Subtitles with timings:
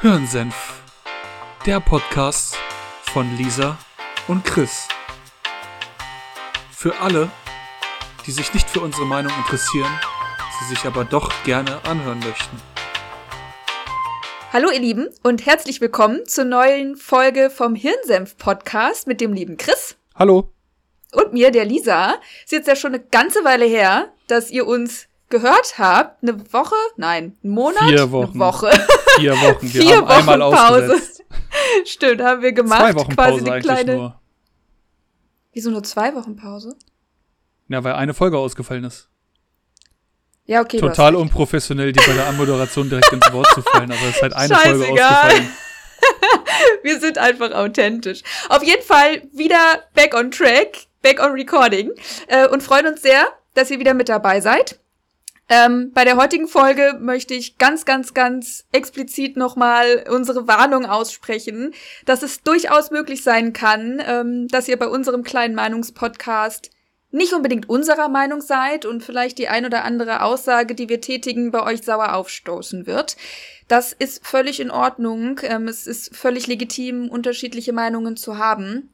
[0.00, 0.82] Hirnsenf,
[1.64, 2.58] der Podcast
[3.12, 3.78] von Lisa
[4.28, 4.88] und Chris.
[6.70, 7.30] Für alle,
[8.26, 9.88] die sich nicht für unsere Meinung interessieren,
[10.58, 12.60] sie sich aber doch gerne anhören möchten.
[14.52, 19.56] Hallo ihr Lieben und herzlich willkommen zur neuen Folge vom Hirnsenf Podcast mit dem lieben
[19.56, 19.96] Chris.
[20.16, 20.50] Hallo.
[21.12, 22.16] Und mir, der Lisa.
[22.42, 26.22] Ist jetzt ja schon eine ganze Weile her, dass ihr uns gehört habt.
[26.22, 26.76] Eine Woche?
[26.96, 27.88] Nein, einen Monat?
[27.88, 28.30] Vier Wochen.
[28.30, 28.70] Eine Woche.
[29.16, 29.72] Vier Wochen.
[29.74, 31.02] Wir Vier haben einmal Wochen Pause.
[31.84, 32.80] Stimmt, haben wir gemacht.
[32.80, 33.96] Zwei Wochen quasi Pause eine eigentlich kleine.
[33.96, 34.20] nur.
[35.52, 36.76] Wieso nur zwei Wochen Pause?
[37.68, 39.08] Ja, weil eine Folge ausgefallen ist.
[40.46, 40.78] Ja, okay.
[40.78, 44.34] Total unprofessionell, die bei der Anmoderation direkt ins Wort zu fallen, aber es ist halt
[44.34, 45.26] eine Folge Scheißegal.
[45.26, 45.48] ausgefallen.
[46.82, 48.22] Wir sind einfach authentisch.
[48.50, 51.90] Auf jeden Fall wieder back on track, back on recording
[52.28, 54.78] äh, und freuen uns sehr, dass ihr wieder mit dabei seid.
[55.48, 61.74] Ähm, bei der heutigen Folge möchte ich ganz, ganz, ganz explizit nochmal unsere Warnung aussprechen,
[62.06, 66.70] dass es durchaus möglich sein kann, ähm, dass ihr bei unserem kleinen Meinungspodcast
[67.10, 71.52] nicht unbedingt unserer Meinung seid und vielleicht die ein oder andere Aussage, die wir tätigen,
[71.52, 73.16] bei euch sauer aufstoßen wird.
[73.68, 75.40] Das ist völlig in Ordnung.
[75.42, 78.93] Ähm, es ist völlig legitim, unterschiedliche Meinungen zu haben.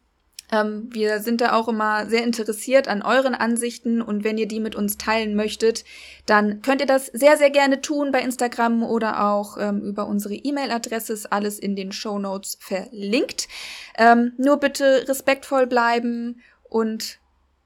[0.52, 4.60] Ähm, wir sind da auch immer sehr interessiert an euren Ansichten und wenn ihr die
[4.60, 5.84] mit uns teilen möchtet,
[6.26, 10.34] dann könnt ihr das sehr, sehr gerne tun bei Instagram oder auch ähm, über unsere
[10.34, 11.12] E-Mail-Adresse.
[11.12, 13.48] Ist alles in den Show Notes verlinkt.
[13.96, 17.18] Ähm, nur bitte respektvoll bleiben und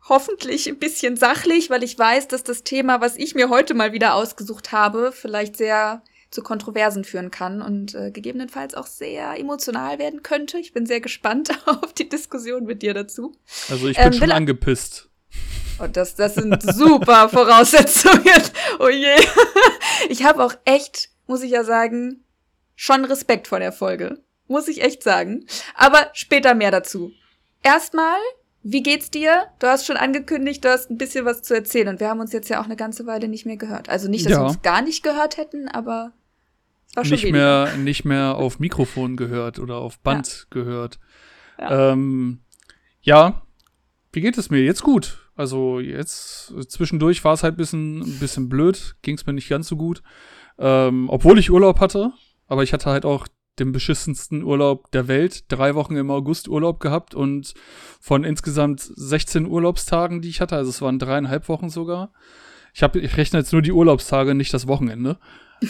[0.09, 3.93] hoffentlich ein bisschen sachlich, weil ich weiß, dass das Thema, was ich mir heute mal
[3.93, 6.03] wieder ausgesucht habe, vielleicht sehr
[6.35, 10.59] zu Kontroversen führen kann und äh, gegebenenfalls auch sehr emotional werden könnte.
[10.59, 13.37] Ich bin sehr gespannt auf die Diskussion mit dir dazu.
[13.71, 15.09] Also ich bin Ähm, schon angepisst.
[15.79, 18.43] Und das, das sind super Voraussetzungen.
[18.81, 19.15] Oh je.
[20.09, 22.25] Ich habe auch echt, muss ich ja sagen,
[22.77, 24.21] schon Respekt vor der Folge.
[24.49, 25.47] Muss ich echt sagen.
[25.75, 27.13] Aber später mehr dazu.
[27.63, 28.19] Erstmal,
[28.63, 29.45] wie geht's dir?
[29.59, 31.89] Du hast schon angekündigt, du hast ein bisschen was zu erzählen.
[31.89, 33.89] Und wir haben uns jetzt ja auch eine ganze Weile nicht mehr gehört.
[33.89, 34.41] Also nicht, dass Ja.
[34.41, 36.13] wir uns gar nicht gehört hätten, aber
[36.97, 37.33] Nicht weniger.
[37.67, 40.99] mehr, nicht mehr auf Mikrofon gehört oder auf Band gehört.
[41.59, 41.93] Ja.
[41.93, 42.41] Ähm,
[43.03, 43.43] ja,
[44.13, 44.63] wie geht es mir?
[44.63, 45.31] Jetzt gut.
[45.37, 49.49] Also jetzt zwischendurch war es halt ein bisschen, ein bisschen blöd, ging es mir nicht
[49.49, 50.03] ganz so gut.
[50.59, 52.13] Ähm, obwohl ich Urlaub hatte,
[52.47, 53.27] aber ich hatte halt auch
[53.59, 55.51] den beschissensten Urlaub der Welt.
[55.51, 57.55] Drei Wochen im August Urlaub gehabt und
[58.01, 62.13] von insgesamt 16 Urlaubstagen, die ich hatte, also es waren dreieinhalb Wochen sogar.
[62.73, 65.19] Ich, hab, ich rechne jetzt nur die Urlaubstage, nicht das Wochenende.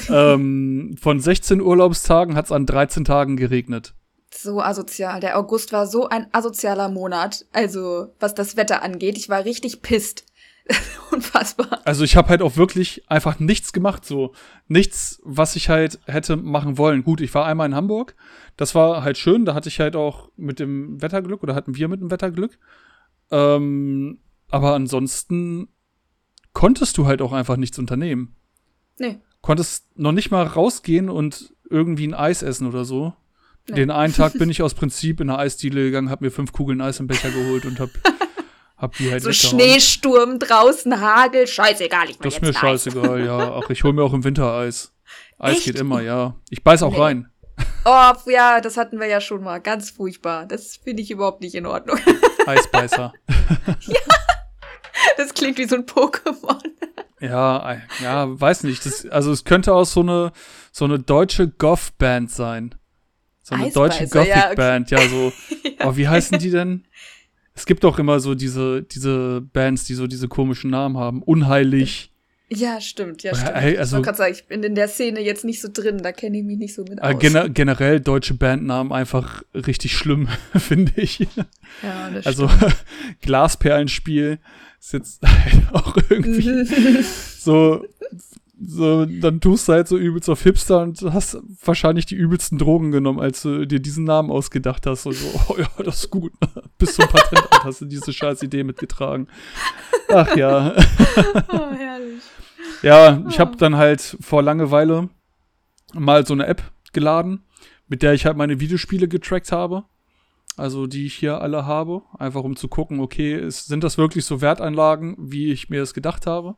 [0.09, 3.95] Ähm, von 16 Urlaubstagen hat es an 13 Tagen geregnet.
[4.33, 5.21] So asozial.
[5.21, 7.47] Der August war so ein asozialer Monat.
[7.53, 9.17] Also, was das Wetter angeht.
[9.17, 10.25] Ich war richtig pisst.
[11.11, 11.81] Unfassbar.
[11.85, 14.33] Also ich habe halt auch wirklich einfach nichts gemacht, so
[14.67, 17.05] nichts, was ich halt hätte machen wollen.
[17.05, 18.15] Gut, ich war einmal in Hamburg,
[18.57, 21.89] das war halt schön, da hatte ich halt auch mit dem Wetterglück oder hatten wir
[21.89, 22.59] mit dem Wetterglück.
[23.31, 25.69] Ähm, aber ansonsten
[26.53, 28.35] konntest du halt auch einfach nichts unternehmen.
[28.99, 29.21] Nee.
[29.45, 33.13] Konntest noch nicht mal rausgehen und irgendwie ein Eis essen oder so.
[33.69, 33.75] Nee.
[33.77, 36.81] Den einen Tag bin ich aus Prinzip in eine Eisdiele gegangen, hab mir fünf Kugeln
[36.81, 37.91] Eis im Becher geholt und hab,
[38.79, 39.33] hab die halt So.
[39.33, 42.61] Schneesturm draußen, Hagel, scheißegal, ich will Das ist mir ein Eis.
[42.61, 43.61] scheißegal, ja.
[43.63, 44.93] Ach, ich hol mir auch im Winter Eis.
[45.39, 45.65] Eis Echt?
[45.67, 46.37] geht immer, ja.
[46.49, 47.01] Ich beiß auch Nee.
[47.01, 47.29] rein.
[47.85, 49.61] Oh, ja, das hatten wir ja schon mal.
[49.61, 50.47] Ganz furchtbar.
[50.47, 51.99] Das finde ich überhaupt nicht in Ordnung.
[52.47, 53.13] Eisbeißer.
[55.17, 56.59] Das klingt wie so ein Pokémon.
[57.21, 58.85] ja, ja, weiß nicht.
[58.87, 60.33] Das, also es könnte auch so eine,
[60.73, 62.75] so eine deutsche Goth-Band sein.
[63.43, 65.33] So eine deutsche Eisbeißer, ja, Gothic-Band, ja, so.
[65.85, 66.87] Oh, wie heißen die denn?
[67.55, 71.23] Es gibt doch immer so diese, diese Bands, die so diese komischen Namen haben.
[71.23, 72.11] Unheilig.
[72.49, 73.73] Ja, stimmt, ja, Ja, stimmt.
[73.73, 76.13] ich also- wollte gerade sagen, ich bin in der Szene jetzt nicht so drin, da
[76.13, 77.11] kenne ich mich nicht so mit aus.
[77.11, 81.19] Äh, gener generell deutsche Bandnamen einfach richtig schlimm, finde ich.
[81.83, 82.51] ja, das Also
[83.23, 84.39] Glasperlenspiel
[84.85, 86.65] ist jetzt halt auch irgendwie
[87.39, 87.85] so,
[88.61, 92.91] so, dann tust du halt so übelst auf Hipster und hast wahrscheinlich die übelsten Drogen
[92.93, 95.07] genommen, als du dir diesen Namen ausgedacht hast.
[95.07, 96.33] Und so, oh ja, das ist gut.
[96.79, 99.29] Bis zum Patentamt hast du diese scheiß Idee mitgetragen.
[100.11, 100.75] Ach ja.
[101.49, 102.23] oh, herrlich.
[102.83, 105.09] Ja, ich habe dann halt vor Langeweile
[105.95, 107.45] mal so eine App geladen,
[107.89, 109.85] mit der ich halt meine Videospiele getrackt habe.
[110.57, 114.25] Also die ich hier alle habe, einfach um zu gucken, okay, ist, sind das wirklich
[114.25, 116.55] so Wertanlagen, wie ich mir es gedacht habe?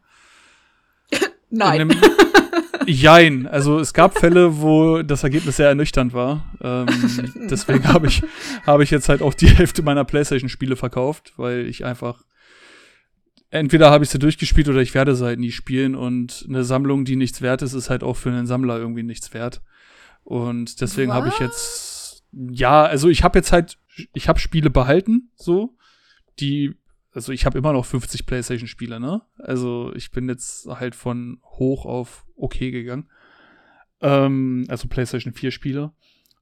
[1.50, 1.80] Nein.
[1.82, 2.02] In einem-
[2.88, 3.46] Jein.
[3.48, 6.44] Also es gab Fälle, wo das Ergebnis sehr ernüchternd war.
[6.60, 6.86] Ähm,
[7.50, 8.22] deswegen habe ich,
[8.64, 12.22] habe ich jetzt halt auch die Hälfte meiner Playstation-Spiele verkauft, weil ich einfach
[13.50, 17.04] entweder habe ich sie durchgespielt oder ich werde sie halt nie spielen und eine Sammlung,
[17.04, 19.62] die nichts wert ist, ist halt auch für einen Sammler irgendwie nichts wert.
[20.24, 23.78] Und deswegen habe ich jetzt, ja, also ich habe jetzt halt,
[24.12, 25.76] ich habe Spiele behalten, so,
[26.38, 26.74] die,
[27.12, 29.22] also ich habe immer noch 50 PlayStation-Spiele, ne?
[29.38, 33.08] Also ich bin jetzt halt von hoch auf okay gegangen.
[34.00, 35.92] Ähm, also PlayStation 4 Spiele.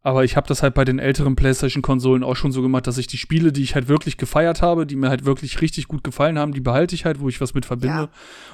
[0.03, 3.07] Aber ich habe das halt bei den älteren PlayStation-Konsolen auch schon so gemacht, dass ich
[3.07, 6.39] die Spiele, die ich halt wirklich gefeiert habe, die mir halt wirklich richtig gut gefallen
[6.39, 7.95] haben, die behalte ich halt, wo ich was mit verbinde.
[7.95, 8.11] Ja.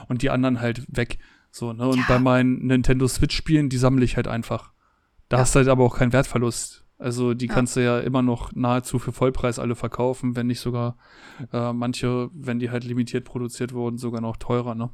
[0.07, 1.19] Und die anderen halt weg.
[1.51, 1.89] So, ne?
[1.89, 2.05] Und ja.
[2.07, 4.73] bei meinen Nintendo Switch-Spielen, die sammle ich halt einfach.
[5.29, 5.41] Da ja.
[5.41, 6.85] hast du halt aber auch keinen Wertverlust.
[7.01, 10.99] Also die kannst du ja immer noch nahezu für Vollpreis alle verkaufen, wenn nicht sogar
[11.51, 14.91] äh, manche, wenn die halt limitiert produziert wurden, sogar noch teurer, ne?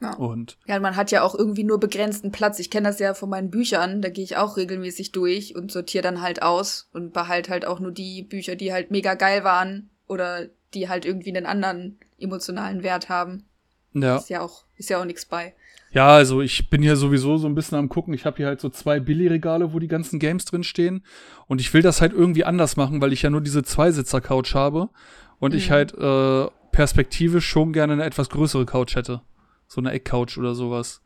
[0.00, 0.14] Ja.
[0.14, 2.58] Und ja, man hat ja auch irgendwie nur begrenzten Platz.
[2.60, 6.02] Ich kenne das ja von meinen Büchern, da gehe ich auch regelmäßig durch und sortiere
[6.02, 9.90] dann halt aus und behalte halt auch nur die Bücher, die halt mega geil waren
[10.06, 13.44] oder die halt irgendwie einen anderen emotionalen Wert haben.
[13.92, 14.16] Ja.
[14.16, 15.54] Ist ja auch, ist ja auch nichts bei.
[15.90, 18.12] Ja, also ich bin hier sowieso so ein bisschen am gucken.
[18.12, 21.02] Ich habe hier halt so zwei Billy-Regale, wo die ganzen Games drin stehen.
[21.46, 24.90] Und ich will das halt irgendwie anders machen, weil ich ja nur diese Zweisitzer-Couch habe.
[25.38, 25.58] Und mhm.
[25.58, 29.22] ich halt äh, perspektivisch schon gerne eine etwas größere Couch hätte.
[29.66, 31.02] So eine Eckcouch oder sowas.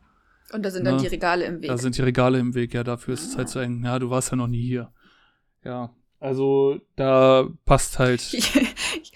[0.51, 1.01] Und da sind dann ne?
[1.01, 1.69] die Regale im Weg.
[1.69, 3.29] Da sind die Regale im Weg, ja, dafür ist ah.
[3.29, 3.83] es halt zu eng.
[3.83, 4.91] Ja, du warst ja noch nie hier.
[5.63, 5.95] Ja.
[6.23, 8.21] Also da passt halt.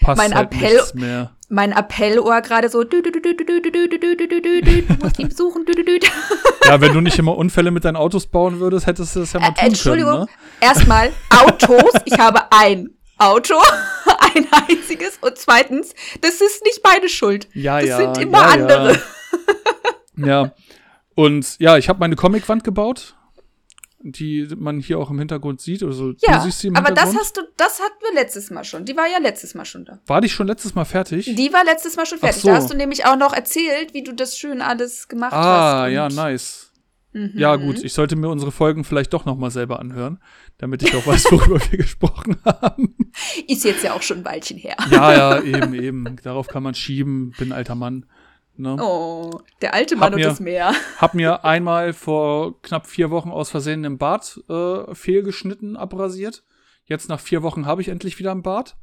[0.02, 1.30] passt mein halt Appell, nichts mehr.
[1.48, 2.84] Mein Appellohr gerade so.
[2.84, 2.98] Du
[5.00, 5.64] musst ihn besuchen.
[6.66, 9.40] ja, wenn du nicht immer Unfälle mit deinen Autos bauen würdest, hättest du das ja
[9.40, 9.68] mal tun können.
[9.68, 10.26] Entschuldigung.
[10.60, 11.94] Erstmal Autos.
[12.04, 13.54] Ich habe ein Auto,
[14.34, 15.16] ein einziges.
[15.22, 17.48] Und zweitens, das ist nicht meine Schuld.
[17.54, 18.02] Ja, das ja.
[18.02, 19.00] Das sind immer ja, andere.
[20.18, 20.26] Ja.
[20.26, 20.52] ja.
[21.14, 23.14] Und ja, ich habe meine Comicwand gebaut
[24.00, 25.82] die man hier auch im Hintergrund sieht.
[25.82, 28.84] Also, ja, aber das hast du, das hatten wir letztes Mal schon.
[28.84, 30.00] Die war ja letztes Mal schon da.
[30.06, 31.34] War die schon letztes Mal fertig?
[31.34, 32.42] Die war letztes Mal schon fertig.
[32.42, 32.48] So.
[32.48, 35.74] Da hast du nämlich auch noch erzählt, wie du das schön alles gemacht ah, hast.
[35.74, 36.72] Ah, ja, nice.
[37.12, 37.32] Mhm.
[37.34, 40.20] Ja, gut, ich sollte mir unsere Folgen vielleicht doch noch mal selber anhören,
[40.58, 42.94] damit ich auch weiß, worüber wir gesprochen haben.
[43.46, 44.76] Ist jetzt ja auch schon ein Weilchen her.
[44.90, 46.16] Ja, ja, eben, eben.
[46.22, 47.32] Darauf kann man schieben.
[47.38, 48.06] Bin alter Mann.
[48.58, 48.76] Ne?
[48.80, 49.30] Oh,
[49.62, 50.74] der alte Mann und das Meer.
[50.98, 56.42] Hab mir einmal vor knapp vier Wochen aus Versehen im Bart äh, fehlgeschnitten, abrasiert.
[56.84, 58.76] Jetzt nach vier Wochen habe ich endlich wieder einen Bart.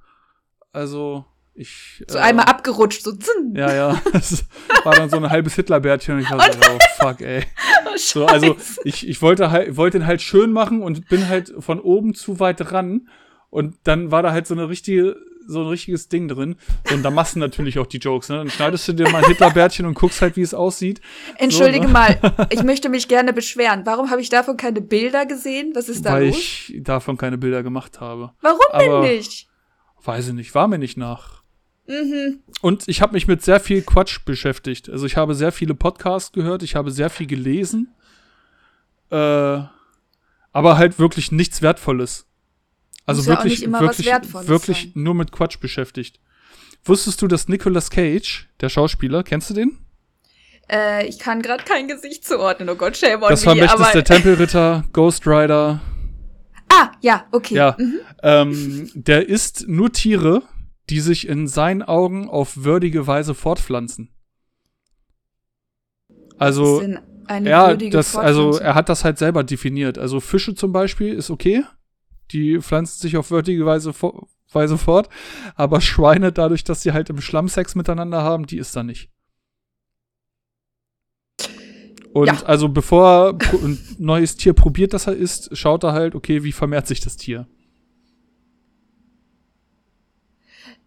[0.72, 2.04] Also ich.
[2.08, 3.54] So äh, einmal abgerutscht, so zinn.
[3.56, 4.02] Ja, ja.
[4.14, 4.46] Das
[4.84, 7.44] war dann so ein halbes Hitlerbärtchen und ich so, oh fuck, ey.
[7.88, 11.54] Oh, so, also ich, ich wollte halt, wollte ihn halt schön machen und bin halt
[11.60, 13.08] von oben zu weit ran.
[13.50, 15.16] Und dann war da halt so eine richtige
[15.48, 16.56] so ein richtiges Ding drin.
[16.92, 18.38] Und da machst du natürlich auch die Jokes, ne?
[18.38, 21.02] Dann schneidest du dir mal ein Hitlerbärtchen und guckst halt, wie es aussieht.
[21.38, 21.94] Entschuldige so, ne?
[21.94, 23.86] mal, ich möchte mich gerne beschweren.
[23.86, 25.72] Warum habe ich davon keine Bilder gesehen?
[25.76, 26.38] Was ist da Weil los?
[26.38, 28.32] ich davon keine Bilder gemacht habe.
[28.42, 29.48] Warum Aber, denn nicht?
[30.04, 31.44] Weiß ich nicht, war mir nicht nach.
[31.88, 32.40] Mhm.
[32.62, 34.90] Und ich habe mich mit sehr viel Quatsch beschäftigt.
[34.90, 37.94] Also ich habe sehr viele Podcasts gehört, ich habe sehr viel gelesen.
[39.12, 39.62] Äh,
[40.52, 42.28] aber halt wirklich nichts Wertvolles.
[43.06, 44.08] Also Muss wirklich, ja wirklich,
[44.48, 44.92] wirklich sein.
[44.96, 46.20] nur mit Quatsch beschäftigt.
[46.84, 49.78] Wusstest du, dass Nicolas Cage, der Schauspieler, kennst du den?
[50.72, 52.70] Äh, ich kann gerade kein Gesicht zuordnen.
[52.70, 55.82] Oh Gott, shame on Das Vermächtnis aber der Tempelritter, Ghost Rider.
[56.70, 57.56] Ah, ja, okay.
[57.56, 58.00] Ja, mhm.
[58.24, 60.42] ähm, der isst nur Tiere,
[60.90, 64.10] die sich in seinen Augen auf würdige Weise fortpflanzen.
[66.38, 66.84] Also,
[67.44, 69.98] ja, das, also er hat das halt selber definiert.
[69.98, 71.64] Also Fische zum Beispiel ist okay
[72.32, 73.94] die pflanzen sich auf würdige Weise,
[74.52, 75.10] Weise fort.
[75.56, 79.10] Aber Schweine, dadurch, dass sie halt im Schlamm Sex miteinander haben, die ist da nicht.
[82.14, 82.44] Und ja.
[82.44, 86.88] also bevor ein neues Tier probiert, dass er isst, schaut er halt, okay, wie vermehrt
[86.88, 87.46] sich das Tier.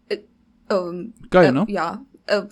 [0.07, 0.17] Äh,
[0.71, 1.65] ähm, Geil, äh, ne?
[1.67, 2.03] Ja.
[2.25, 2.45] Äh,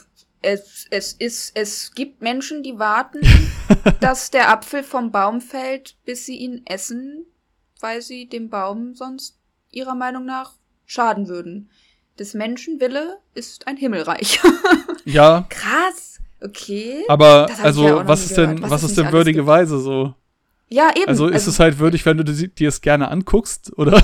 [0.43, 3.21] es, es, ist, es gibt Menschen, die warten,
[3.99, 7.25] dass der Apfel vom Baum fällt, bis sie ihn essen,
[7.81, 9.37] weil sie dem Baum sonst
[9.71, 10.53] ihrer Meinung nach
[10.85, 11.69] schaden würden.
[12.17, 14.39] Des Menschen Wille ist ein Himmelreich.
[15.05, 15.45] ja.
[15.49, 16.19] Krass.
[16.41, 17.03] Okay.
[17.07, 19.47] Aber also, ja was ist denn, was, was ist denn würdige gibt.
[19.47, 20.13] Weise so?
[20.69, 21.07] Ja, eben.
[21.07, 24.03] Also ist also, es halt würdig, wenn du dir es gerne anguckst, oder?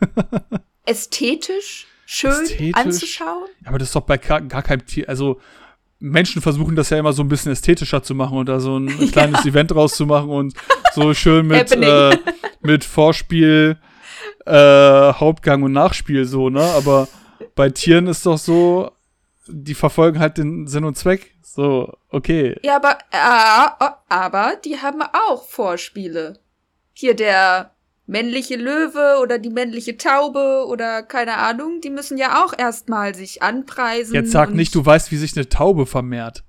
[0.84, 2.74] ästhetisch schön ästhetisch?
[2.74, 3.48] anzuschauen.
[3.64, 5.08] Aber das ist doch bei gar, gar keinem Tier.
[5.08, 5.40] Also
[6.00, 8.88] Menschen versuchen das ja immer so ein bisschen ästhetischer zu machen und da so ein
[9.12, 9.50] kleines ja.
[9.50, 10.54] Event rauszumachen und
[10.94, 12.16] so schön mit, äh,
[12.62, 13.78] mit Vorspiel,
[14.46, 14.52] äh,
[15.12, 16.62] Hauptgang und Nachspiel so, ne?
[16.62, 17.06] Aber
[17.54, 18.90] bei Tieren ist doch so,
[19.46, 21.34] die verfolgen halt den Sinn und Zweck.
[21.42, 22.56] So, okay.
[22.62, 26.38] Ja, aber, äh, aber die haben auch Vorspiele.
[26.92, 27.72] Hier der
[28.10, 33.42] männliche Löwe oder die männliche Taube oder keine Ahnung, die müssen ja auch erstmal sich
[33.42, 34.14] anpreisen.
[34.14, 36.42] Jetzt sag nicht, du weißt, wie sich eine Taube vermehrt.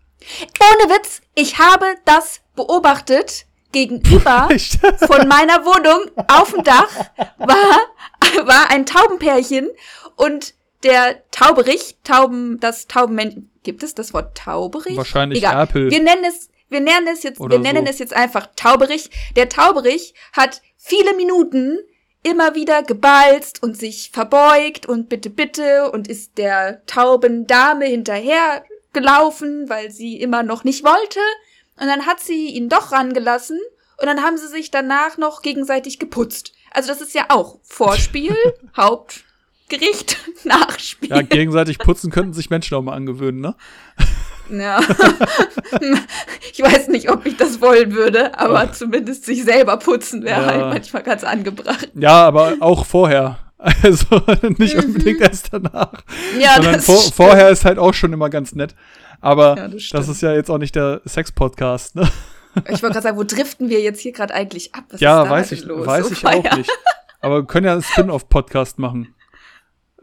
[0.60, 4.50] Ohne Witz, ich habe das beobachtet, gegenüber
[5.08, 6.90] von meiner Wohnung auf dem Dach
[7.38, 9.70] war, war ein Taubenpärchen
[10.18, 10.54] und
[10.84, 14.98] der Tauberich, Tauben, das Taubenmännchen, gibt es das Wort Tauberich?
[14.98, 15.56] Wahrscheinlich Egal.
[15.56, 15.92] Erpel.
[15.92, 17.92] Wir nennen es, wir nennen es jetzt, Oder wir nennen so.
[17.92, 19.10] es jetzt einfach Tauberich.
[19.36, 21.78] Der Tauberich hat viele Minuten
[22.24, 28.64] immer wieder gebalzt und sich verbeugt und bitte, bitte und ist der Taubendame hinterher
[28.94, 31.20] gelaufen, weil sie immer noch nicht wollte.
[31.80, 33.60] Und dann hat sie ihn doch rangelassen
[34.00, 36.54] und dann haben sie sich danach noch gegenseitig geputzt.
[36.72, 38.36] Also das ist ja auch Vorspiel,
[38.78, 41.10] Hauptgericht, Nachspiel.
[41.10, 43.56] Ja, gegenseitig putzen könnten sich Menschen auch mal angewöhnen, ne?
[44.52, 44.80] Ja.
[46.54, 50.48] ich weiß nicht, ob ich das wollen würde, aber zumindest sich selber putzen wäre Ja.
[50.48, 51.90] halt manchmal ganz angebracht.
[51.96, 53.40] Ja, aber auch vorher.
[53.84, 54.20] Also
[54.58, 55.94] nicht unbedingt erst danach.
[56.34, 56.40] Mhm.
[56.42, 57.14] Ja, sondern das vor, stimmt.
[57.16, 58.74] vorher ist halt auch schon immer ganz nett.
[59.22, 62.10] Aber Ja, das das, ist ja jetzt auch nicht der Sex-Podcast, ne?
[62.70, 64.86] Ich wollte gerade sagen, wo driften wir jetzt hier gerade eigentlich ab?
[64.90, 65.86] Was ja, weiß ich, los?
[65.86, 66.58] weiß Oh, ich auch feier.
[66.58, 66.72] nicht.
[67.22, 69.14] Aber wir können ja einen Spin-off-Podcast machen.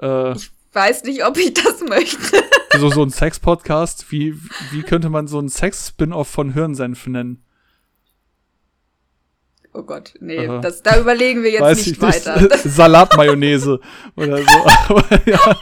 [0.00, 2.40] Äh, Ich weiß nicht, ob ich das möchte.
[2.76, 4.10] So, so ein Sex-Podcast.
[4.10, 4.34] Wie,
[4.70, 7.44] wie könnte man so einen Sex-Spin-off von Hirnsenf nennen?
[9.74, 10.60] Oh Gott, nee, Aha.
[10.60, 12.26] das, da überlegen wir jetzt Weiß nicht ich nicht.
[12.26, 12.58] weiter.
[12.64, 13.80] Salatmayonnaise
[14.16, 14.66] oder so.
[14.88, 15.56] Aber, ja.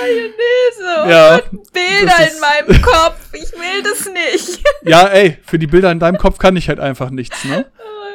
[0.00, 1.40] Mayonnaise und Ja,
[1.72, 3.28] Bilder in meinem Kopf.
[3.32, 4.62] Ich will das nicht.
[4.82, 7.66] ja, ey, für die Bilder in deinem Kopf kann ich halt einfach nichts, ne?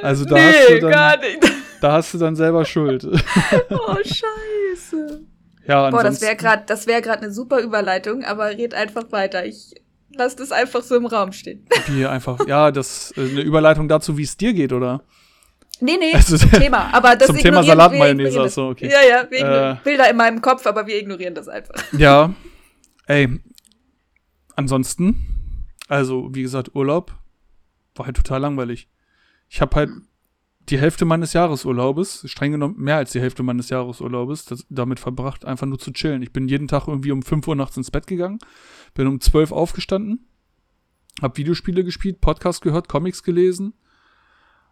[0.02, 1.44] Also da nee, hast du gar dann, nicht.
[1.86, 3.04] Da hast du dann selber Schuld.
[3.70, 5.22] Oh, scheiße.
[5.68, 9.46] Ja, Boah, das wäre gerade gerade eine super Überleitung, aber red einfach weiter.
[9.46, 9.76] Ich
[10.10, 11.68] lass das einfach so im Raum stehen.
[11.88, 15.04] wie einfach, ja, das äh, eine Überleitung dazu, wie es dir geht, oder?
[15.80, 18.72] Nee, nee, Also, zum Thema, aber das zum Thema Salatmayonnaise, ignorieren ach so, das.
[18.78, 18.90] okay.
[18.92, 19.84] Ja, ja, wir ignorieren Äh.
[19.84, 21.76] Bilder in meinem Kopf, aber wir ignorieren das einfach.
[21.98, 22.34] Ja,
[23.06, 23.30] ey,
[24.56, 27.14] ansonsten, also wie gesagt, Urlaub
[27.94, 28.88] war halt total langweilig.
[29.50, 29.90] Ich habe halt
[30.70, 35.46] die Hälfte meines Jahresurlaubes, streng genommen mehr als die Hälfte meines Jahresurlaubes, das, damit verbracht,
[35.46, 36.22] einfach nur zu chillen.
[36.22, 38.40] Ich bin jeden Tag irgendwie um 5 Uhr nachts ins Bett gegangen,
[38.94, 40.28] bin um 12 aufgestanden,
[41.22, 43.74] hab Videospiele gespielt, Podcast gehört, Comics gelesen,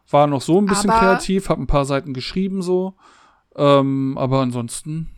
[0.10, 2.96] war noch so ein bisschen Aber- kreativ, hab ein paar Seiten geschrieben so,
[3.56, 5.10] ähm, aber ansonsten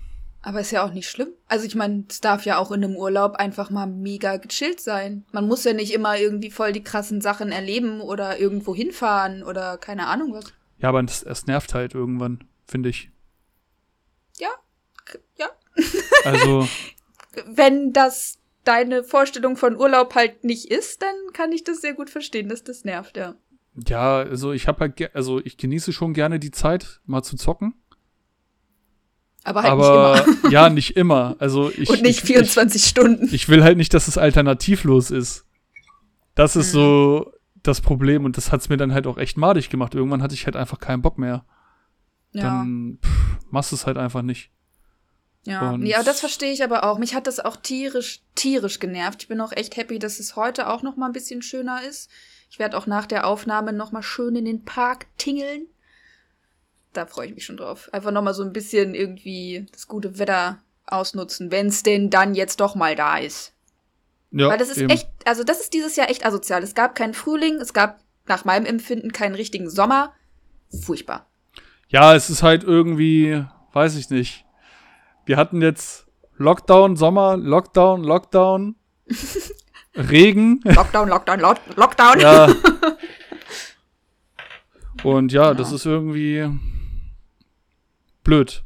[0.41, 1.29] Aber ist ja auch nicht schlimm.
[1.48, 5.25] Also ich meine, es darf ja auch in einem Urlaub einfach mal mega gechillt sein.
[5.32, 9.77] Man muss ja nicht immer irgendwie voll die krassen Sachen erleben oder irgendwo hinfahren oder
[9.77, 10.53] keine Ahnung was.
[10.77, 13.12] Ja, aber es, es nervt halt irgendwann, finde ich.
[14.39, 14.50] Ja,
[15.38, 15.48] ja.
[16.24, 16.67] Also,
[17.48, 22.10] Wenn das deine Vorstellung von Urlaub halt nicht ist, dann kann ich das sehr gut
[22.10, 23.36] verstehen, dass das nervt, ja.
[23.88, 27.74] ja, also ich habe halt, also ich genieße schon gerne die Zeit, mal zu zocken.
[29.44, 30.51] Aber halt aber nicht immer.
[30.51, 31.36] ja, nicht immer.
[31.39, 33.25] Also ich, Und nicht ich, 24 Stunden.
[33.27, 35.46] Ich, ich will halt nicht, dass es alternativlos ist.
[36.34, 36.77] Das ist Mhm.
[36.79, 37.32] so
[37.67, 39.93] das Problem und das hat's mir dann halt auch echt madig gemacht.
[39.95, 41.45] Irgendwann hatte ich halt einfach keinen Bock mehr.
[42.31, 42.43] Ja.
[42.43, 44.51] Dann pff, machst du es halt einfach nicht.
[45.43, 46.98] Ja, Und- aber das verstehe ich aber auch.
[46.98, 49.22] Mich hat das auch tierisch, tierisch genervt.
[49.24, 52.10] Ich bin auch echt happy, dass es heute auch noch mal ein bisschen schöner ist.
[52.50, 55.67] Ich werde auch nach der Aufnahme noch mal schön in den Park tingeln.
[56.93, 57.89] Da freue ich mich schon drauf.
[57.93, 62.36] Einfach noch mal so ein bisschen irgendwie das gute Wetter ausnutzen, wenn es denn dann
[62.36, 63.53] jetzt doch mal da ist.
[64.38, 64.89] Ja, Weil das ist eben.
[64.89, 66.62] echt, also das ist dieses Jahr echt asozial.
[66.62, 70.12] Es gab keinen Frühling, es gab nach meinem Empfinden keinen richtigen Sommer.
[70.84, 71.25] Furchtbar.
[71.88, 74.44] Ja, es ist halt irgendwie, weiß ich nicht.
[75.25, 78.75] Wir hatten jetzt Lockdown, Sommer, Lockdown, Lockdown,
[79.96, 80.60] Regen.
[80.65, 82.20] Lockdown, Lockdown, Lock Lockdown.
[82.20, 82.54] Ja.
[85.04, 86.50] Und ja, das ist irgendwie
[88.22, 88.65] blöd.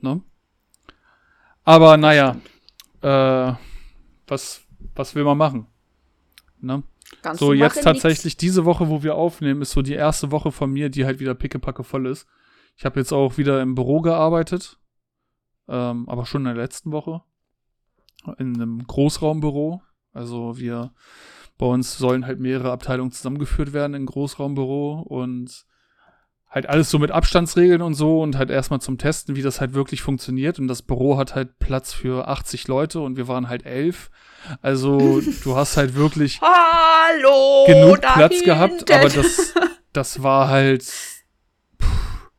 [0.00, 0.22] Ne?
[1.62, 2.34] Aber naja,
[3.00, 3.52] äh,
[4.26, 4.63] was,
[4.94, 5.66] was will man machen?
[6.60, 6.82] Ne?
[7.22, 10.70] Kannst So, jetzt tatsächlich diese Woche, wo wir aufnehmen, ist so die erste Woche von
[10.70, 12.26] mir, die halt wieder pickepacke voll ist.
[12.76, 14.78] Ich habe jetzt auch wieder im Büro gearbeitet,
[15.68, 17.22] ähm, aber schon in der letzten Woche.
[18.38, 19.82] In einem Großraumbüro.
[20.12, 20.92] Also wir,
[21.58, 25.66] bei uns sollen halt mehrere Abteilungen zusammengeführt werden in Großraumbüro und
[26.54, 29.74] halt alles so mit Abstandsregeln und so und halt erstmal zum Testen, wie das halt
[29.74, 30.60] wirklich funktioniert.
[30.60, 34.10] Und das Büro hat halt Platz für 80 Leute und wir waren halt elf.
[34.62, 37.64] Also du hast halt wirklich Hallo!
[37.66, 39.52] genug Platz gehabt, aber das,
[39.92, 42.30] das war halt pff,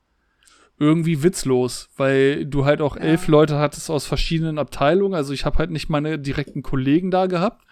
[0.80, 3.04] irgendwie witzlos, weil du halt auch Ja.
[3.04, 5.14] elf Leute hattest aus verschiedenen Abteilungen.
[5.14, 7.66] Also ich habe halt nicht meine direkten Kollegen da gehabt.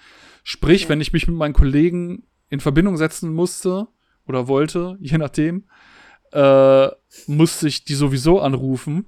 [0.44, 0.90] Sprich, Okay.
[0.90, 3.88] wenn ich mich mit meinen Kollegen in Verbindung setzen musste
[4.28, 5.66] oder wollte, je nachdem,
[6.34, 6.90] äh,
[7.28, 9.06] musste ich die sowieso anrufen.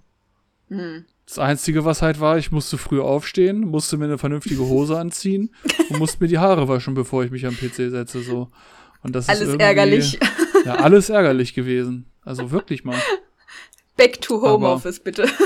[0.69, 1.05] Hm.
[1.25, 5.49] Das Einzige, was halt war, ich musste früh aufstehen, musste mir eine vernünftige Hose anziehen
[5.89, 8.21] und musste mir die Haare waschen, bevor ich mich am PC setze.
[8.21, 8.51] So.
[9.01, 10.19] Und das alles ist ärgerlich.
[10.65, 12.05] Ja, alles ärgerlich gewesen.
[12.21, 12.97] Also wirklich mal.
[13.97, 15.27] Back to Homeoffice, bitte.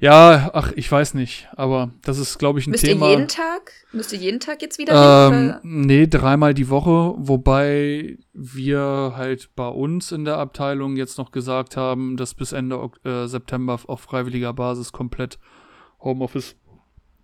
[0.00, 1.48] Ja, ach, ich weiß nicht.
[1.56, 3.06] Aber das ist, glaube ich, ein Müsst Thema.
[3.06, 3.72] ihr jeden Tag?
[3.90, 5.28] Müsst ihr jeden Tag jetzt wieder?
[5.32, 11.32] Ähm, nee, dreimal die Woche, wobei wir halt bei uns in der Abteilung jetzt noch
[11.32, 15.40] gesagt haben, dass bis Ende äh, September auf freiwilliger Basis komplett
[16.00, 16.54] Homeoffice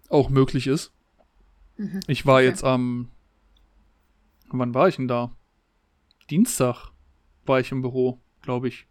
[0.09, 0.90] auch möglich ist.
[1.76, 2.00] Mhm.
[2.09, 2.47] Ich war Okay.
[2.47, 3.09] jetzt am,
[4.50, 5.31] wann war ich denn da?
[6.28, 6.88] Dienstag
[7.47, 8.88] war ich im Büro, glaube ich.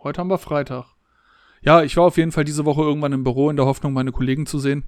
[0.00, 0.94] Heute haben wir Freitag.
[1.62, 4.12] Ja, ich war auf jeden Fall diese Woche irgendwann im Büro in der Hoffnung, meine
[4.12, 4.84] Kollegen zu sehen.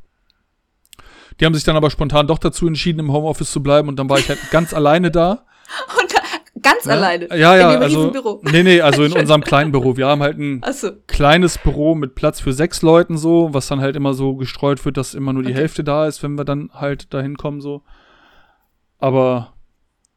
[1.41, 4.09] Die haben sich dann aber spontan doch dazu entschieden, im Homeoffice zu bleiben und dann
[4.09, 5.45] war ich halt ganz alleine da.
[6.01, 6.93] Und ganz Ja?
[6.93, 7.29] alleine.
[7.37, 7.99] Ja, ja, in dem also.
[8.01, 8.41] Riesenbüro.
[8.51, 9.97] Nee, nee, also in unserem kleinen Büro.
[9.97, 10.91] Wir haben halt ein Achso.
[11.07, 14.97] kleines Büro mit Platz für sechs Leuten so, was dann halt immer so gestreut wird,
[14.97, 15.61] dass immer nur die Okay.
[15.61, 17.83] Hälfte da ist, wenn wir dann halt dahin kommen so.
[18.99, 19.55] Aber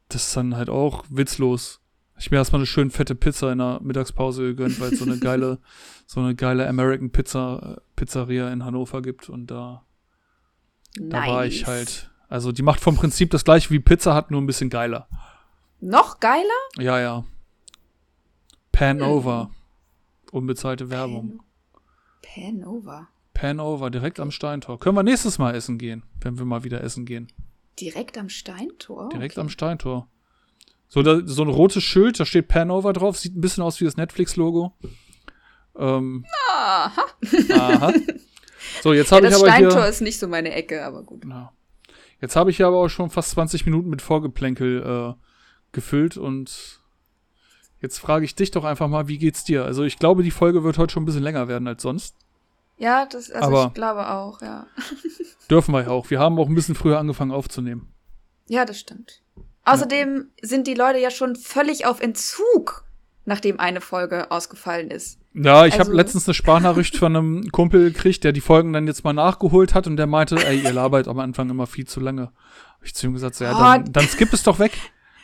[0.08, 1.80] das ist dann halt auch witzlos.
[2.18, 5.18] Ich mir erstmal eine schön fette Pizza in der Mittagspause gegönnt, weil es so eine
[5.18, 5.58] geile,
[6.06, 9.84] so eine geile American Pizza, Pizzeria in Hannover gibt und da,
[10.94, 11.28] da nice.
[11.28, 12.10] war ich halt.
[12.28, 15.08] Also die macht vom Prinzip das gleiche wie Pizza hat, nur ein bisschen geiler.
[15.80, 16.42] Noch geiler?
[16.78, 17.24] Ja, ja.
[18.72, 19.48] Pan Hm.
[20.32, 21.40] Unbezahlte Werbung.
[22.22, 23.08] Pan over.
[23.32, 24.78] Pan over, direkt am Steintor.
[24.80, 27.28] Können wir nächstes Mal essen gehen, wenn wir mal wieder essen gehen.
[27.78, 29.10] Direkt am Steintor?
[29.10, 29.40] Direkt okay.
[29.42, 30.08] am Steintor.
[30.88, 33.80] So, da, so ein rotes Schild, da steht Pan over drauf, sieht ein bisschen aus
[33.80, 34.72] wie das Netflix-Logo.
[35.78, 36.92] Ähm, Aha.
[37.52, 37.92] aha.
[38.82, 39.88] So, jetzt Ja, habe ich das aber Steintor hier.
[39.88, 41.24] ist nicht so meine Ecke, aber gut.
[41.24, 41.52] Ja.
[42.20, 45.22] Jetzt habe ich hier aber auch schon fast 20 Minuten mit Vorgeplänkel äh,
[45.72, 46.80] gefüllt und
[47.80, 49.64] jetzt frage ich dich doch einfach mal, wie geht's dir?
[49.64, 52.16] Also ich glaube, die Folge wird heute schon ein bisschen länger werden als sonst.
[52.78, 54.66] Ja, das, also Aber- ich glaube auch, ja.
[55.50, 56.08] Dürfen wir ja auch.
[56.10, 57.92] Wir haben auch ein bisschen früher angefangen aufzunehmen.
[58.48, 59.22] Ja, das stimmt.
[59.66, 62.84] Außerdem sind die Leute ja schon völlig auf Entzug,
[63.24, 65.18] nachdem eine Folge ausgefallen ist.
[65.34, 68.86] Ja, ich habe Also- letztens eine Sprachnachricht von einem Kumpel gekriegt, der die Folgen dann
[68.86, 72.00] jetzt mal nachgeholt hat und der meinte, ey, ihr labert am Anfang immer viel zu
[72.00, 72.30] lange.
[72.74, 74.72] Hab ich zu ihm gesagt, so, ja, dann, dann skipp es doch weg.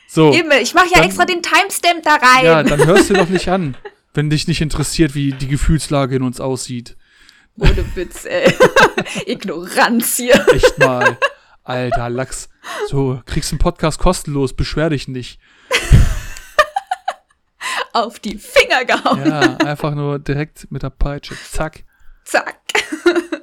[0.08, 2.44] So, Eben, ich mache ja Dann- extra den Timestamp da rein.
[2.44, 3.76] ja, dann hörst du doch nicht an,
[4.12, 6.96] wenn dich nicht interessiert, wie die Gefühlslage in uns aussieht.
[7.56, 8.52] Ohne Witz, ey.
[9.26, 10.34] Ignoranz hier.
[10.52, 11.16] Echt mal.
[11.64, 12.48] Alter Lachs.
[12.88, 15.40] So, kriegst einen Podcast kostenlos, beschwer dich nicht.
[17.92, 19.26] Auf die Finger gehauen.
[19.26, 21.36] Ja, einfach nur direkt mit der Peitsche.
[21.50, 21.84] Zack.
[22.24, 22.58] Zack.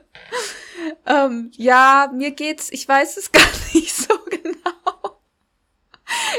[1.06, 5.22] ähm, ja, mir geht's, ich weiß es gar nicht so genau.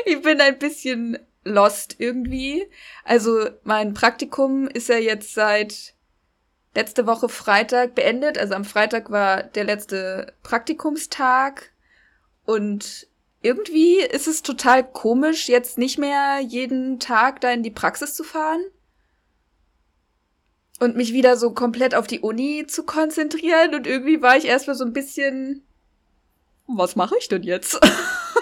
[0.05, 2.67] Ich bin ein bisschen lost irgendwie.
[3.05, 5.95] Also mein Praktikum ist ja jetzt seit
[6.75, 8.39] letzte Woche Freitag beendet.
[8.39, 11.70] Also am Freitag war der letzte Praktikumstag.
[12.51, 13.07] Und
[13.43, 18.25] irgendwie ist es total komisch, jetzt nicht mehr jeden Tag da in die Praxis zu
[18.25, 18.61] fahren
[20.81, 23.77] und mich wieder so komplett auf die Uni zu konzentrieren.
[23.77, 25.65] Und irgendwie war ich erstmal so ein bisschen,
[26.67, 27.79] was mache ich denn jetzt?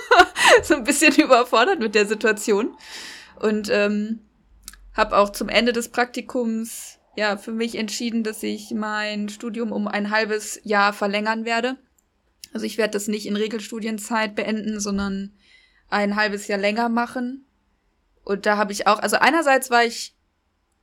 [0.63, 2.75] so ein bisschen überfordert mit der Situation.
[3.39, 4.21] Und ähm,
[4.95, 9.87] habe auch zum Ende des Praktikums ja für mich entschieden, dass ich mein Studium um
[9.87, 11.77] ein halbes Jahr verlängern werde.
[12.53, 15.35] Also ich werde das nicht in Regelstudienzeit beenden, sondern
[15.91, 17.47] ein halbes Jahr länger machen.
[18.25, 20.15] Und da habe ich auch, also einerseits war ich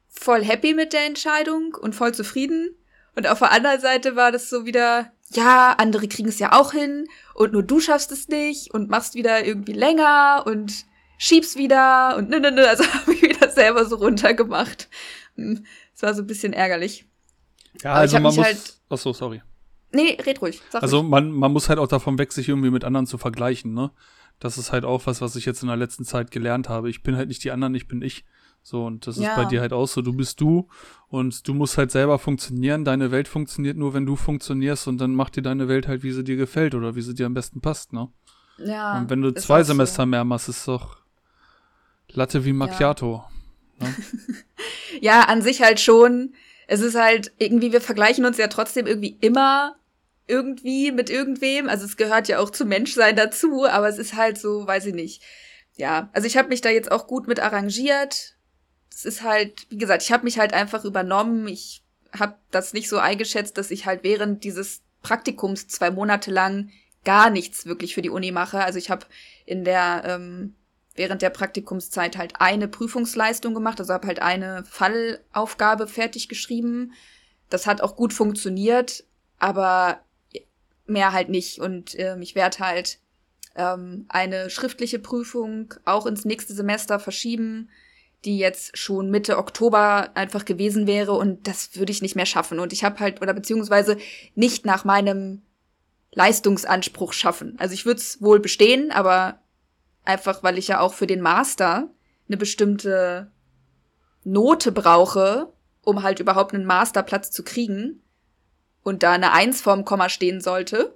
[0.10, 2.76] voll happy mit der Entscheidung und voll zufrieden.
[3.16, 6.72] Und auf der anderen Seite war das so wieder, ja, andere kriegen es ja auch
[6.72, 10.86] hin und nur du schaffst es nicht und machst wieder irgendwie länger und
[11.18, 12.68] schiebst wieder und ne, ne, ne.
[12.68, 14.90] Also habe ich wieder selber so runtergemacht.
[15.36, 17.06] Hm, Es war so ein bisschen ärgerlich.
[17.84, 18.38] Ja, also man muss.
[18.46, 19.42] halt- Ach so, sorry.
[19.96, 20.62] Nee, red ruhig.
[20.74, 21.10] Also ruhig.
[21.10, 23.92] man, man muss halt auch davon weg, sich irgendwie mit anderen zu vergleichen, ne?
[24.40, 26.90] Das ist halt auch was, was ich jetzt in der letzten Zeit gelernt habe.
[26.90, 28.26] Ich bin halt nicht die anderen, ich bin ich.
[28.62, 29.36] So, und das ist Ja.
[29.36, 30.02] bei dir halt auch so.
[30.02, 30.68] Du bist du
[31.08, 32.84] und du musst halt selber funktionieren.
[32.84, 36.12] Deine Welt funktioniert nur, wenn du funktionierst und dann macht dir deine Welt halt, wie
[36.12, 38.10] sie dir gefällt oder wie sie dir am besten passt, ne?
[38.58, 39.74] ja, und wenn du ist zwei auch so.
[39.74, 40.98] Semester mehr machst, ist doch
[42.12, 43.24] Latte wie Macchiato.
[45.02, 46.34] Ja, an sich halt schon.
[46.68, 49.76] Es ist halt irgendwie, wir vergleichen uns ja trotzdem irgendwie immer
[50.28, 51.70] irgendwie mit irgendwem.
[51.70, 54.94] Also es gehört ja auch zum Menschsein dazu, aber es ist halt so, weiß ich
[54.94, 55.24] nicht.
[55.76, 58.36] Ja, also ich habe mich da jetzt auch gut mit arrangiert.
[58.92, 61.48] Es ist halt, wie gesagt, ich habe mich halt einfach übernommen.
[61.48, 61.84] Ich
[62.18, 66.70] habe das nicht so eingeschätzt, dass ich halt während dieses Praktikums zwei Monate lang
[67.04, 68.60] gar nichts wirklich für die Uni mache.
[68.60, 69.06] Also ich habe
[69.46, 70.56] in der ähm,
[70.96, 76.94] während der Praktikumszeit halt eine Prüfungsleistung gemacht, also habe halt eine Fallaufgabe fertig geschrieben.
[77.50, 79.04] das hat auch gut funktioniert,
[79.38, 80.00] aber
[80.86, 81.60] mehr halt nicht.
[81.60, 83.00] Und ähm, ich werde halt
[83.56, 87.70] ähm, eine schriftliche Prüfung auch ins nächste Semester verschieben,
[88.24, 92.60] die jetzt schon Mitte Oktober einfach gewesen wäre und das würde ich nicht mehr schaffen.
[92.60, 93.98] Und ich habe halt, oder beziehungsweise
[94.34, 95.44] nicht nach meinem
[96.12, 97.56] Leistungsanspruch schaffen.
[97.60, 99.40] Also ich würde es wohl bestehen, aber
[100.04, 101.90] einfach, weil ich ja auch für den Master
[102.28, 103.32] eine bestimmte
[104.24, 108.02] Note brauche, um halt überhaupt einen Masterplatz zu kriegen
[108.86, 110.96] und da eine Eins vorm Komma stehen sollte,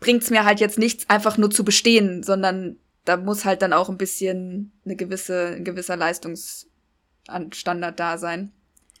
[0.00, 3.88] bringt's mir halt jetzt nichts, einfach nur zu bestehen, sondern da muss halt dann auch
[3.88, 8.50] ein bisschen eine gewisse, ein gewisser Leistungsstandard da sein.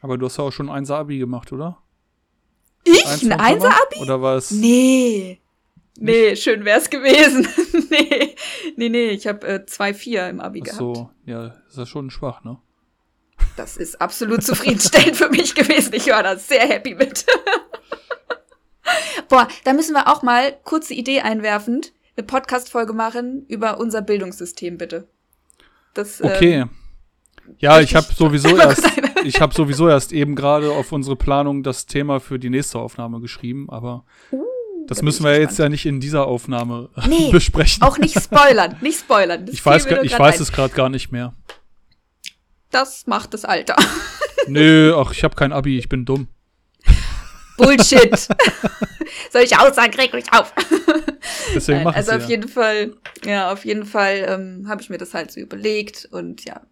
[0.00, 1.78] Aber du hast ja auch schon ein Abi gemacht, oder?
[2.84, 3.04] Ich?
[3.06, 3.98] Eins ein Einser-Abi?
[4.00, 4.52] Oder was?
[4.52, 5.40] Nee.
[5.98, 7.48] Nee, schön wär's gewesen.
[7.90, 8.36] nee,
[8.76, 10.78] nee, nee, ich habe äh, 2,4 im Abi Ach gehabt.
[10.78, 12.58] so, ja, ist ja schon schwach, ne?
[13.56, 15.92] Das ist absolut zufriedenstellend für mich gewesen.
[15.94, 17.26] Ich war da sehr happy mit.
[19.28, 24.76] Boah, da müssen wir auch mal kurze Idee einwerfend eine Podcast-Folge machen über unser Bildungssystem,
[24.76, 25.08] bitte.
[25.94, 26.62] Das, okay.
[26.62, 26.70] Ähm,
[27.58, 28.86] ja, ich habe sowieso erst,
[29.24, 33.20] ich habe sowieso erst eben gerade auf unsere Planung das Thema für die nächste Aufnahme
[33.20, 34.44] geschrieben, aber uh,
[34.86, 37.82] das da müssen wir jetzt ja nicht in dieser Aufnahme nee, besprechen.
[37.82, 39.46] Auch nicht spoilern, nicht spoilern.
[39.46, 41.34] Das ich weiß, ich weiß es gerade gar nicht mehr.
[42.72, 43.76] Das macht das Alter.
[44.48, 46.26] Nö, ach, ich habe kein Abi, ich bin dumm.
[47.56, 48.10] Bullshit.
[49.30, 50.52] Soll ich aussagen, reg mich auf.
[51.54, 52.28] Deswegen Nein, also auf ja.
[52.28, 56.44] jeden Fall, ja, auf jeden Fall ähm, habe ich mir das halt so überlegt und
[56.44, 56.62] ja,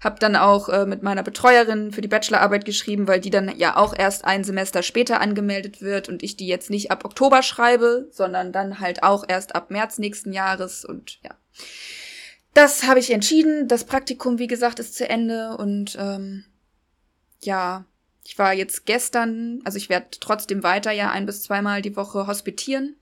[0.00, 3.76] habe dann auch äh, mit meiner Betreuerin für die Bachelorarbeit geschrieben, weil die dann ja
[3.76, 8.08] auch erst ein Semester später angemeldet wird und ich die jetzt nicht ab Oktober schreibe,
[8.10, 11.32] sondern dann halt auch erst ab März nächsten Jahres und ja.
[12.54, 13.68] Das habe ich entschieden.
[13.68, 16.44] Das Praktikum, wie gesagt, ist zu Ende und ähm,
[17.40, 17.86] ja,
[18.24, 22.26] ich war jetzt gestern, also ich werde trotzdem weiter ja ein bis zweimal die Woche
[22.26, 22.96] hospitieren.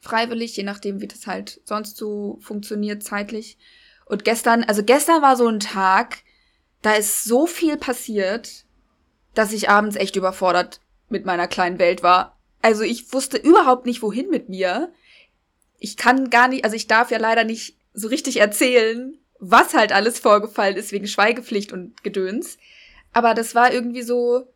[0.00, 3.56] Freiwillig, je nachdem, wie das halt sonst so funktioniert zeitlich.
[4.04, 6.18] Und gestern, also gestern war so ein Tag,
[6.82, 8.66] da ist so viel passiert,
[9.32, 12.38] dass ich abends echt überfordert mit meiner kleinen Welt war.
[12.60, 14.92] Also ich wusste überhaupt nicht, wohin mit mir.
[15.78, 19.92] Ich kann gar nicht, also ich darf ja leider nicht so richtig erzählen, was halt
[19.92, 22.58] alles vorgefallen ist wegen Schweigepflicht und Gedöns.
[23.12, 24.46] Aber das war irgendwie so,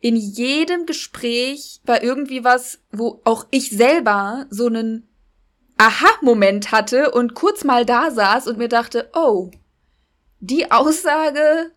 [0.00, 5.08] in jedem Gespräch war irgendwie was, wo auch ich selber so einen
[5.78, 9.50] Aha-Moment hatte und kurz mal da saß und mir dachte, oh,
[10.40, 11.72] die Aussage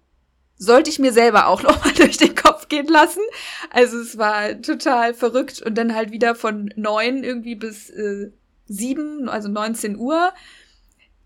[0.58, 3.22] sollte ich mir selber auch noch mal durch den Kopf gehen lassen.
[3.70, 8.32] Also es war total verrückt und dann halt wieder von neun irgendwie bis äh,
[8.68, 10.34] sieben, also 19 Uhr,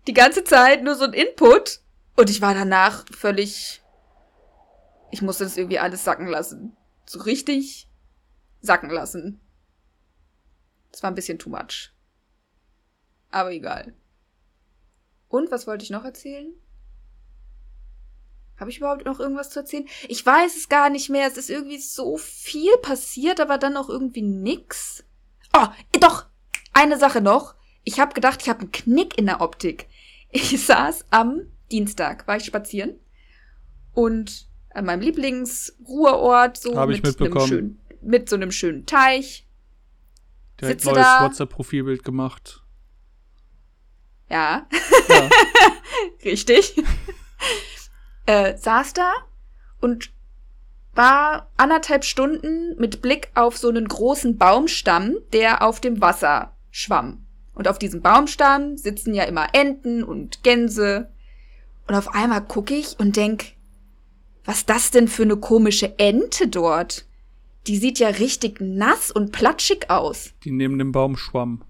[0.06, 1.80] die ganze Zeit nur so ein Input
[2.16, 3.84] und ich war danach völlig
[5.14, 6.76] ich musste das irgendwie alles sacken lassen.
[7.06, 7.88] So richtig
[8.60, 9.40] sacken lassen.
[10.90, 11.92] Das war ein bisschen too much.
[13.30, 13.94] Aber egal.
[15.28, 16.52] Und was wollte ich noch erzählen?
[18.58, 19.88] Habe ich überhaupt noch irgendwas zu erzählen?
[20.08, 21.28] Ich weiß es gar nicht mehr.
[21.28, 25.04] Es ist irgendwie so viel passiert, aber dann auch irgendwie nix.
[25.56, 25.68] Oh,
[26.00, 26.26] doch,
[26.72, 27.54] eine Sache noch.
[27.84, 29.88] Ich habe gedacht, ich habe einen Knick in der Optik.
[30.36, 32.96] Ich saß am Dienstag, war ich spazieren
[33.92, 37.46] und an meinem Lieblingsruheort, so Hab mit mitbekommen.
[37.46, 39.46] Schönen, mit so einem schönen Teich.
[40.60, 42.64] Direkt Sitze neues WhatsApp-Profilbild gemacht.
[44.28, 44.66] Ja.
[45.08, 45.30] ja.
[46.24, 46.82] Richtig.
[48.26, 49.12] äh, saß da
[49.80, 50.10] und
[50.94, 57.23] war anderthalb Stunden mit Blick auf so einen großen Baumstamm, der auf dem Wasser schwamm.
[57.54, 61.10] Und auf diesem Baumstamm sitzen ja immer Enten und Gänse.
[61.86, 63.52] Und auf einmal gucke ich und denk,
[64.44, 67.06] was das denn für eine komische Ente dort?
[67.66, 70.32] Die sieht ja richtig nass und platschig aus.
[70.44, 71.64] Die neben dem Baum schwamm.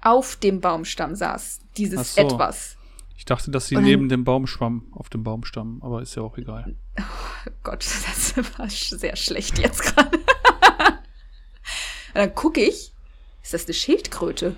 [0.00, 2.20] Auf dem Baumstamm saß dieses so.
[2.22, 2.76] Etwas.
[3.16, 6.22] Ich dachte, dass sie dann, neben dem Baum schwamm, auf dem Baumstamm, aber ist ja
[6.22, 6.74] auch egal.
[6.98, 10.18] Oh Gott, das war sehr schlecht jetzt gerade.
[12.14, 12.92] dann gucke ich,
[13.44, 14.56] ist das eine Schildkröte?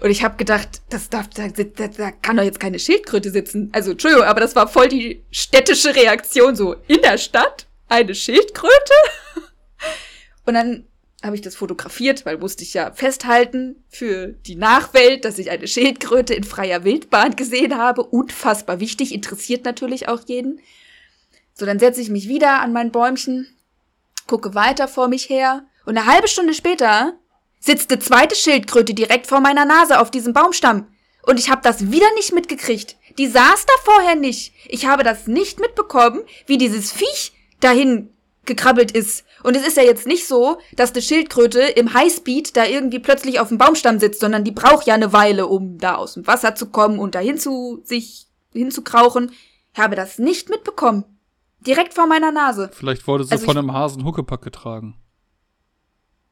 [0.00, 3.68] Und ich habe gedacht, das darf, da, da, da kann doch jetzt keine Schildkröte sitzen.
[3.72, 6.56] Also, Entschuldigung, aber das war voll die städtische Reaktion.
[6.56, 8.94] So, in der Stadt eine Schildkröte?
[10.46, 10.86] Und dann
[11.22, 15.68] habe ich das fotografiert, weil musste ich ja festhalten für die Nachwelt, dass ich eine
[15.68, 18.02] Schildkröte in freier Wildbahn gesehen habe.
[18.02, 20.60] Unfassbar wichtig, interessiert natürlich auch jeden.
[21.52, 23.54] So, dann setze ich mich wieder an mein Bäumchen,
[24.26, 27.18] gucke weiter vor mich her und eine halbe Stunde später
[27.60, 30.88] sitzt eine zweite Schildkröte direkt vor meiner Nase auf diesem Baumstamm.
[31.22, 32.96] Und ich habe das wieder nicht mitgekriegt.
[33.18, 34.52] Die saß da vorher nicht.
[34.66, 38.10] Ich habe das nicht mitbekommen, wie dieses Viech dahin
[38.46, 39.24] gekrabbelt ist.
[39.42, 43.38] Und es ist ja jetzt nicht so, dass eine Schildkröte im Highspeed da irgendwie plötzlich
[43.38, 46.54] auf dem Baumstamm sitzt, sondern die braucht ja eine Weile, um da aus dem Wasser
[46.54, 49.32] zu kommen und dahin zu sich hinzukrauchen.
[49.72, 51.04] Ich habe das nicht mitbekommen.
[51.60, 52.70] Direkt vor meiner Nase.
[52.72, 54.96] Vielleicht wurde sie Also von einem Hasen Huckepack getragen.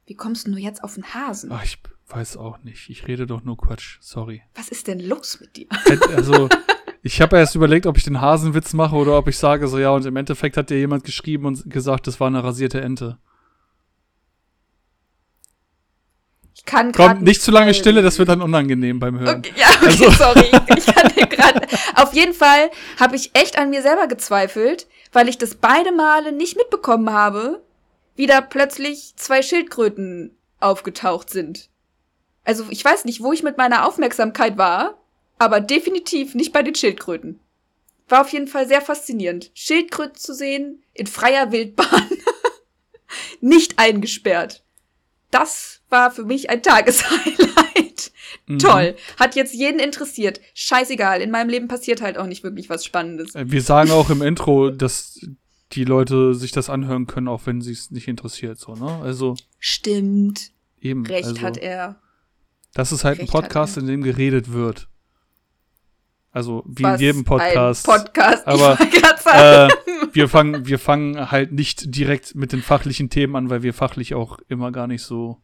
[0.08, 1.52] Wie kommst du nur jetzt auf den Hasen?
[1.52, 2.88] Ach, ich weiß auch nicht.
[2.88, 3.98] Ich rede doch nur Quatsch.
[4.00, 4.40] Sorry.
[4.54, 5.66] Was ist denn los mit dir?
[5.84, 6.48] Hätt- Also,
[7.02, 9.90] ich habe erst überlegt, ob ich den Hasenwitz mache oder ob ich sage, so ja,
[9.90, 13.18] und im Endeffekt hat dir jemand geschrieben und gesagt, das war eine rasierte Ente.
[16.56, 19.38] Ich kann gerade Komm, nicht zu lange Stille, das wird dann unangenehm beim Hören.
[19.40, 20.46] Okay, ja, okay, Also- sorry.
[20.78, 21.66] Ich kann dir gerade.
[21.96, 26.32] Auf jeden Fall habe ich echt an mir selber gezweifelt, weil ich das beide Male
[26.32, 27.62] nicht mitbekommen habe,
[28.18, 31.70] wie da plötzlich zwei Schildkröten aufgetaucht sind.
[32.42, 34.98] Also ich weiß nicht, wo ich mit meiner Aufmerksamkeit war,
[35.38, 37.38] aber definitiv nicht bei den Schildkröten.
[38.08, 39.52] War auf jeden Fall sehr faszinierend.
[39.54, 42.08] Schildkröten zu sehen in freier Wildbahn.
[43.40, 44.64] nicht eingesperrt.
[45.30, 48.10] Das war für mich ein Tageshighlight.
[48.46, 48.58] Mhm.
[48.58, 48.96] Toll.
[49.16, 50.40] Hat jetzt jeden interessiert.
[50.54, 51.22] Scheißegal.
[51.22, 53.36] In meinem Leben passiert halt auch nicht wirklich was Spannendes.
[53.36, 55.20] Äh, Wir sagen auch im Intro, dass
[55.72, 59.00] die Leute sich das anhören können, auch wenn sie es nicht interessiert, so, ne?
[59.02, 60.52] Also, Stimmt.
[60.80, 61.04] eben.
[61.06, 62.00] Recht also, hat er.
[62.74, 64.88] Das ist halt Recht ein Podcast, in dem geredet wird.
[66.30, 67.88] Also, wie Was in jedem Podcast.
[67.88, 68.46] Ein Podcast.
[68.46, 69.68] Aber, äh,
[70.12, 74.14] wir fangen, wir fangen halt nicht direkt mit den fachlichen Themen an, weil wir fachlich
[74.14, 75.42] auch immer gar nicht so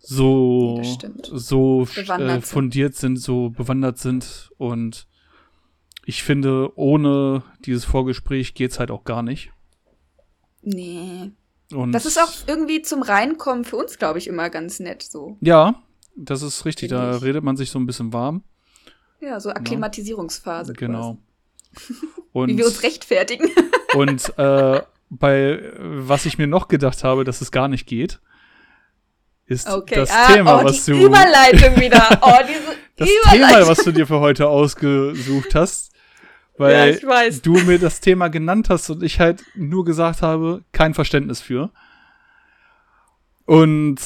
[0.00, 0.80] so
[1.22, 5.06] so äh, fundiert sind, so bewandert sind und
[6.08, 9.52] ich finde, ohne dieses Vorgespräch geht's halt auch gar nicht.
[10.62, 11.30] nee.
[11.70, 15.02] Und Das ist auch irgendwie zum Reinkommen für uns, glaube ich, immer ganz nett.
[15.02, 15.36] So.
[15.42, 15.74] ja,
[16.16, 16.88] das ist richtig.
[16.88, 17.22] Finde Da ich.
[17.22, 18.42] redet man sich so ein bisschen warm.
[19.20, 20.72] Ja, so Akklimatisierungsphase.
[20.72, 21.18] Genau.
[22.32, 23.50] Und Wie wir uns rechtfertigen.
[23.94, 28.18] Und äh, bei was ich mir noch gedacht habe, dass es gar nicht geht,
[29.44, 29.96] ist Okay.
[29.96, 32.18] das ah, Thema, oh, was du Überleitung wieder.
[32.22, 33.48] Oh, diese das Überleitung.
[33.58, 35.92] Thema, was du dir für heute ausgesucht hast,
[36.58, 37.42] weil ich weiß.
[37.42, 41.70] du mir das Thema genannt hast und ich halt nur gesagt habe, kein Verständnis für.
[43.44, 43.98] Und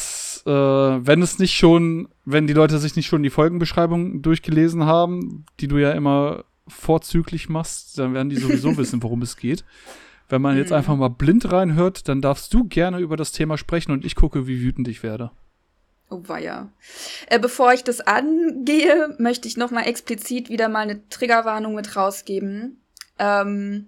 [0.47, 5.45] äh, wenn es nicht schon, wenn die Leute sich nicht schon die Folgenbeschreibung durchgelesen haben,
[5.61, 9.65] die du ja immer vorzüglich machst, dann werden die sowieso wissen, worum es geht.
[10.29, 10.77] Wenn man jetzt Mhm.
[10.77, 14.47] einfach mal blind reinhört, dann darfst du gerne über das Thema sprechen und ich gucke,
[14.47, 15.33] wie wütend ich werde.
[16.13, 16.71] Oh weia.
[17.29, 21.97] Äh, bevor ich das angehe, möchte ich noch mal explizit wieder mal eine Triggerwarnung mit
[21.97, 22.83] rausgeben.
[23.19, 23.87] Ähm,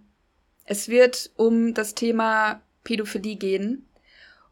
[0.65, 3.87] es wird um das Thema Pädophilie gehen.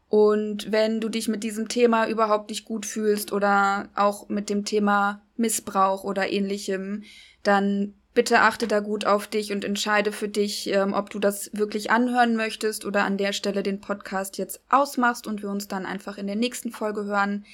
[0.07, 4.65] Und wenn du dich mit diesem Thema überhaupt nicht gut fühlst oder auch mit dem
[4.65, 7.01] Thema Missbrauch oder ähnlichem,
[7.41, 11.49] dann bitte achte da gut auf dich und entscheide für dich, ähm, ob du das
[11.53, 15.85] wirklich anhören möchtest oder an der Stelle den Podcast jetzt ausmachst und wir uns dann
[15.85, 17.45] einfach in der nächsten Folge hören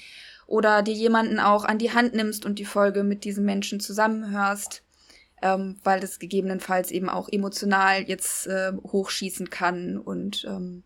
[0.47, 4.83] oder dir jemanden auch an die Hand nimmst und die Folge mit diesem Menschen zusammenhörst,
[5.41, 10.83] ähm, weil das gegebenenfalls eben auch emotional jetzt äh, hochschießen kann und ähm,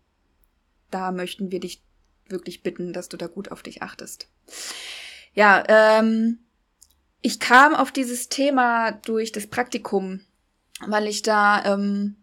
[0.90, 1.82] da möchten wir dich
[2.28, 4.28] wirklich bitten, dass du da gut auf dich achtest.
[5.34, 6.38] Ja, ähm,
[7.26, 10.20] ich kam auf dieses Thema durch das Praktikum,
[10.86, 12.16] weil ich da ähm,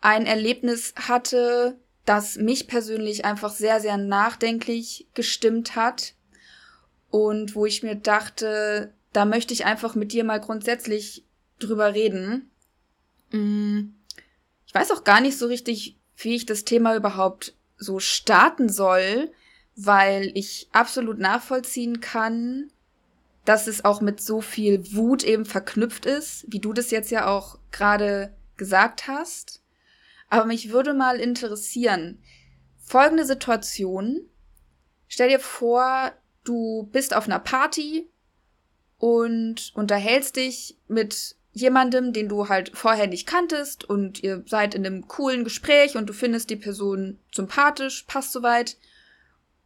[0.00, 6.14] ein Erlebnis hatte, das mich persönlich einfach sehr, sehr nachdenklich gestimmt hat
[7.10, 11.24] und wo ich mir dachte, da möchte ich einfach mit dir mal grundsätzlich
[11.58, 12.52] drüber reden.
[13.32, 13.96] Mm,
[14.64, 19.32] Ich weiß auch gar nicht so richtig, wie ich das Thema überhaupt so starten soll,
[19.74, 22.70] weil ich absolut nachvollziehen kann,
[23.44, 27.26] dass es auch mit so viel Wut eben verknüpft ist, wie du das jetzt ja
[27.26, 29.62] auch gerade gesagt hast.
[30.28, 32.22] Aber mich würde mal interessieren,
[32.78, 34.20] folgende Situation.
[35.08, 36.12] Stell dir vor,
[36.44, 38.08] du bist auf einer Party
[38.98, 44.86] und unterhältst dich mit jemandem, den du halt vorher nicht kanntest und ihr seid in
[44.86, 48.76] einem coolen Gespräch und du findest die Person sympathisch, passt soweit.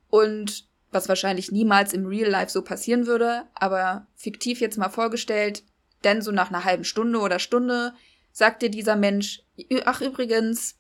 [0.09, 5.65] Und was wahrscheinlich niemals im Real Life so passieren würde, aber fiktiv jetzt mal vorgestellt,
[6.05, 7.93] denn so nach einer halben Stunde oder Stunde
[8.33, 10.79] sagt dir dieser Mensch, "Ü- ach übrigens,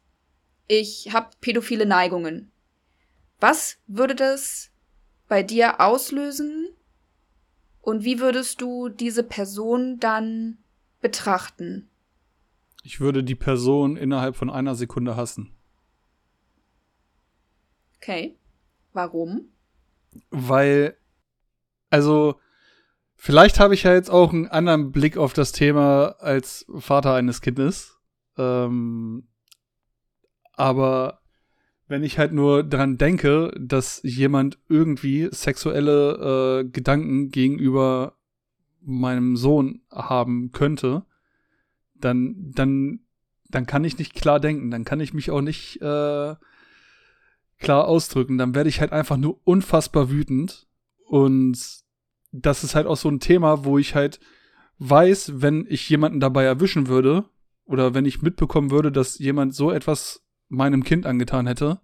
[0.66, 2.50] ich habe pädophile Neigungen.
[3.40, 4.70] Was würde das
[5.28, 6.68] bei dir auslösen
[7.80, 10.58] und wie würdest du diese Person dann
[11.00, 11.90] betrachten?
[12.82, 15.54] Ich würde die Person innerhalb von einer Sekunde hassen.
[17.96, 18.36] Okay.
[18.92, 19.48] Warum?
[20.30, 20.96] Weil,
[21.90, 22.40] also,
[23.16, 27.40] vielleicht habe ich ja jetzt auch einen anderen Blick auf das Thema als Vater eines
[27.40, 27.98] Kindes.
[28.36, 29.28] Ähm,
[30.52, 31.20] aber
[31.86, 38.16] wenn ich halt nur dran denke, dass jemand irgendwie sexuelle äh, Gedanken gegenüber
[38.80, 41.04] meinem Sohn haben könnte,
[41.94, 43.00] dann, dann,
[43.48, 46.34] dann kann ich nicht klar denken, dann kann ich mich auch nicht äh,
[47.58, 50.66] klar ausdrücken, dann werde ich halt einfach nur unfassbar wütend
[51.06, 51.58] und
[52.32, 54.20] das ist halt auch so ein Thema, wo ich halt
[54.78, 57.24] weiß, wenn ich jemanden dabei erwischen würde
[57.64, 61.80] oder wenn ich mitbekommen würde, dass jemand so etwas meinem Kind angetan hätte,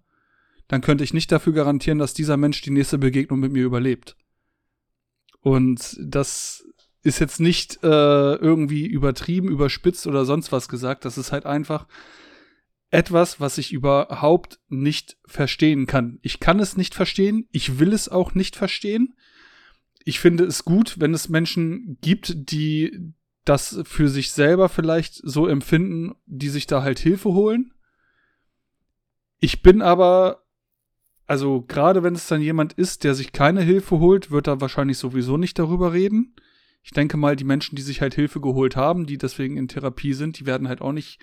[0.67, 4.15] dann könnte ich nicht dafür garantieren, dass dieser Mensch die nächste Begegnung mit mir überlebt.
[5.41, 6.65] Und das
[7.03, 11.03] ist jetzt nicht äh, irgendwie übertrieben, überspitzt oder sonst was gesagt.
[11.03, 11.87] Das ist halt einfach
[12.91, 16.19] etwas, was ich überhaupt nicht verstehen kann.
[16.21, 19.15] Ich kann es nicht verstehen, ich will es auch nicht verstehen.
[20.03, 23.13] Ich finde es gut, wenn es Menschen gibt, die
[23.45, 27.73] das für sich selber vielleicht so empfinden, die sich da halt Hilfe holen.
[29.39, 30.43] Ich bin aber,
[31.25, 34.97] also gerade wenn es dann jemand ist, der sich keine Hilfe holt, wird er wahrscheinlich
[34.97, 36.35] sowieso nicht darüber reden.
[36.83, 40.13] Ich denke mal, die Menschen, die sich halt Hilfe geholt haben, die deswegen in Therapie
[40.13, 41.19] sind, die werden halt auch nicht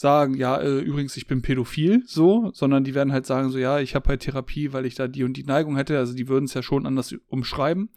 [0.00, 3.80] sagen, ja, äh, übrigens, ich bin pädophil, so, sondern die werden halt sagen, so, ja,
[3.80, 5.98] ich habe halt Therapie, weil ich da die und die Neigung hätte.
[5.98, 7.90] Also die würden es ja schon anders umschreiben.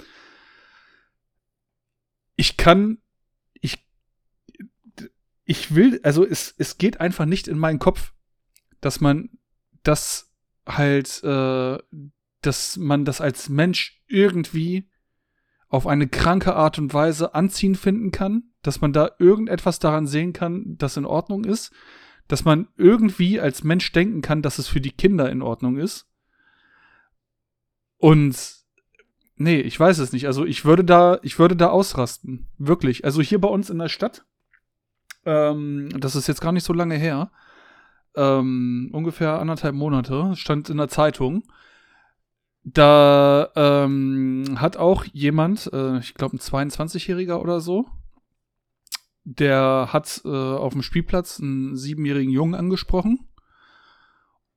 [2.36, 2.98] Ich kann,
[3.62, 3.88] ich,
[5.46, 8.12] ich will, also es, es geht einfach nicht in meinen Kopf,
[8.82, 9.30] dass man
[9.84, 10.30] das
[10.68, 11.78] halt, äh,
[12.42, 14.89] dass man das als Mensch irgendwie
[15.70, 20.34] auf eine kranke Art und Weise anziehen finden kann, dass man da irgendetwas daran sehen
[20.34, 21.71] kann, das in Ordnung ist,
[22.28, 26.08] dass man irgendwie als Mensch denken kann, dass es für die Kinder in Ordnung ist.
[27.97, 28.36] Und
[29.36, 30.26] nee, ich weiß es nicht.
[30.26, 32.47] Also ich würde da, ich würde da ausrasten.
[32.58, 33.06] Wirklich.
[33.06, 34.26] Also hier bei uns in der Stadt,
[35.26, 37.32] ähm, das ist jetzt gar nicht so lange her,
[38.15, 41.43] ähm, ungefähr anderthalb Monate, stand in der Zeitung.
[42.63, 47.88] Da ähm, hat auch jemand, äh, ich glaube ein 22-Jähriger oder so,
[49.24, 53.28] der hat äh, auf dem Spielplatz einen siebenjährigen Jungen angesprochen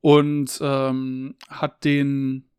[0.01, 2.49] und ähm, hat den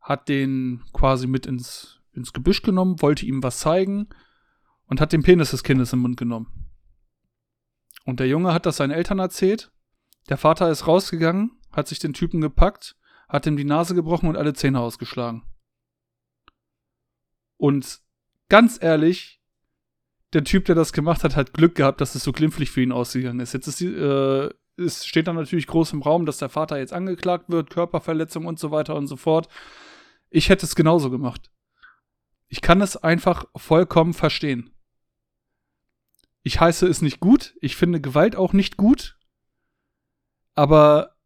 [0.00, 4.08] hat den quasi mit ins ins Gebüsch genommen, wollte ihm was zeigen
[4.86, 6.70] und hat den Penis des Kindes im Mund genommen.
[8.04, 9.70] Und der Junge hat das seinen Eltern erzählt
[10.30, 12.96] der Vater ist rausgegangen, hat sich den Typen gepackt,
[13.28, 15.42] hat ihm die Nase gebrochen und alle Zähne ausgeschlagen.
[17.56, 18.00] Und
[18.48, 19.39] ganz ehrlich,
[20.32, 22.92] der Typ, der das gemacht hat, hat Glück gehabt, dass es so glimpflich für ihn
[22.92, 23.52] ausgegangen ist.
[23.52, 26.92] Jetzt ist die, äh, es steht dann natürlich groß im Raum, dass der Vater jetzt
[26.92, 29.48] angeklagt wird, Körperverletzung und so weiter und so fort.
[30.30, 31.50] Ich hätte es genauso gemacht.
[32.48, 34.70] Ich kann es einfach vollkommen verstehen.
[36.42, 39.18] Ich heiße es nicht gut, ich finde Gewalt auch nicht gut,
[40.54, 41.16] aber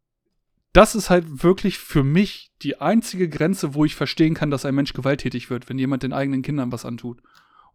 [0.73, 4.75] das ist halt wirklich für mich die einzige Grenze, wo ich verstehen kann, dass ein
[4.75, 7.21] Mensch gewalttätig wird, wenn jemand den eigenen Kindern was antut.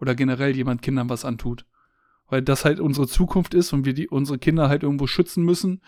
[0.00, 1.66] Oder generell jemand Kindern was antut.
[2.28, 5.82] Weil das halt unsere Zukunft ist und wir die, unsere Kinder halt irgendwo schützen müssen.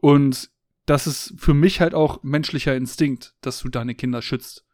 [0.00, 0.50] Und
[0.86, 4.64] das ist für mich halt auch menschlicher Instinkt, dass du deine Kinder schützt.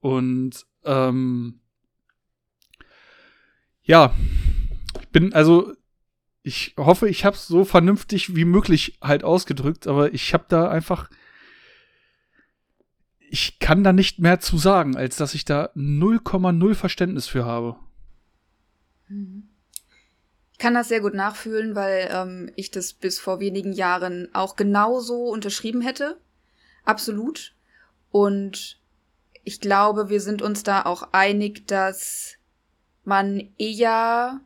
[0.00, 1.60] Und ähm,
[3.82, 4.14] ja,
[5.00, 5.72] ich bin also
[6.42, 10.68] ich hoffe, ich habe es so vernünftig wie möglich halt ausgedrückt, aber ich habe da
[10.68, 11.10] einfach
[13.30, 17.76] ich kann da nicht mehr zu sagen, als dass ich da 0,0 Verständnis für habe.
[20.52, 24.56] Ich kann das sehr gut nachfühlen, weil ähm, ich das bis vor wenigen Jahren auch
[24.56, 26.18] genauso unterschrieben hätte.
[26.84, 27.54] Absolut.
[28.10, 28.80] Und
[29.44, 32.36] ich glaube, wir sind uns da auch einig, dass
[33.04, 34.40] man eher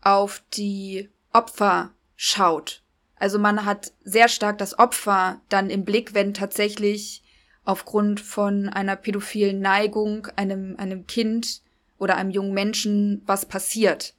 [0.00, 2.82] auf die Opfer schaut.
[3.16, 7.22] Also man hat sehr stark das Opfer dann im Blick, wenn tatsächlich
[7.68, 11.60] aufgrund von einer pädophilen Neigung einem, einem Kind
[11.98, 14.14] oder einem jungen Menschen was passiert.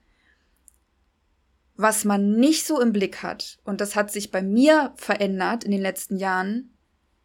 [1.75, 5.71] Was man nicht so im Blick hat, und das hat sich bei mir verändert in
[5.71, 6.75] den letzten Jahren,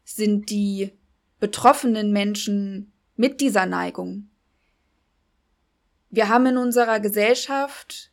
[0.03, 0.93] sind die
[1.41, 4.31] betroffenen Menschen mit dieser Neigung.
[6.09, 8.11] Wir haben in unserer Gesellschaft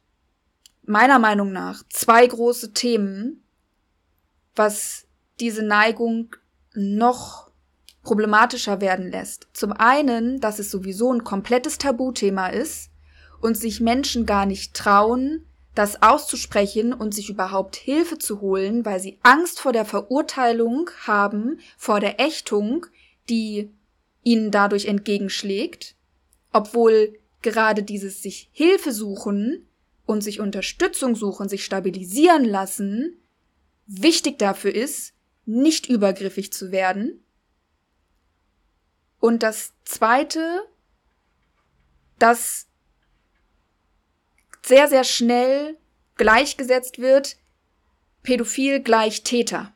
[0.83, 3.41] meiner Meinung nach zwei große Themen,
[4.53, 5.07] was
[5.39, 6.35] diese Neigung
[6.73, 7.50] noch
[8.03, 9.47] problematischer werden lässt.
[9.53, 12.89] Zum einen, dass es sowieso ein komplettes Tabuthema ist
[13.41, 15.45] und sich Menschen gar nicht trauen,
[15.75, 21.59] das auszusprechen und sich überhaupt Hilfe zu holen, weil sie Angst vor der Verurteilung haben,
[21.77, 22.85] vor der Ächtung,
[23.29, 23.71] die
[24.23, 25.95] ihnen dadurch entgegenschlägt,
[26.51, 29.67] obwohl gerade dieses sich Hilfe suchen
[30.05, 33.17] und sich Unterstützung suchen, sich stabilisieren lassen,
[33.87, 35.13] wichtig dafür ist,
[35.45, 37.23] nicht übergriffig zu werden.
[39.21, 40.67] Und das Zweite,
[42.19, 42.67] dass
[44.63, 45.77] sehr, sehr schnell
[46.15, 47.37] gleichgesetzt wird,
[48.23, 49.73] pädophil gleich Täter.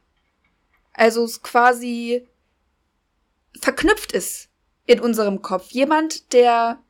[0.94, 2.28] Also es quasi
[3.62, 4.50] verknüpft ist
[4.86, 5.70] in unserem Kopf.
[5.70, 6.84] Jemand, der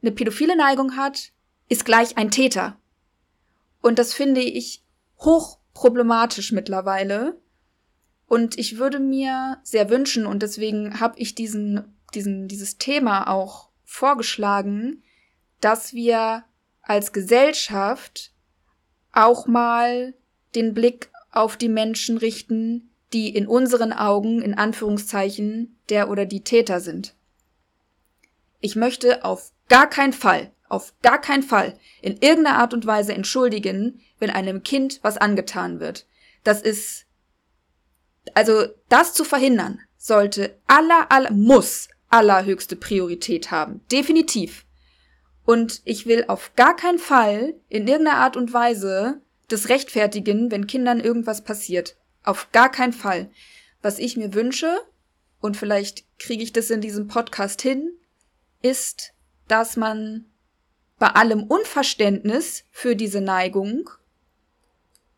[0.00, 1.32] eine pädophile Neigung hat,
[1.68, 2.78] ist gleich ein Täter.
[3.82, 4.82] Und das finde ich
[5.18, 7.38] hoch problematisch mittlerweile.
[8.30, 13.70] Und ich würde mir sehr wünschen, und deswegen habe ich diesen, diesen, dieses Thema auch
[13.82, 15.02] vorgeschlagen,
[15.60, 16.44] dass wir
[16.80, 18.32] als Gesellschaft
[19.10, 20.14] auch mal
[20.54, 26.44] den Blick auf die Menschen richten, die in unseren Augen in Anführungszeichen der oder die
[26.44, 27.16] Täter sind.
[28.60, 33.12] Ich möchte auf gar keinen Fall, auf gar keinen Fall in irgendeiner Art und Weise
[33.12, 36.06] entschuldigen, wenn einem Kind was angetan wird.
[36.44, 37.06] Das ist,
[38.34, 43.80] also das zu verhindern, sollte aller, aller, muss allerhöchste Priorität haben.
[43.90, 44.66] Definitiv.
[45.44, 50.66] Und ich will auf gar keinen Fall in irgendeiner Art und Weise das rechtfertigen, wenn
[50.66, 51.96] Kindern irgendwas passiert.
[52.22, 53.30] Auf gar keinen Fall.
[53.82, 54.80] Was ich mir wünsche,
[55.40, 57.92] und vielleicht kriege ich das in diesem Podcast hin,
[58.62, 59.12] ist,
[59.48, 60.26] dass man
[60.98, 63.88] bei allem Unverständnis für diese Neigung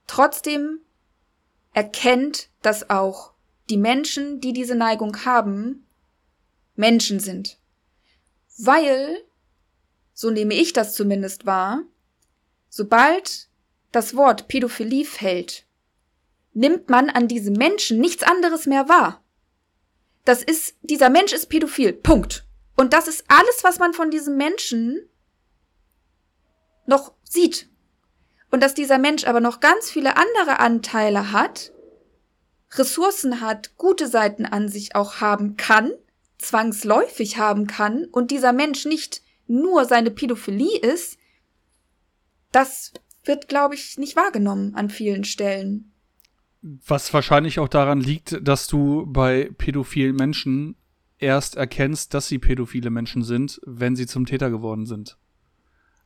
[0.07, 0.80] trotzdem
[1.73, 3.33] erkennt, dass auch
[3.70, 5.87] die Menschen, die diese Neigung haben,
[6.75, 7.59] Menschen sind.
[8.59, 9.23] Weil,
[10.12, 11.83] so nehme ich das zumindest wahr,
[12.68, 13.49] sobald
[13.93, 15.66] das Wort Pädophilie fällt,
[16.55, 19.23] nimmt man an diesem Menschen nichts anderes mehr wahr.
[20.25, 21.93] Das ist, dieser Mensch ist pädophil.
[21.93, 22.47] Punkt.
[22.77, 25.09] Und das ist alles, was man von diesem Menschen
[26.87, 27.68] noch sieht.
[28.53, 31.72] Und dass dieser Mensch aber noch ganz viele andere Anteile hat,
[32.74, 35.90] Ressourcen hat, gute Seiten an sich auch haben kann,
[36.38, 41.18] zwangsläufig haben kann und dieser Mensch nicht nur seine Pädophilie ist,
[42.53, 42.92] das
[43.24, 45.92] wird, glaube ich, nicht wahrgenommen an vielen Stellen.
[46.61, 50.76] Was wahrscheinlich auch daran liegt, dass du bei pädophilen Menschen
[51.18, 55.16] erst erkennst, dass sie pädophile Menschen sind, wenn sie zum Täter geworden sind.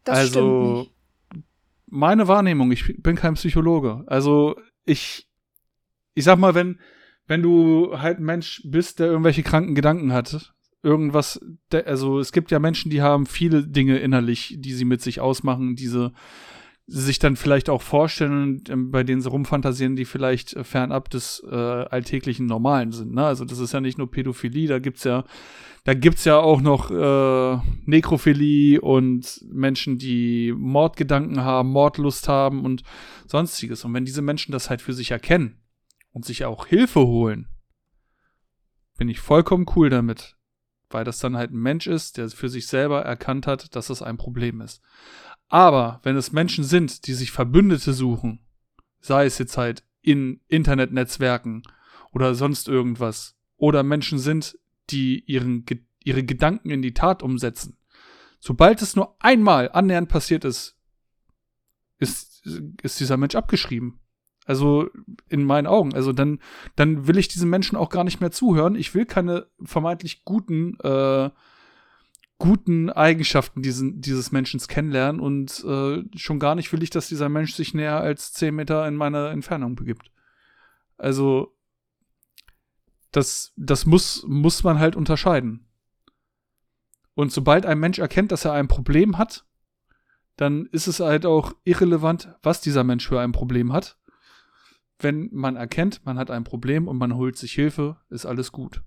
[0.05, 0.89] Das also
[1.87, 4.05] meine Wahrnehmung, ich bin kein Psychologe.
[4.07, 5.29] Also ich,
[6.15, 6.81] ich sag mal, wenn,
[7.27, 11.41] wenn du halt ein Mensch bist, der irgendwelche kranken Gedanken hat, irgendwas,
[11.85, 15.75] also es gibt ja Menschen, die haben viele Dinge innerlich, die sie mit sich ausmachen,
[15.75, 16.13] diese
[16.89, 21.43] sich dann vielleicht auch vorstellen, ähm, bei denen sie rumfantasieren, die vielleicht äh, fernab des
[21.51, 23.13] äh, alltäglichen Normalen sind.
[23.13, 23.25] Ne?
[23.25, 25.25] Also das ist ja nicht nur Pädophilie, da gibt's ja,
[25.87, 32.83] da gibt's ja auch noch äh, Nekrophilie und Menschen, die Mordgedanken haben, Mordlust haben und
[33.29, 33.85] sonstiges.
[33.85, 35.63] Und wenn diese Menschen das halt für sich erkennen
[36.11, 37.47] und sich auch Hilfe holen,
[38.99, 40.37] bin ich vollkommen cool damit.
[40.91, 44.03] Weil das dann halt ein Mensch ist, der für sich selber erkannt hat, dass das
[44.03, 44.83] ein Problem ist.
[45.47, 48.45] Aber wenn es Menschen sind, die sich Verbündete suchen,
[48.99, 51.63] sei es jetzt halt in Internetnetzwerken
[52.11, 54.59] oder sonst irgendwas, oder Menschen sind,
[54.91, 55.65] die ihren,
[56.05, 57.77] ihre Gedanken in die Tat umsetzen,
[58.41, 60.79] sobald es nur einmal annähernd passiert ist,
[61.99, 62.47] ist,
[62.83, 64.01] ist dieser Mensch abgeschrieben.
[64.45, 64.89] Also
[65.29, 65.93] in meinen Augen.
[65.95, 66.39] Also dann,
[66.77, 68.77] dann will ich diesen Menschen auch gar nicht mehr zuhören.
[68.77, 71.31] Ich will keine vermeintlich guten äh,
[72.39, 77.29] guten Eigenschaften diesen, dieses Menschen kennenlernen und äh, schon gar nicht will ich, dass dieser
[77.29, 80.11] Mensch sich näher als 10 Meter in meiner Entfernung begibt.
[80.99, 81.56] Also,
[83.17, 85.67] das, das muss, muss man halt unterscheiden.
[87.15, 89.47] Und sobald ein Mensch erkennt, dass er ein Problem hat,
[90.37, 93.99] dann ist es halt auch irrelevant, was dieser Mensch für ein Problem hat.
[94.99, 98.83] Wenn man erkennt, man hat ein Problem und man holt sich Hilfe, ist alles gut.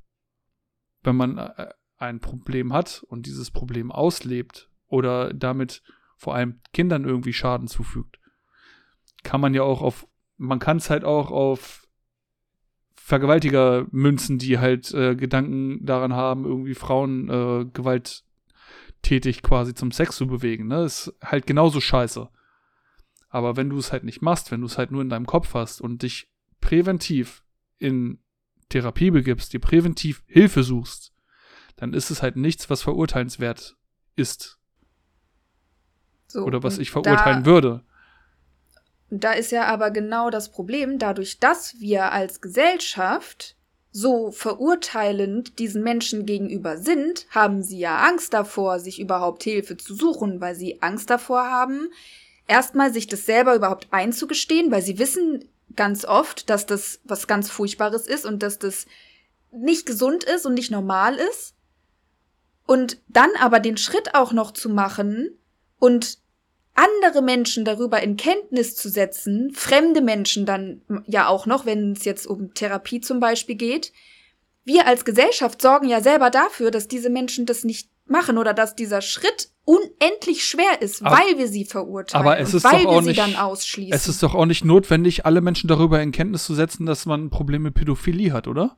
[1.01, 5.81] Wenn man äh, ein Problem hat und dieses Problem auslebt oder damit
[6.17, 8.19] vor allem Kindern irgendwie Schaden zufügt,
[9.23, 10.07] kann man ja auch auf,
[10.37, 11.88] man kann es halt auch auf
[13.09, 20.15] Vergewaltiger münzen, die halt äh, Gedanken daran haben, irgendwie Frauen äh, gewalttätig quasi zum Sex
[20.15, 20.67] zu bewegen.
[20.67, 20.83] Ne?
[20.83, 22.29] Ist halt genauso scheiße.
[23.27, 25.55] Aber wenn du es halt nicht machst, wenn du es halt nur in deinem Kopf
[25.55, 26.29] hast und dich
[26.61, 27.41] präventiv
[27.79, 28.19] in
[28.69, 31.11] Therapie begibst, dir präventiv Hilfe suchst,
[31.77, 33.75] dann ist es halt nichts, was verurteilenswert
[34.17, 34.59] ist.
[36.27, 37.83] So, Oder was ich verurteilen würde.
[39.09, 43.55] Da ist ja aber genau das Problem, dadurch, dass wir als Gesellschaft
[43.91, 49.95] so verurteilend diesen Menschen gegenüber sind, haben sie ja Angst davor, sich überhaupt Hilfe zu
[49.95, 51.87] suchen, weil sie Angst davor haben,
[52.47, 55.45] erstmal sich das selber überhaupt einzugestehen, weil sie wissen
[55.75, 58.85] ganz oft, dass das was ganz Furchtbares ist und dass das
[59.51, 61.55] nicht gesund ist und nicht normal ist.
[62.67, 65.31] Und dann aber den Schritt auch noch zu machen
[65.79, 66.19] und
[66.79, 72.05] andere Menschen darüber in Kenntnis zu setzen, fremde Menschen dann ja auch noch, wenn es
[72.05, 73.91] jetzt um Therapie zum Beispiel geht.
[74.63, 78.75] Wir als Gesellschaft sorgen ja selber dafür, dass diese Menschen das nicht machen oder dass
[78.75, 82.89] dieser Schritt unendlich schwer ist, aber, weil wir sie verurteilen aber es ist weil doch
[82.89, 83.93] auch wir sie nicht, dann ausschließen.
[83.93, 87.25] Es ist doch auch nicht notwendig, alle Menschen darüber in Kenntnis zu setzen, dass man
[87.25, 88.77] ein Problem mit Pädophilie hat, oder?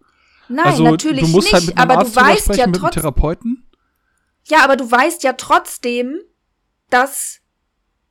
[0.50, 3.64] Nein, also, natürlich du musst nicht, halt mit aber Arzt du weißt ja trotzdem.
[4.48, 6.20] Ja, aber du weißt ja trotzdem,
[6.90, 7.41] dass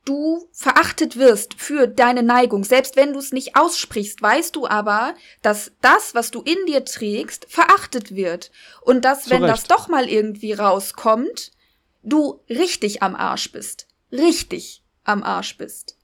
[0.05, 2.63] du verachtet wirst für deine Neigung.
[2.63, 6.85] Selbst wenn du es nicht aussprichst, weißt du aber, dass das, was du in dir
[6.85, 8.51] trägst, verachtet wird.
[8.81, 11.51] Und dass, Zu wenn das doch mal irgendwie rauskommt,
[12.03, 13.87] du richtig am Arsch bist.
[14.11, 15.97] Richtig am Arsch bist.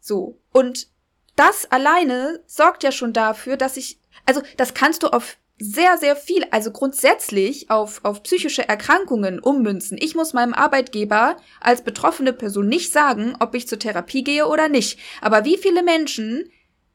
[0.00, 0.40] So.
[0.52, 0.88] Und
[1.36, 6.16] das alleine sorgt ja schon dafür, dass ich, also das kannst du auf sehr, sehr
[6.16, 9.98] viel, also grundsätzlich auf, auf psychische Erkrankungen ummünzen.
[10.00, 14.70] Ich muss meinem Arbeitgeber als betroffene Person nicht sagen, ob ich zur Therapie gehe oder
[14.70, 14.98] nicht.
[15.20, 16.50] Aber wie viele Menschen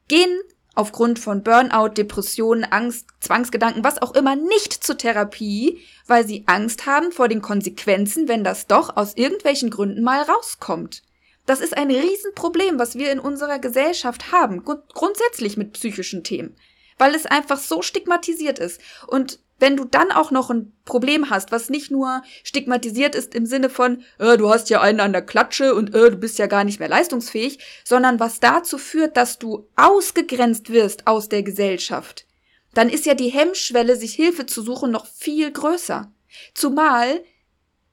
[0.08, 0.40] gehen
[0.74, 6.86] aufgrund von Burnout, Depressionen, Angst, Zwangsgedanken, was auch immer, nicht zur Therapie, weil sie Angst
[6.86, 11.02] haben vor den Konsequenzen, wenn das doch aus irgendwelchen Gründen mal rauskommt.
[11.46, 16.56] Das ist ein Riesenproblem, was wir in unserer Gesellschaft haben, grund grundsätzlich mit psychischen Themen
[16.98, 18.80] weil es einfach so stigmatisiert ist.
[19.06, 23.46] Und wenn du dann auch noch ein Problem hast, was nicht nur stigmatisiert ist im
[23.46, 26.46] Sinne von, äh, du hast ja einen an der Klatsche und äh, du bist ja
[26.46, 32.26] gar nicht mehr leistungsfähig, sondern was dazu führt, dass du ausgegrenzt wirst aus der Gesellschaft,
[32.74, 36.12] dann ist ja die Hemmschwelle, sich Hilfe zu suchen, noch viel größer.
[36.52, 37.22] Zumal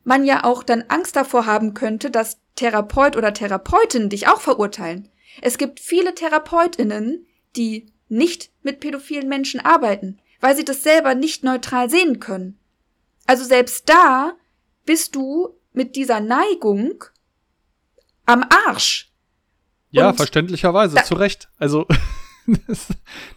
[0.04, 5.10] man ja auch dann Angst davor haben könnte, dass Therapeut oder Therapeutin dich auch verurteilen.
[5.42, 7.26] Es gibt viele Therapeutinnen,
[7.56, 12.60] die nicht mit pädophilen Menschen arbeiten, weil sie das selber nicht neutral sehen können.
[13.26, 14.34] Also selbst da
[14.86, 17.04] bist du mit dieser Neigung
[18.26, 19.12] am Arsch.
[19.92, 21.50] Ja, Und verständlicherweise, zu Recht.
[21.58, 21.88] Also,
[22.68, 22.88] das,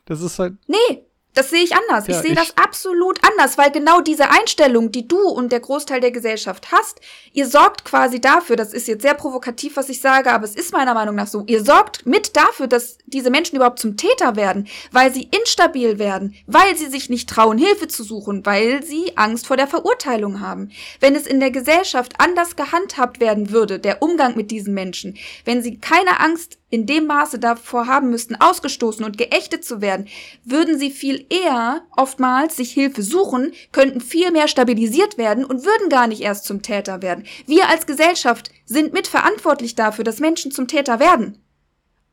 [0.06, 0.54] das ist halt.
[0.66, 1.04] Nee,
[1.36, 2.06] das sehe ich anders.
[2.08, 5.60] Ja, ich sehe ich- das absolut anders, weil genau diese Einstellung, die du und der
[5.60, 7.00] Großteil der Gesellschaft hast,
[7.32, 10.72] ihr sorgt quasi dafür, das ist jetzt sehr provokativ, was ich sage, aber es ist
[10.72, 14.66] meiner Meinung nach so, ihr sorgt mit dafür, dass diese Menschen überhaupt zum Täter werden,
[14.90, 19.46] weil sie instabil werden, weil sie sich nicht trauen, Hilfe zu suchen, weil sie Angst
[19.46, 20.70] vor der Verurteilung haben.
[21.00, 25.62] Wenn es in der Gesellschaft anders gehandhabt werden würde, der Umgang mit diesen Menschen, wenn
[25.62, 30.08] sie keine Angst in dem Maße davor haben müssten, ausgestoßen und geächtet zu werden,
[30.44, 35.88] würden sie viel eher oftmals sich Hilfe suchen, könnten viel mehr stabilisiert werden und würden
[35.88, 37.24] gar nicht erst zum Täter werden.
[37.46, 41.42] Wir als Gesellschaft sind mitverantwortlich dafür, dass Menschen zum Täter werden.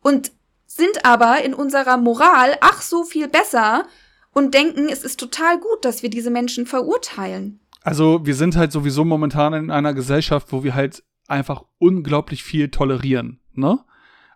[0.01, 0.31] Und
[0.65, 3.85] sind aber in unserer Moral ach so viel besser
[4.33, 7.59] und denken, es ist total gut, dass wir diese Menschen verurteilen.
[7.83, 12.69] Also, wir sind halt sowieso momentan in einer Gesellschaft, wo wir halt einfach unglaublich viel
[12.69, 13.79] tolerieren, ne?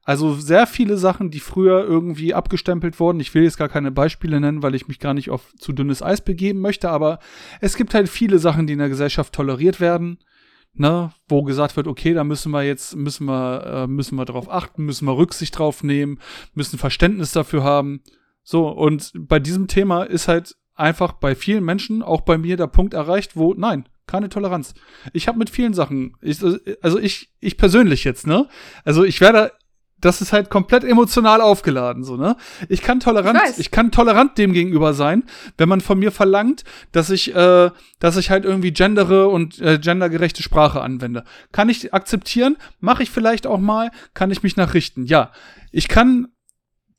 [0.08, 3.20] Also sehr viele Sachen, die früher irgendwie abgestempelt wurden.
[3.20, 6.02] Ich will jetzt gar keine Beispiele nennen, weil ich mich gar nicht auf zu dünnes
[6.02, 7.20] Eis begeben möchte, aber
[7.60, 10.20] es gibt halt viele Sachen, die in der Gesellschaft toleriert werden,
[10.74, 14.50] ne, wo gesagt wird, okay, da müssen wir jetzt, müssen wir, äh, müssen wir drauf
[14.50, 16.20] achten, müssen wir Rücksicht drauf nehmen,
[16.54, 18.02] müssen Verständnis dafür haben.
[18.44, 22.68] So, und bei diesem Thema ist halt einfach bei vielen Menschen, auch bei mir, der
[22.68, 24.74] Punkt erreicht, wo, nein, keine Toleranz.
[25.12, 26.42] Ich habe mit vielen Sachen, ich,
[26.82, 28.48] also ich, ich persönlich jetzt, ne?
[28.86, 29.52] Also ich werde,
[30.00, 32.36] das ist halt komplett emotional aufgeladen, so, ne?
[32.70, 35.24] Ich kann tolerant, Ich ich, kann tolerant dem gegenüber sein,
[35.58, 39.80] wenn man von mir verlangt, dass ich, äh, dass ich halt irgendwie gendere und äh,
[39.80, 41.24] gendergerechte Sprache anwende.
[41.52, 45.06] Kann ich akzeptieren, mache ich vielleicht auch mal, kann ich mich nachrichten.
[45.06, 45.32] Ja,
[45.72, 46.28] ich kann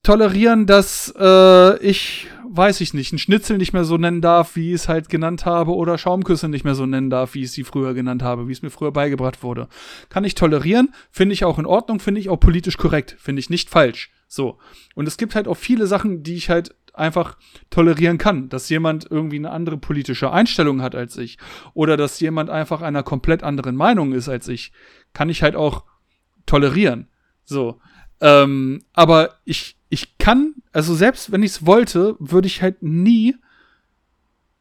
[0.09, 4.71] tolerieren, dass äh, ich, weiß ich nicht, einen Schnitzel nicht mehr so nennen darf, wie
[4.71, 7.63] ich es halt genannt habe, oder Schaumküsse nicht mehr so nennen darf, wie ich sie
[7.63, 9.69] früher genannt habe, wie es mir früher beigebracht wurde.
[10.09, 13.51] Kann ich tolerieren, finde ich auch in Ordnung, finde ich auch politisch korrekt, finde ich
[13.51, 14.11] nicht falsch.
[14.29, 14.57] So.
[14.95, 17.37] Und es gibt halt auch viele Sachen, die ich halt einfach
[17.69, 21.37] tolerieren kann, dass jemand irgendwie eine andere politische Einstellung hat als ich
[21.75, 24.73] oder dass jemand einfach einer komplett anderen Meinung ist als ich,
[25.13, 25.85] kann ich halt auch
[26.47, 27.09] tolerieren.
[27.45, 27.79] So.
[28.21, 33.37] Ähm, aber ich, ich kann, also selbst wenn ich es wollte, würde ich halt nie,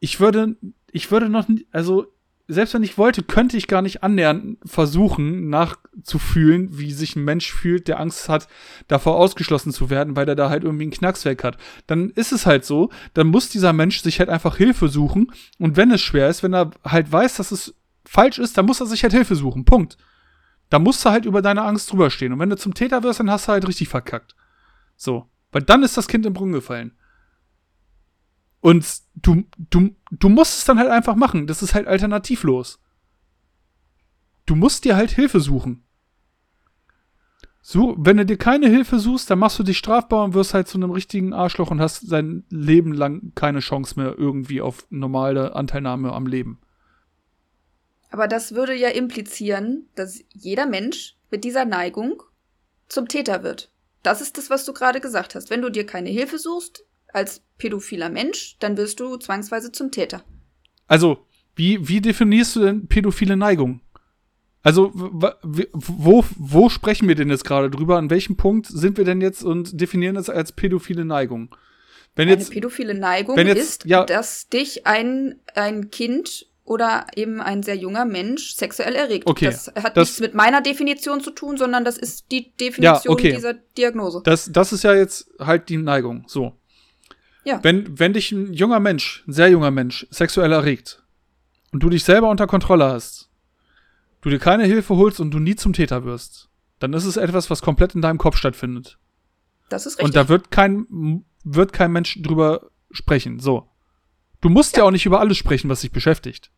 [0.00, 0.56] ich würde,
[0.90, 2.06] ich würde noch, also
[2.50, 7.52] selbst wenn ich wollte, könnte ich gar nicht annähernd versuchen, nachzufühlen, wie sich ein Mensch
[7.52, 8.48] fühlt, der Angst hat,
[8.88, 11.58] davor ausgeschlossen zu werden, weil er da halt irgendwie einen Knacks weg hat.
[11.86, 15.76] Dann ist es halt so, dann muss dieser Mensch sich halt einfach Hilfe suchen und
[15.76, 17.74] wenn es schwer ist, wenn er halt weiß, dass es
[18.06, 19.66] falsch ist, dann muss er sich halt Hilfe suchen.
[19.66, 19.98] Punkt.
[20.70, 22.32] Da musst du halt über deine Angst drüber stehen.
[22.32, 24.34] Und wenn du zum Täter wirst, dann hast du halt richtig verkackt.
[24.98, 25.30] So.
[25.50, 26.92] Weil dann ist das Kind im Brunnen gefallen.
[28.60, 28.84] Und
[29.14, 31.46] du, du, du musst es dann halt einfach machen.
[31.46, 32.80] Das ist halt alternativlos.
[34.44, 35.84] Du musst dir halt Hilfe suchen.
[37.60, 40.68] So, wenn du dir keine Hilfe suchst, dann machst du dich strafbar und wirst halt
[40.68, 45.54] zu einem richtigen Arschloch und hast dein Leben lang keine Chance mehr irgendwie auf normale
[45.54, 46.60] Anteilnahme am Leben.
[48.10, 52.22] Aber das würde ja implizieren, dass jeder Mensch mit dieser Neigung
[52.88, 53.70] zum Täter wird.
[54.02, 55.50] Das ist das, was du gerade gesagt hast.
[55.50, 60.22] Wenn du dir keine Hilfe suchst als pädophiler Mensch, dann wirst du zwangsweise zum Täter.
[60.86, 61.26] Also,
[61.56, 63.80] wie, wie definierst du denn pädophile Neigung?
[64.62, 67.96] Also, wo, wo sprechen wir denn jetzt gerade drüber?
[67.96, 71.54] An welchem Punkt sind wir denn jetzt und definieren es als pädophile Neigung?
[72.16, 77.40] Wenn jetzt, Eine pädophile Neigung jetzt, ist, ja, dass dich ein, ein Kind oder eben
[77.40, 79.26] ein sehr junger Mensch sexuell erregt.
[79.26, 83.02] Okay, das hat das, nichts mit meiner Definition zu tun, sondern das ist die Definition
[83.04, 83.32] ja, okay.
[83.32, 84.20] dieser Diagnose.
[84.22, 86.24] Das, das ist ja jetzt halt die Neigung.
[86.26, 86.52] So.
[87.44, 87.60] Ja.
[87.62, 91.02] Wenn, wenn dich ein junger Mensch, ein sehr junger Mensch, sexuell erregt
[91.72, 93.30] und du dich selber unter Kontrolle hast,
[94.20, 96.50] du dir keine Hilfe holst und du nie zum Täter wirst,
[96.80, 98.98] dann ist es etwas, was komplett in deinem Kopf stattfindet.
[99.70, 100.04] Das ist richtig.
[100.04, 103.40] Und da wird kein, wird kein Mensch drüber sprechen.
[103.40, 103.68] So.
[104.42, 104.82] Du musst ja.
[104.82, 106.50] ja auch nicht über alles sprechen, was dich beschäftigt.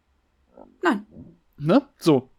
[0.83, 1.07] Nein.
[1.59, 1.83] Ne?
[1.99, 2.31] So.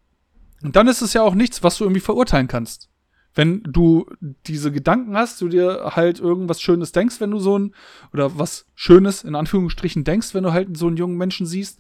[0.64, 2.90] Und dann ist es ja auch nichts, was du irgendwie verurteilen kannst.
[3.34, 4.08] Wenn du
[4.46, 7.74] diese Gedanken hast, du dir halt irgendwas Schönes denkst, wenn du so ein,
[8.14, 11.80] oder was Schönes in Anführungsstrichen denkst, wenn du halt so einen jungen Menschen siehst,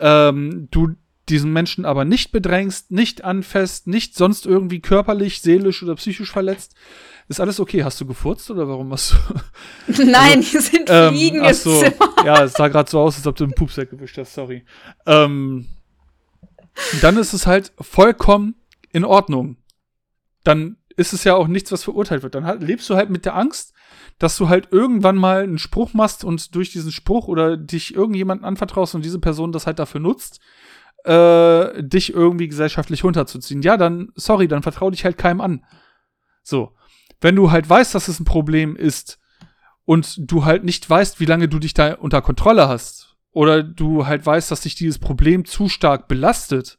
[0.00, 0.94] ähm, du
[1.28, 6.74] diesen Menschen aber nicht bedrängst, nicht anfasst, nicht sonst irgendwie körperlich, seelisch oder psychisch verletzt,
[7.28, 7.84] ist alles okay.
[7.84, 10.02] Hast du gefurzt oder warum hast du?
[10.04, 11.84] Nein, also, hier sind ähm, Fliegen ach so,
[12.24, 14.64] Ja, es sah gerade so aus, als ob du einen Pupsack gewischt hast, sorry.
[15.06, 15.66] Ähm,
[17.00, 18.54] dann ist es halt vollkommen
[18.92, 19.56] in Ordnung.
[20.44, 22.34] Dann ist es ja auch nichts, was verurteilt wird.
[22.34, 23.72] Dann halt, lebst du halt mit der Angst,
[24.18, 28.44] dass du halt irgendwann mal einen Spruch machst und durch diesen Spruch oder dich irgendjemanden
[28.44, 30.40] anvertraust und diese Person das halt dafür nutzt,
[31.04, 33.62] äh, dich irgendwie gesellschaftlich runterzuziehen.
[33.62, 35.64] Ja, dann, sorry, dann vertrau dich halt keinem an.
[36.42, 36.74] So.
[37.20, 39.18] Wenn du halt weißt, dass es ein Problem ist
[39.84, 43.07] und du halt nicht weißt, wie lange du dich da unter Kontrolle hast,
[43.38, 46.78] oder du halt weißt, dass dich dieses Problem zu stark belastet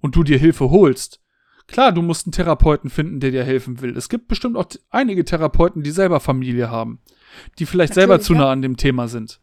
[0.00, 1.20] und du dir Hilfe holst,
[1.66, 3.96] Klar, du musst einen Therapeuten finden, der dir helfen will.
[3.96, 7.00] Es gibt bestimmt auch einige Therapeuten, die selber Familie haben,
[7.58, 9.40] die vielleicht Natürlich, selber zu nah an dem Thema sind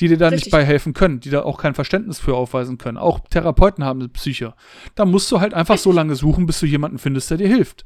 [0.00, 0.46] die dir da Richtig.
[0.46, 2.96] nicht bei helfen können, die da auch kein Verständnis für aufweisen können.
[2.96, 4.54] Auch Therapeuten haben eine Psyche.
[4.94, 5.84] Da musst du halt einfach Richtig.
[5.84, 7.84] so lange suchen, bis du jemanden findest, der dir hilft.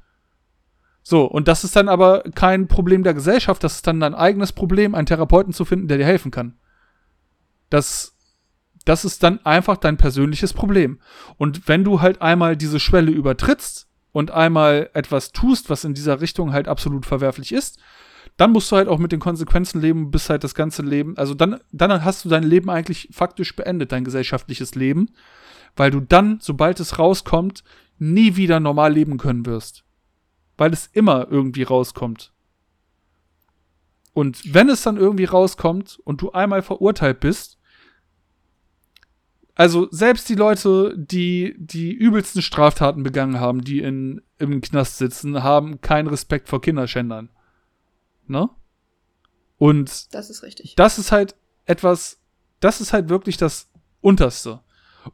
[1.02, 4.52] So, und das ist dann aber kein Problem der Gesellschaft, das ist dann dein eigenes
[4.52, 6.56] Problem, einen Therapeuten zu finden, der dir helfen kann.
[7.74, 8.14] Das,
[8.84, 11.00] das ist dann einfach dein persönliches Problem.
[11.38, 16.20] Und wenn du halt einmal diese Schwelle übertrittst und einmal etwas tust, was in dieser
[16.20, 17.80] Richtung halt absolut verwerflich ist,
[18.36, 21.34] dann musst du halt auch mit den Konsequenzen leben, bis halt das ganze Leben, also
[21.34, 25.10] dann, dann hast du dein Leben eigentlich faktisch beendet, dein gesellschaftliches Leben,
[25.74, 27.64] weil du dann, sobald es rauskommt,
[27.98, 29.82] nie wieder normal leben können wirst.
[30.56, 32.30] Weil es immer irgendwie rauskommt.
[34.12, 37.58] Und wenn es dann irgendwie rauskommt und du einmal verurteilt bist,
[39.54, 45.42] also selbst die Leute, die die übelsten Straftaten begangen haben, die in, im Knast sitzen,
[45.42, 47.30] haben keinen Respekt vor Kinderschändern.
[48.26, 48.48] Ne?
[49.58, 50.74] Und das ist richtig.
[50.74, 51.36] Das ist halt
[51.66, 52.20] etwas,
[52.60, 54.60] das ist halt wirklich das Unterste.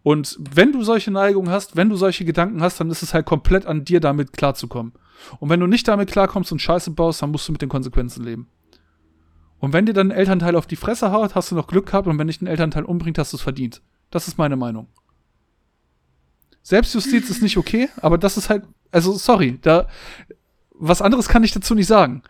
[0.02, 3.26] Und wenn du solche Neigungen hast, wenn du solche Gedanken hast, dann ist es halt
[3.26, 4.92] komplett an dir, damit klarzukommen.
[5.38, 8.24] Und wenn du nicht damit klarkommst und Scheiße baust, dann musst du mit den Konsequenzen
[8.24, 8.48] leben.
[9.58, 12.06] Und wenn dir dann ein Elternteil auf die Fresse haut, hast du noch Glück gehabt
[12.06, 13.82] und wenn dich ein Elternteil umbringt, hast du es verdient.
[14.10, 14.88] Das ist meine Meinung.
[16.62, 19.88] Selbstjustiz ist nicht okay, aber das ist halt, also sorry, da,
[20.70, 22.22] was anderes kann ich dazu nicht sagen.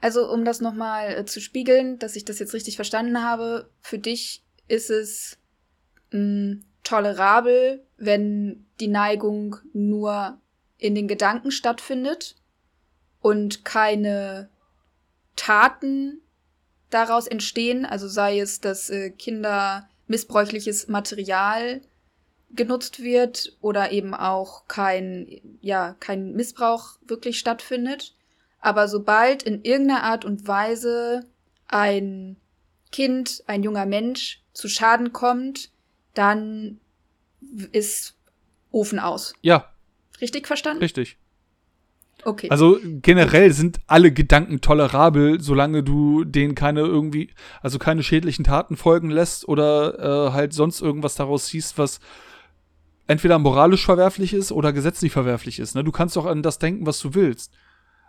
[0.00, 3.98] Also, um das nochmal äh, zu spiegeln, dass ich das jetzt richtig verstanden habe, für
[3.98, 5.36] dich ist es
[6.10, 10.38] mh, hm, tolerabel, wenn die Neigung nur
[10.78, 12.36] in den Gedanken stattfindet
[13.20, 14.48] und keine
[15.36, 16.22] Taten
[16.90, 21.80] daraus entstehen, also sei es, dass äh, Kinder missbräuchliches Material
[22.52, 28.14] genutzt wird oder eben auch kein, ja, kein Missbrauch wirklich stattfindet.
[28.60, 31.26] Aber sobald in irgendeiner Art und Weise
[31.68, 32.36] ein
[32.90, 35.70] Kind, ein junger Mensch zu Schaden kommt,
[36.14, 36.80] dann
[37.72, 38.16] ist
[38.72, 39.32] Ofen aus.
[39.42, 39.72] Ja.
[40.20, 40.82] Richtig verstanden?
[40.82, 41.16] Richtig.
[42.24, 42.48] Okay.
[42.50, 47.30] Also generell sind alle Gedanken tolerabel, solange du denen keine irgendwie,
[47.62, 52.00] also keine schädlichen Taten folgen lässt oder äh, halt sonst irgendwas daraus siehst, was
[53.06, 55.74] entweder moralisch verwerflich ist oder gesetzlich verwerflich ist.
[55.74, 55.82] Ne?
[55.82, 57.52] Du kannst doch an das denken, was du willst.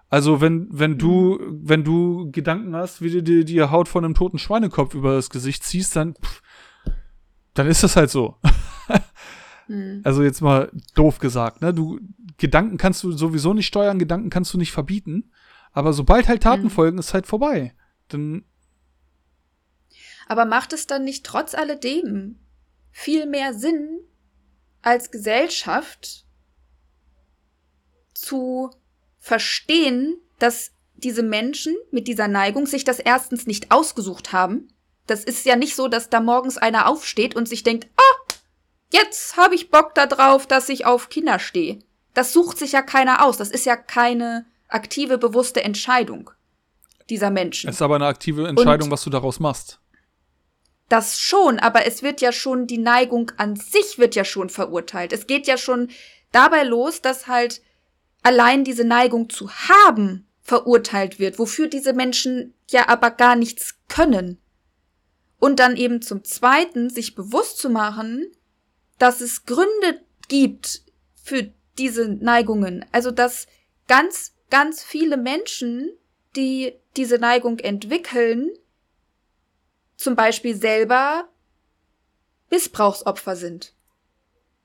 [0.10, 4.14] Also wenn, wenn du, wenn du Gedanken hast, wie du dir die Haut von einem
[4.14, 6.42] toten Schweinekopf über das Gesicht ziehst, dann, pff,
[7.54, 8.36] dann ist das halt so.
[9.72, 10.02] Hm.
[10.04, 11.74] Also jetzt mal doof gesagt, ne?
[11.74, 12.00] Du,
[12.38, 15.32] Gedanken kannst du sowieso nicht steuern, Gedanken kannst du nicht verbieten.
[15.72, 16.70] Aber sobald halt Taten Mhm.
[16.70, 17.74] folgen, ist halt vorbei.
[18.10, 18.44] Dann,
[20.28, 22.40] Aber macht es dann nicht trotz alledem
[22.92, 24.00] viel mehr Sinn,
[24.82, 26.26] als Gesellschaft
[28.14, 28.70] zu
[29.20, 34.68] verstehen, dass diese Menschen mit dieser Neigung sich das erstens nicht ausgesucht haben?
[35.08, 38.21] Das ist ja nicht so, dass da morgens einer aufsteht und sich denkt, ah,
[38.92, 41.80] jetzt habe ich Bock da drauf, dass ich auf Kinder stehe.
[42.14, 43.38] Das sucht sich ja keiner aus.
[43.38, 46.32] Das ist ja keine aktive, bewusste Entscheidung
[47.10, 47.70] dieser Menschen.
[47.70, 49.80] es ist aber eine aktive Entscheidung, was du daraus machst.
[50.88, 55.14] Das schon, aber es wird ja schon, die Neigung an sich wird ja schon verurteilt.
[55.14, 55.90] Es geht ja schon
[56.32, 57.62] dabei los, dass halt
[58.24, 64.38] allein diese Neigung zu haben verurteilt wird, wofür diese Menschen ja aber gar nichts können.
[65.40, 68.28] Und dann eben zum Zweiten sich bewusst zu machen,
[69.02, 70.84] dass es Gründe gibt
[71.16, 72.86] für diese Neigungen.
[72.92, 73.48] Also dass
[73.88, 75.90] ganz, ganz viele Menschen,
[76.36, 78.52] die diese Neigung entwickeln,
[79.98, 81.28] zum Beispiel selber
[82.52, 83.74] Missbrauchsopfer sind.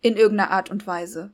[0.03, 1.33] In irgendeiner Art und Weise.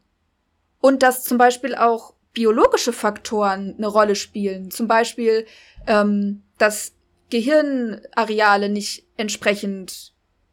[0.80, 4.70] Und dass zum Beispiel auch biologische Faktoren eine Rolle spielen.
[4.70, 5.46] Zum Beispiel,
[5.88, 6.92] ähm, dass
[7.30, 10.12] Gehirnareale nicht entsprechend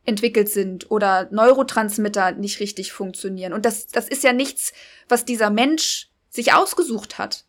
[0.10, 3.54] entwickelt sind oder Neurotransmitter nicht richtig funktionieren.
[3.54, 4.74] Und das, das ist ja nichts,
[5.08, 7.46] was dieser Mensch sich ausgesucht hat.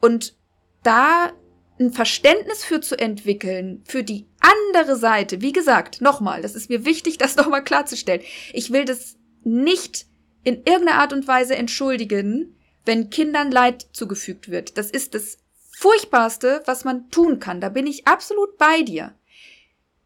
[0.00, 0.36] Und
[0.82, 1.32] da
[1.80, 6.84] ein Verständnis für zu entwickeln, für die andere Seite, wie gesagt, nochmal, das ist mir
[6.84, 8.22] wichtig, das nochmal klarzustellen.
[8.52, 10.06] Ich will das nicht
[10.44, 14.76] in irgendeiner Art und Weise entschuldigen, wenn Kindern Leid zugefügt wird.
[14.76, 15.38] Das ist das
[15.78, 17.60] Furchtbarste, was man tun kann.
[17.60, 19.14] Da bin ich absolut bei dir.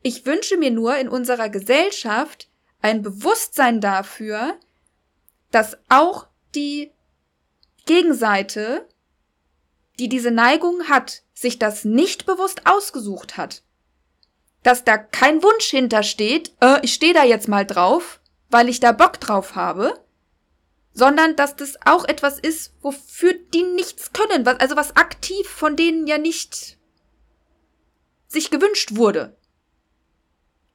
[0.07, 2.51] Ich wünsche mir nur in unserer Gesellschaft
[2.83, 4.61] ein Bewusstsein dafür,
[5.51, 6.93] dass auch die
[7.87, 8.87] Gegenseite,
[9.99, 13.63] die diese Neigung hat, sich das nicht bewusst ausgesucht hat.
[14.63, 18.93] Dass da kein Wunsch hintersteht, äh, ich stehe da jetzt mal drauf, weil ich da
[18.93, 19.99] Bock drauf habe,
[20.93, 25.77] sondern dass das auch etwas ist, wofür die nichts können, was, also was aktiv von
[25.77, 26.77] denen ja nicht
[28.29, 29.35] sich gewünscht wurde.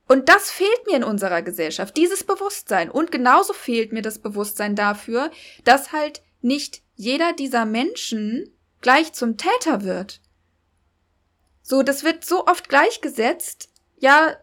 [0.10, 2.90] Und das fehlt mir in unserer Gesellschaft, dieses Bewusstsein.
[2.90, 5.30] Und genauso fehlt mir das Bewusstsein dafür,
[5.66, 8.52] dass halt nicht jeder dieser Menschen
[8.82, 10.20] gleich zum Täter wird.
[11.62, 13.70] So, das wird so oft gleichgesetzt.
[14.00, 14.36] Ja,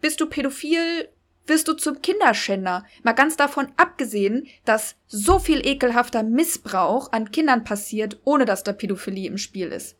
[0.00, 1.08] bist du pädophil,
[1.46, 2.84] wirst du zum Kinderschänder.
[3.04, 8.72] Mal ganz davon abgesehen, dass so viel ekelhafter Missbrauch an Kindern passiert, ohne dass da
[8.72, 9.96] Pädophilie im Spiel ist.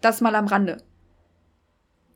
[0.00, 0.76] Das mal am Rande.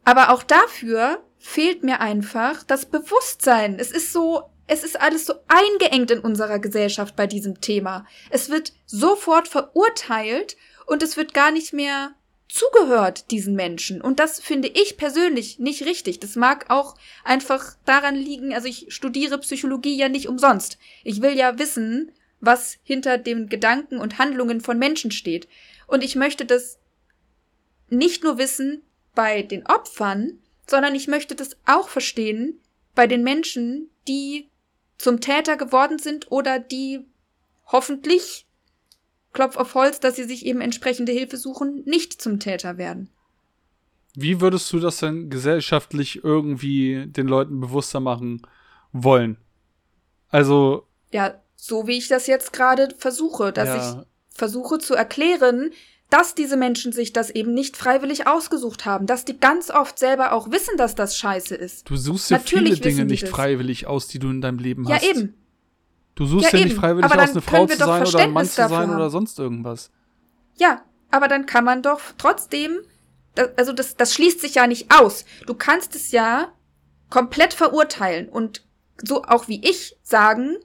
[0.05, 3.79] Aber auch dafür fehlt mir einfach das Bewusstsein.
[3.79, 8.07] Es ist so, es ist alles so eingeengt in unserer Gesellschaft bei diesem Thema.
[8.31, 12.15] Es wird sofort verurteilt und es wird gar nicht mehr
[12.49, 14.01] zugehört diesen Menschen.
[14.01, 16.19] Und das finde ich persönlich nicht richtig.
[16.21, 20.79] Das mag auch einfach daran liegen, also ich studiere Psychologie ja nicht umsonst.
[21.05, 25.49] Ich will ja wissen, was hinter den Gedanken und Handlungen von Menschen steht.
[25.87, 26.79] Und ich möchte das
[27.91, 28.83] nicht nur wissen
[29.15, 30.39] bei den Opfern,
[30.69, 32.61] sondern ich möchte das auch verstehen
[32.95, 34.49] bei den Menschen, die
[34.99, 37.07] zum Täter geworden sind oder die
[37.67, 38.47] hoffentlich
[39.33, 43.11] Klopf auf Holz, dass sie sich eben entsprechende Hilfe suchen, nicht zum Täter werden.
[44.15, 48.43] Wie würdest du das denn gesellschaftlich irgendwie den Leuten bewusster machen
[48.93, 49.37] wollen?
[50.31, 54.01] Also, Ja, so wie ich das jetzt gerade versuche, dass Ja.
[54.01, 54.07] ich
[54.37, 55.71] versuche zu erklären,
[56.11, 60.33] dass diese Menschen sich das eben nicht freiwillig ausgesucht haben, dass die ganz oft selber
[60.33, 61.89] auch wissen, dass das scheiße ist.
[61.91, 63.31] du suchst Natürlich viele Dinge nicht das.
[63.31, 65.05] freiwillig aus, die du in deinem Leben Ja, hast.
[65.05, 65.35] eben.
[66.15, 68.51] Du suchst Ja, ja, nicht freiwillig aus, eine Frau zu sein oder ein Mann Verständnis
[68.55, 69.11] zu sein dafür oder haben.
[69.11, 69.91] sonst irgendwas.
[70.57, 72.79] Ja, aber dann kann man doch trotzdem,
[73.57, 75.25] also das, das schließt sich ja nicht aus.
[75.47, 76.53] Du kannst es ja
[77.11, 78.65] komplett verurteilen und
[79.05, 80.57] so auch wie ich sagen,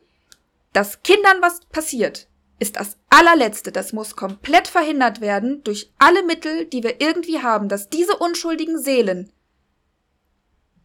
[0.72, 2.28] dass Kindern was passiert,
[2.64, 3.72] ist das allerletzte.
[3.72, 8.80] Das muss komplett verhindert werden durch alle Mittel, die wir irgendwie haben, dass diese unschuldigen
[8.80, 9.32] Seelen,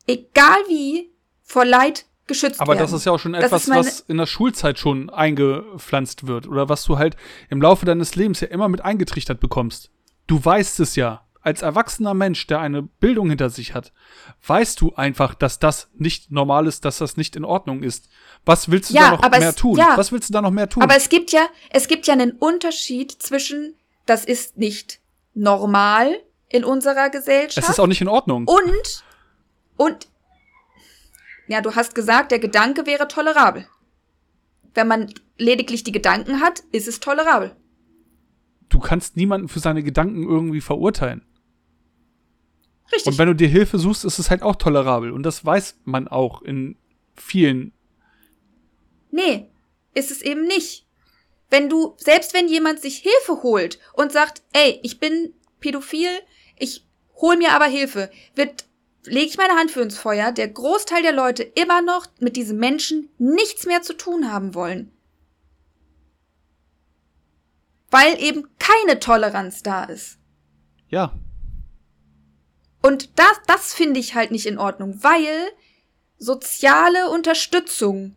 [0.07, 1.11] egal wie,
[1.43, 2.83] vor Leid geschützt Aber werden.
[2.83, 6.85] das ist ja auch schon etwas, was in der Schulzeit schon eingepflanzt wird oder was
[6.85, 7.16] du halt
[7.49, 9.91] im Laufe deines Lebens ja immer mit eingetrichtert bekommst.
[10.26, 11.24] Du weißt es ja.
[11.49, 13.94] Als erwachsener Mensch, der eine Bildung hinter sich hat,
[14.46, 18.11] weißt du einfach, dass das nicht normal ist, dass das nicht in Ordnung ist.
[18.44, 19.78] Was willst du Ja, da noch mehr es- tun?
[19.78, 19.94] ja.
[19.96, 20.82] Was willst du da noch mehr tun?
[20.82, 23.74] Aber es gibt ja, es gibt ja einen Unterschied zwischen
[24.05, 25.01] das ist nicht
[25.32, 26.18] normal
[26.51, 27.66] in unserer Gesellschaft.
[27.66, 28.46] Es ist auch nicht in Ordnung.
[28.46, 29.05] Und,
[29.78, 30.09] und,
[31.46, 33.66] ja, du hast gesagt, der Gedanke wäre tolerabel.
[34.74, 37.57] Wenn man lediglich die Gedanken hat, ist es tolerabel.
[38.68, 41.24] Du kannst niemanden für seine Gedanken irgendwie verurteilen.
[42.93, 43.12] Richtig.
[43.12, 45.12] Und wenn du dir Hilfe suchst, ist es halt auch tolerabel.
[45.12, 46.76] Und das weiß man auch in
[47.14, 47.72] vielen.
[49.11, 49.51] Nee,
[49.95, 50.86] ist es eben nicht.
[51.51, 56.11] Wenn du, selbst wenn jemand sich Hilfe holt und sagt, ey, ich bin pädophil,
[56.57, 56.86] ich
[57.16, 58.66] hol mir aber Hilfe, wird,
[59.05, 62.59] lege ich meine Hand für ins Feuer, der Großteil der Leute immer noch mit diesem
[62.59, 64.93] Menschen nichts mehr zu tun haben wollen.
[67.91, 70.18] Weil eben keine Toleranz da ist.
[70.91, 71.18] Ja.
[72.83, 75.49] Und das, das finde ich halt nicht in Ordnung, weil
[76.18, 78.14] soziale Unterstützung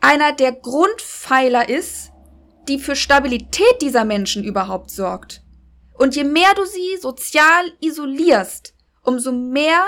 [0.00, 2.10] einer der Grundpfeiler ist,
[2.68, 5.42] die für Stabilität dieser Menschen überhaupt sorgt.
[5.94, 9.86] Und je mehr du sie sozial isolierst, umso mehr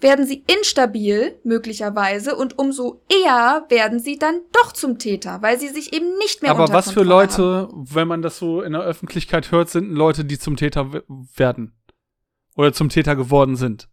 [0.00, 5.68] werden sie instabil, möglicherweise, und umso eher werden sie dann doch zum Täter, weil sie
[5.68, 7.84] sich eben nicht mehr Aber was für Leute, haben.
[7.94, 11.02] wenn man das so in der Öffentlichkeit hört, sind Leute, die zum Täter
[11.36, 11.74] werden.
[12.60, 13.88] Oder zum Täter geworden sind.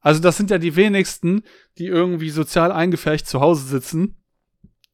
[0.00, 1.42] Also das sind ja die wenigsten,
[1.76, 4.16] die irgendwie sozial eingefärcht zu Hause sitzen.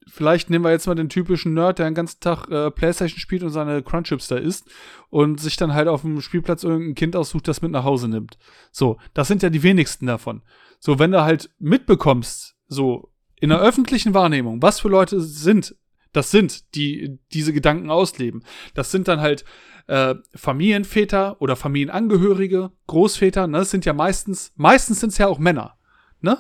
[0.08, 3.44] Vielleicht nehmen wir jetzt mal den typischen Nerd, der den ganzen Tag äh, Playstation spielt
[3.44, 4.68] und seine Crunchips da isst
[5.10, 8.36] und sich dann halt auf dem Spielplatz irgendein Kind aussucht, das mit nach Hause nimmt.
[8.72, 10.42] So, das sind ja die wenigsten davon.
[10.80, 15.76] So, wenn du halt mitbekommst, so in der öffentlichen Wahrnehmung, was für Leute sind,
[16.12, 18.42] das sind, die diese Gedanken ausleben.
[18.74, 19.44] Das sind dann halt
[19.86, 23.58] äh, Familienväter oder Familienangehörige, Großväter, ne?
[23.58, 25.76] Das sind ja meistens, meistens sind es ja auch Männer,
[26.20, 26.38] ne?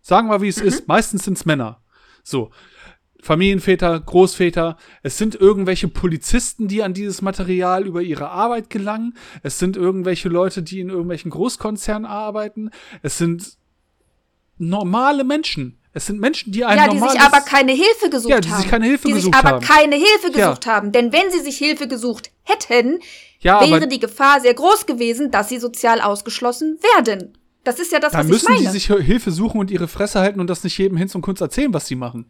[0.00, 1.82] Sagen wir, wie es ist, meistens sind es Männer.
[2.22, 2.50] So.
[3.22, 9.16] Familienväter, Großväter, es sind irgendwelche Polizisten, die an dieses Material über ihre Arbeit gelangen.
[9.42, 12.68] Es sind irgendwelche Leute, die in irgendwelchen Großkonzernen arbeiten.
[13.00, 13.56] Es sind
[14.58, 15.78] normale Menschen.
[15.96, 18.60] Es sind Menschen, die ein Ja, die sich aber keine Hilfe gesucht Ja, die haben.
[18.62, 19.64] sich keine Hilfe die gesucht sich aber haben.
[19.64, 20.48] keine Hilfe Ja.
[20.48, 20.90] gesucht haben.
[20.92, 22.98] Denn wenn sie sich Hilfe gesucht hätten,
[23.40, 27.38] Ja, wäre die Gefahr sehr groß gewesen, dass sie sozial ausgeschlossen werden.
[27.62, 28.60] Das ist ja das, Da was ich müssen meine.
[28.66, 31.40] die sich Hilfe suchen und ihre Fresse halten und das nicht jedem Hinz und Kunst
[31.40, 32.26] erzählen, was sie machen.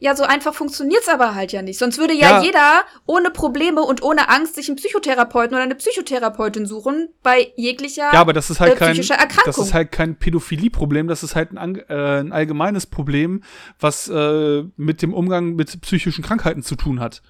[0.00, 1.78] Ja, so einfach funktioniert's aber halt ja nicht.
[1.78, 2.42] Sonst würde ja, Ja.
[2.42, 8.12] jeder ohne Probleme und ohne Angst sich einen Psychotherapeuten oder eine Psychotherapeutin suchen bei jeglicher
[8.12, 9.42] Ja, aber das ist halt äh, kein, Erkrankung.
[9.44, 13.42] das ist halt kein Pädophilie-Problem, das ist halt ein, äh, ein allgemeines Problem,
[13.80, 17.22] was äh, mit dem Umgang mit psychischen Krankheiten zu tun hat.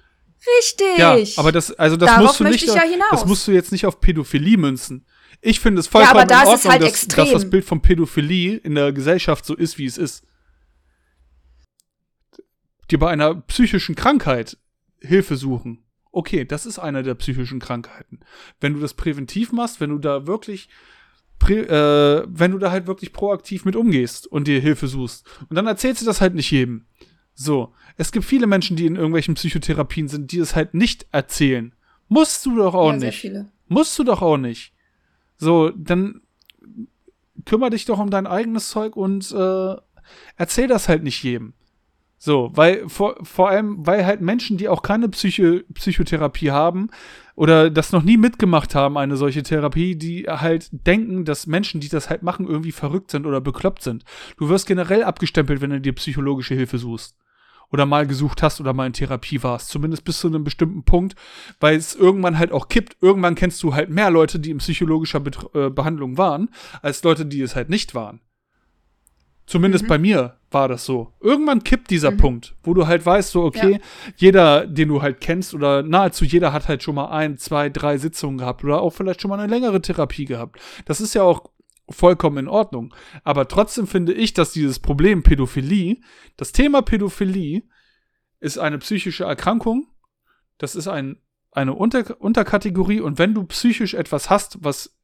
[0.59, 0.97] Richtig.
[0.97, 3.71] Ja, aber das, also das Darauf musst du nicht, ich ja das musst du jetzt
[3.71, 5.05] nicht auf Pädophilie münzen.
[5.41, 8.57] Ich finde es vollkommen aber da in Ordnung, halt dass, dass das Bild von Pädophilie
[8.57, 10.23] in der Gesellschaft so ist, wie es ist.
[12.91, 14.57] Dir bei einer psychischen Krankheit
[14.99, 15.83] Hilfe suchen.
[16.11, 18.19] Okay, das ist eine der psychischen Krankheiten.
[18.59, 20.69] Wenn du das präventiv machst, wenn du da wirklich
[21.37, 25.25] prä, äh, wenn du da halt wirklich proaktiv mit umgehst und dir Hilfe suchst.
[25.49, 26.85] Und dann erzählst du das halt nicht jedem.
[27.33, 27.73] So.
[27.95, 31.73] Es gibt viele Menschen, die in irgendwelchen Psychotherapien sind, die es halt nicht erzählen.
[32.07, 33.21] Musst du doch auch ja, sehr nicht.
[33.21, 33.51] viele.
[33.67, 34.73] Musst du doch auch nicht.
[35.37, 36.21] So, dann
[37.45, 39.75] kümmere dich doch um dein eigenes Zeug und äh,
[40.35, 41.53] erzähl das halt nicht jedem.
[42.21, 46.89] So, weil vor, vor allem, weil halt Menschen, die auch keine Psycho Psychotherapie haben
[47.35, 51.87] oder das noch nie mitgemacht haben, eine solche Therapie, die halt denken, dass Menschen, die
[51.87, 54.03] das halt machen, irgendwie verrückt sind oder bekloppt sind.
[54.35, 57.15] Du wirst generell abgestempelt, wenn du dir psychologische Hilfe suchst.
[57.71, 59.69] Oder mal gesucht hast oder mal in Therapie warst.
[59.69, 61.15] Zumindest bis zu einem bestimmten Punkt,
[61.61, 62.97] weil es irgendwann halt auch kippt.
[62.99, 66.49] Irgendwann kennst du halt mehr Leute, die in psychologischer Bet äh, Behandlung waren,
[66.81, 68.19] als Leute, die es halt nicht waren.
[69.49, 71.11] Zumindest bei mir war das so.
[71.19, 73.79] Irgendwann kippt dieser Punkt, wo du halt weißt, so, okay, Ja.
[74.15, 77.97] jeder, den du halt kennst, oder nahezu jeder hat halt schon mal ein, zwei, drei
[77.97, 80.59] Sitzungen gehabt oder auch vielleicht schon mal eine längere Therapie gehabt.
[80.85, 81.49] Das ist ja auch
[81.89, 82.93] vollkommen in Ordnung.
[83.23, 85.97] Aber trotzdem finde ich, dass dieses Problem Pädophilie,
[86.37, 87.63] das Thema Pädophilie
[88.39, 89.87] ist eine psychische Erkrankung.
[90.59, 91.17] Das ist ein,
[91.51, 93.01] eine Unter Unterkategorie.
[93.01, 94.95] Und wenn du psychisch etwas hast, was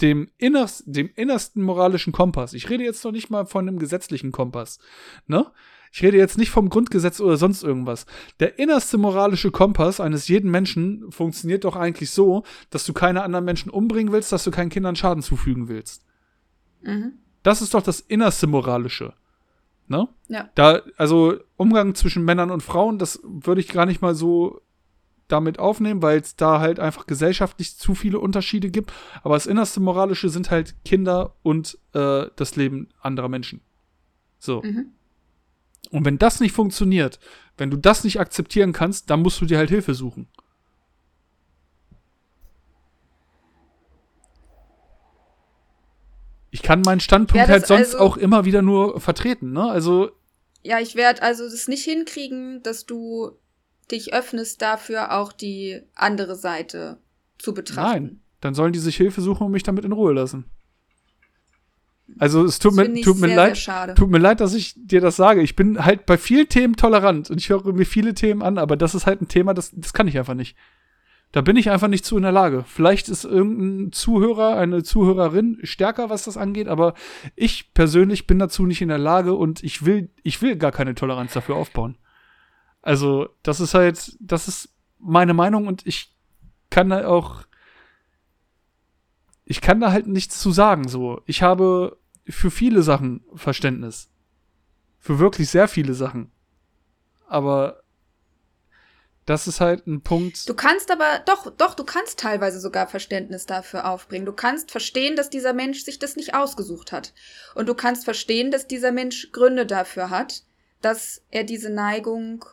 [0.00, 4.32] dem, innerst, dem innersten moralischen Kompass, ich rede jetzt noch nicht mal von einem gesetzlichen
[4.32, 4.78] Kompass,
[5.26, 5.46] ne?
[5.92, 8.06] Ich rede jetzt nicht vom Grundgesetz oder sonst irgendwas.
[8.38, 13.44] Der innerste moralische Kompass eines jeden Menschen funktioniert doch eigentlich so, dass du keine anderen
[13.44, 16.04] Menschen umbringen willst, dass du keinen Kindern Schaden zufügen willst.
[16.82, 17.14] Mhm.
[17.42, 19.14] Das ist doch das innerste moralische.
[19.88, 20.06] Ne?
[20.28, 20.48] Ja.
[20.54, 24.60] Da, also Umgang zwischen Männern und Frauen, das würde ich gar nicht mal so
[25.32, 28.92] damit aufnehmen, weil es da halt einfach gesellschaftlich zu viele Unterschiede gibt.
[29.22, 33.60] Aber das innerste Moralische sind halt Kinder und äh, das Leben anderer Menschen.
[34.38, 34.62] So.
[34.62, 34.92] Mhm.
[35.90, 37.18] Und wenn das nicht funktioniert,
[37.56, 40.28] wenn du das nicht akzeptieren kannst, dann musst du dir halt Hilfe suchen.
[46.50, 49.70] Ich kann meinen Standpunkt halt sonst also, auch immer wieder nur vertreten, ne?
[49.70, 50.10] Also.
[50.62, 53.38] Ja, ich werde also das nicht hinkriegen, dass du
[53.92, 56.98] dich öffnest dafür, auch die andere Seite
[57.38, 58.04] zu betrachten.
[58.04, 60.44] Nein, dann sollen die sich Hilfe suchen und mich damit in Ruhe lassen.
[62.18, 65.00] Also es tut, mir, tut mir sehr, leid, sehr tut mir leid, dass ich dir
[65.00, 65.42] das sage.
[65.42, 68.76] Ich bin halt bei vielen Themen tolerant und ich höre mir viele Themen an, aber
[68.76, 70.56] das ist halt ein Thema, das, das kann ich einfach nicht.
[71.32, 72.64] Da bin ich einfach nicht zu in der Lage.
[72.66, 76.94] Vielleicht ist irgendein Zuhörer, eine Zuhörerin stärker, was das angeht, aber
[77.36, 80.96] ich persönlich bin dazu nicht in der Lage und ich will, ich will gar keine
[80.96, 81.96] Toleranz dafür aufbauen.
[82.82, 86.14] Also, das ist halt, das ist meine Meinung und ich
[86.70, 87.44] kann da auch,
[89.44, 91.22] ich kann da halt nichts zu sagen, so.
[91.26, 94.08] Ich habe für viele Sachen Verständnis.
[94.98, 96.30] Für wirklich sehr viele Sachen.
[97.26, 97.82] Aber
[99.26, 100.48] das ist halt ein Punkt.
[100.48, 104.26] Du kannst aber, doch, doch, du kannst teilweise sogar Verständnis dafür aufbringen.
[104.26, 107.14] Du kannst verstehen, dass dieser Mensch sich das nicht ausgesucht hat.
[107.54, 110.42] Und du kannst verstehen, dass dieser Mensch Gründe dafür hat,
[110.82, 112.44] dass er diese Neigung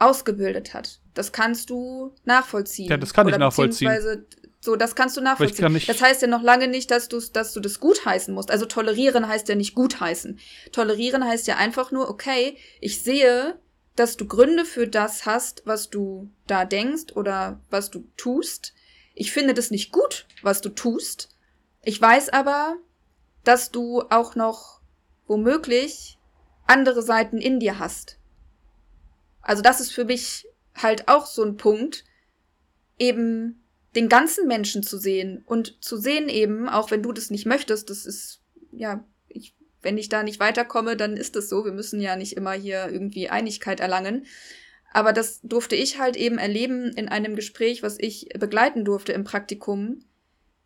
[0.00, 1.00] ausgebildet hat.
[1.14, 2.88] Das kannst du nachvollziehen.
[2.88, 4.26] Ja, das kann ich nachvollziehen.
[4.62, 5.64] So, das kannst du nachvollziehen.
[5.64, 8.50] Kann das heißt ja noch lange nicht, dass, du's, dass du das gutheißen musst.
[8.50, 10.38] Also tolerieren heißt ja nicht gutheißen.
[10.72, 13.58] Tolerieren heißt ja einfach nur, okay, ich sehe,
[13.96, 18.74] dass du Gründe für das hast, was du da denkst oder was du tust.
[19.14, 21.30] Ich finde das nicht gut, was du tust.
[21.82, 22.76] Ich weiß aber,
[23.44, 24.80] dass du auch noch
[25.26, 26.18] womöglich
[26.66, 28.19] andere Seiten in dir hast.
[29.50, 30.46] Also das ist für mich
[30.76, 32.04] halt auch so ein Punkt,
[33.00, 37.46] eben den ganzen Menschen zu sehen und zu sehen eben, auch wenn du das nicht
[37.46, 41.64] möchtest, das ist, ja, ich, wenn ich da nicht weiterkomme, dann ist das so.
[41.64, 44.24] Wir müssen ja nicht immer hier irgendwie Einigkeit erlangen.
[44.92, 49.24] Aber das durfte ich halt eben erleben in einem Gespräch, was ich begleiten durfte im
[49.24, 50.04] Praktikum,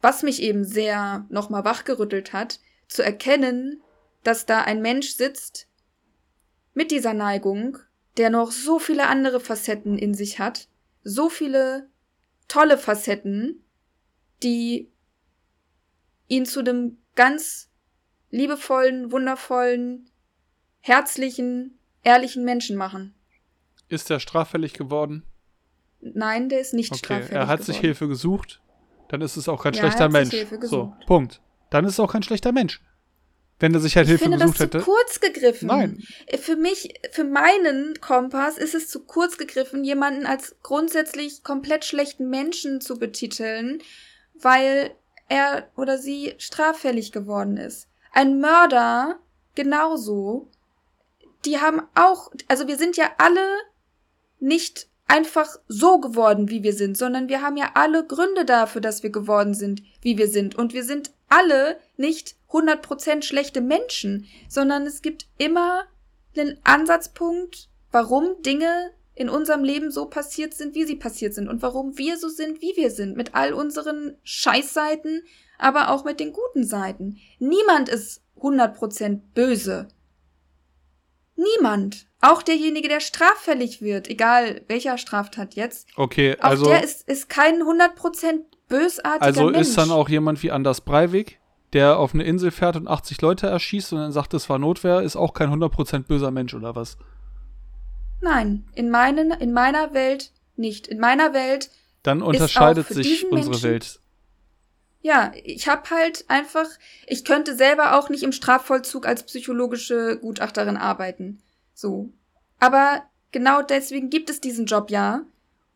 [0.02, 3.82] was mich eben sehr nochmal wachgerüttelt hat, zu erkennen,
[4.24, 5.68] dass da ein Mensch sitzt
[6.74, 7.78] mit dieser Neigung,
[8.16, 10.68] der noch so viele andere Facetten in sich hat,
[11.02, 11.88] so viele
[12.48, 13.64] tolle Facetten,
[14.42, 14.90] die
[16.28, 17.70] ihn zu dem ganz
[18.30, 20.10] liebevollen, wundervollen,
[20.80, 23.14] herzlichen, ehrlichen Menschen machen.
[23.88, 25.24] Ist er straffällig geworden?
[26.00, 27.72] Nein, der ist nicht okay, straffällig Er hat geworden.
[27.72, 28.60] sich Hilfe gesucht,
[29.08, 30.34] dann ist es auch kein ja, schlechter Mensch.
[30.62, 31.40] So, Punkt.
[31.70, 32.80] Dann ist es auch kein schlechter Mensch
[33.60, 34.78] wenn er sich halt ich Hilfe finde gesucht das hätte.
[34.80, 35.68] Zu kurz gegriffen.
[35.68, 36.02] Nein.
[36.40, 42.28] Für mich, für meinen Kompass ist es zu kurz gegriffen, jemanden als grundsätzlich komplett schlechten
[42.28, 43.80] Menschen zu betiteln,
[44.34, 44.94] weil
[45.28, 47.88] er oder sie straffällig geworden ist.
[48.12, 49.18] Ein Mörder
[49.54, 50.48] genauso.
[51.44, 53.46] Die haben auch, also wir sind ja alle
[54.40, 59.02] nicht einfach so geworden, wie wir sind, sondern wir haben ja alle Gründe dafür, dass
[59.02, 60.54] wir geworden sind, wie wir sind.
[60.54, 65.82] Und wir sind alle nicht 100% schlechte Menschen, sondern es gibt immer
[66.36, 71.62] einen Ansatzpunkt, warum Dinge in unserem Leben so passiert sind, wie sie passiert sind und
[71.62, 75.22] warum wir so sind, wie wir sind, mit all unseren Scheißseiten,
[75.58, 77.18] aber auch mit den guten Seiten.
[77.38, 79.88] Niemand ist 100% böse.
[81.36, 82.06] Niemand.
[82.20, 85.88] Auch derjenige, der straffällig wird, egal welcher Straftat jetzt.
[85.96, 86.64] Okay, also.
[86.64, 89.56] Auch der ist, ist kein 100% bösartiger also Mensch.
[89.58, 91.38] Also ist dann auch jemand wie Anders Breivik,
[91.74, 95.02] der auf eine Insel fährt und 80 Leute erschießt und dann sagt, es war Notwehr,
[95.02, 96.96] ist auch kein 100% böser Mensch oder was?
[98.20, 100.86] Nein, in, meinen, in meiner Welt nicht.
[100.86, 101.70] In meiner Welt.
[102.02, 104.00] Dann unterscheidet sich unsere Menschen, Welt.
[105.02, 106.66] Ja, ich habe halt einfach,
[107.06, 111.42] ich könnte selber auch nicht im Strafvollzug als psychologische Gutachterin arbeiten.
[111.74, 112.08] So.
[112.60, 113.02] Aber
[113.32, 115.22] genau deswegen gibt es diesen Job ja,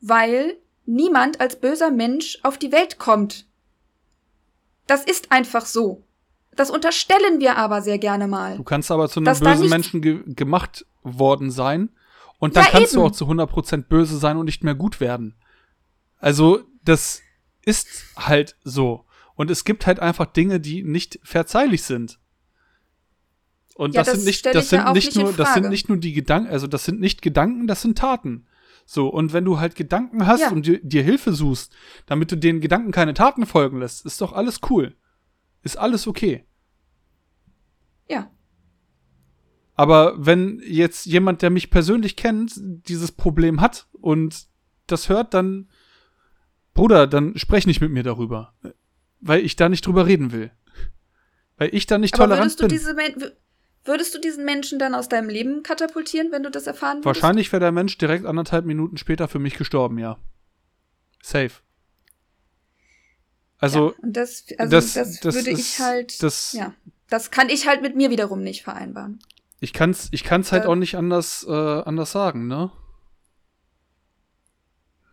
[0.00, 3.47] weil niemand als böser Mensch auf die Welt kommt.
[4.88, 6.02] Das ist einfach so.
[6.56, 8.56] Das unterstellen wir aber sehr gerne mal.
[8.56, 11.90] Du kannst aber zu einem bösen Menschen ge gemacht worden sein
[12.40, 13.02] und dann ja, kannst eben.
[13.02, 15.36] du auch zu 100% böse sein und nicht mehr gut werden.
[16.18, 17.22] Also, das
[17.64, 17.86] ist
[18.16, 19.04] halt so.
[19.36, 22.18] Und es gibt halt einfach Dinge, die nicht verzeihlich sind.
[23.74, 26.12] Und ja, das, das, sind nicht, das sind nicht nur, das sind nicht nur die
[26.12, 28.48] Gedanken, also das sind nicht Gedanken, das sind Taten.
[28.90, 30.50] So, und wenn du halt Gedanken hast ja.
[30.50, 31.76] und dir, dir Hilfe suchst,
[32.06, 34.96] damit du den Gedanken keine Taten folgen lässt, ist doch alles cool.
[35.62, 36.46] Ist alles okay.
[38.08, 38.30] Ja.
[39.74, 44.46] Aber wenn jetzt jemand, der mich persönlich kennt, dieses Problem hat und
[44.86, 45.68] das hört, dann,
[46.72, 48.54] Bruder, dann sprech nicht mit mir darüber.
[49.20, 50.50] Weil ich da nicht drüber reden will.
[51.58, 53.14] Weil ich da nicht Aber tolerant würdest du bin.
[53.18, 53.36] Diese
[53.88, 57.06] Würdest du diesen Menschen dann aus deinem Leben katapultieren, wenn du das erfahren würdest?
[57.22, 60.18] Wahrscheinlich wäre der Mensch direkt anderthalb Minuten später für mich gestorben, ja.
[61.22, 61.50] Safe.
[63.58, 66.74] Also, ja, und das, also das- das, das würde ist- ich halt, das- ja,
[67.08, 69.18] das kann ich halt mit mir wiederum nicht vereinbaren.
[69.60, 70.66] ich kann's, ich kann's halt Äh.
[70.68, 72.70] auch nicht anders, äh, anders sagen, ne?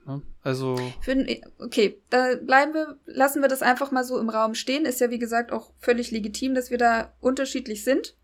[0.05, 0.21] Ne?
[0.43, 1.25] Also, Für,
[1.57, 4.85] okay, da bleiben wir, lassen wir das einfach mal so im Raum stehen.
[4.85, 8.15] Ist ja, wie gesagt, auch völlig legitim, dass wir da unterschiedlich sind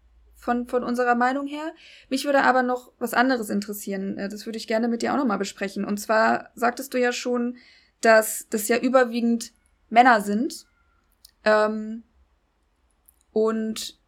[0.42, 1.74] von, von unserer Meinung her.
[2.10, 4.18] Mich würde aber noch was anderes interessieren.
[4.18, 5.86] Äh, Das würde ich gerne mit dir auch nochmal besprechen.
[5.86, 7.58] Und zwar sagtest du ja schon,
[8.02, 9.54] dass das ja überwiegend
[9.90, 10.66] Männer sind.
[11.46, 12.04] Ähm,
[13.32, 14.00] und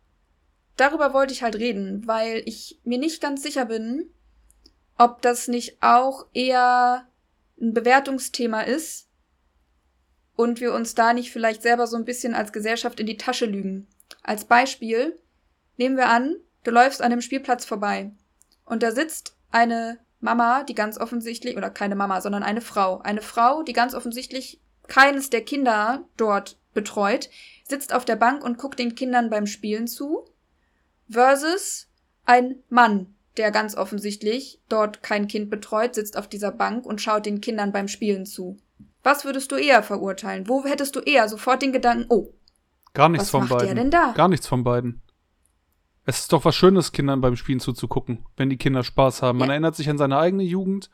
[0.75, 4.09] darüber wollte ich halt reden, weil ich mir nicht ganz sicher bin,
[4.97, 7.07] ob das nicht auch eher
[7.61, 9.07] ein Bewertungsthema ist
[10.35, 13.45] und wir uns da nicht vielleicht selber so ein bisschen als Gesellschaft in die Tasche
[13.45, 13.87] lügen.
[14.23, 15.19] Als Beispiel
[15.77, 18.11] nehmen wir an, du läufst an einem Spielplatz vorbei
[18.65, 23.21] und da sitzt eine Mama, die ganz offensichtlich, oder keine Mama, sondern eine Frau, eine
[23.21, 27.29] Frau, die ganz offensichtlich keines der Kinder dort betreut,
[27.67, 30.25] sitzt auf der Bank und guckt den Kindern beim Spielen zu,
[31.09, 31.89] versus
[32.25, 37.25] ein Mann, der ganz offensichtlich dort kein Kind betreut, sitzt auf dieser Bank und schaut
[37.25, 38.57] den Kindern beim Spielen zu.
[39.03, 40.47] Was würdest du eher verurteilen?
[40.47, 42.33] Wo hättest du eher sofort den Gedanken, oh,
[42.93, 43.65] gar nichts was von macht beiden.
[43.67, 44.13] der denn da?
[44.15, 45.01] Gar nichts von beiden.
[46.05, 49.37] Es ist doch was Schönes, Kindern beim Spielen zuzugucken, wenn die Kinder Spaß haben.
[49.37, 49.53] Man Ja.
[49.53, 50.89] erinnert sich an seine eigene Jugend.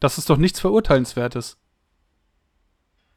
[0.00, 1.58] Das ist doch nichts Verurteilenswertes.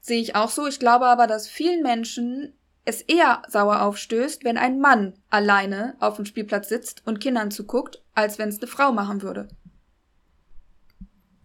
[0.01, 0.67] Sehe ich auch so.
[0.67, 2.53] Ich glaube aber, dass vielen Menschen
[2.83, 8.01] es eher sauer aufstößt, wenn ein Mann alleine auf dem Spielplatz sitzt und Kindern zuguckt,
[8.15, 9.47] als wenn es eine Frau machen würde.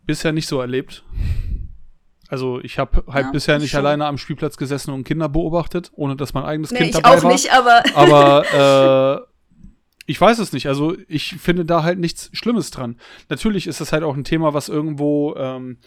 [0.05, 1.05] Bisher nicht so erlebt.
[2.29, 3.81] Also ich habe halt Ja, bisher ich nicht schon.
[3.81, 7.19] alleine am Spielplatz gesessen und Kinder beobachtet, ohne dass mein eigenes Nee, Kind ich dabei
[7.19, 7.33] auch war.
[7.33, 9.27] nicht, aber Aber äh,
[10.07, 10.69] ich weiß es nicht.
[10.69, 12.97] Also ich finde da halt nichts Schlimmes dran.
[13.29, 15.79] Natürlich ist das halt auch ein Thema, was irgendwo, ähm,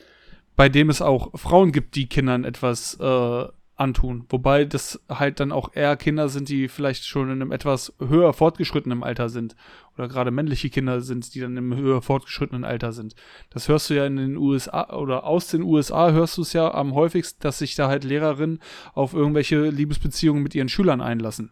[0.56, 3.48] bei dem es auch Frauen gibt, die Kindern etwas äh,
[3.80, 4.26] antun.
[4.28, 8.34] Wobei das halt dann auch eher Kinder sind, die vielleicht schon in einem etwas höher
[8.34, 9.56] fortgeschrittenen Alter sind.
[9.98, 13.16] Oder gerade männliche Kinder sind, die dann im höher fortgeschrittenen Alter sind.
[13.50, 16.74] Das hörst du ja in den USA oder aus den USA hörst du es ja
[16.74, 18.60] am häufigsten, dass sich da halt Lehrerinnen
[18.94, 21.52] auf irgendwelche Liebesbeziehungen mit ihren Schülern einlassen.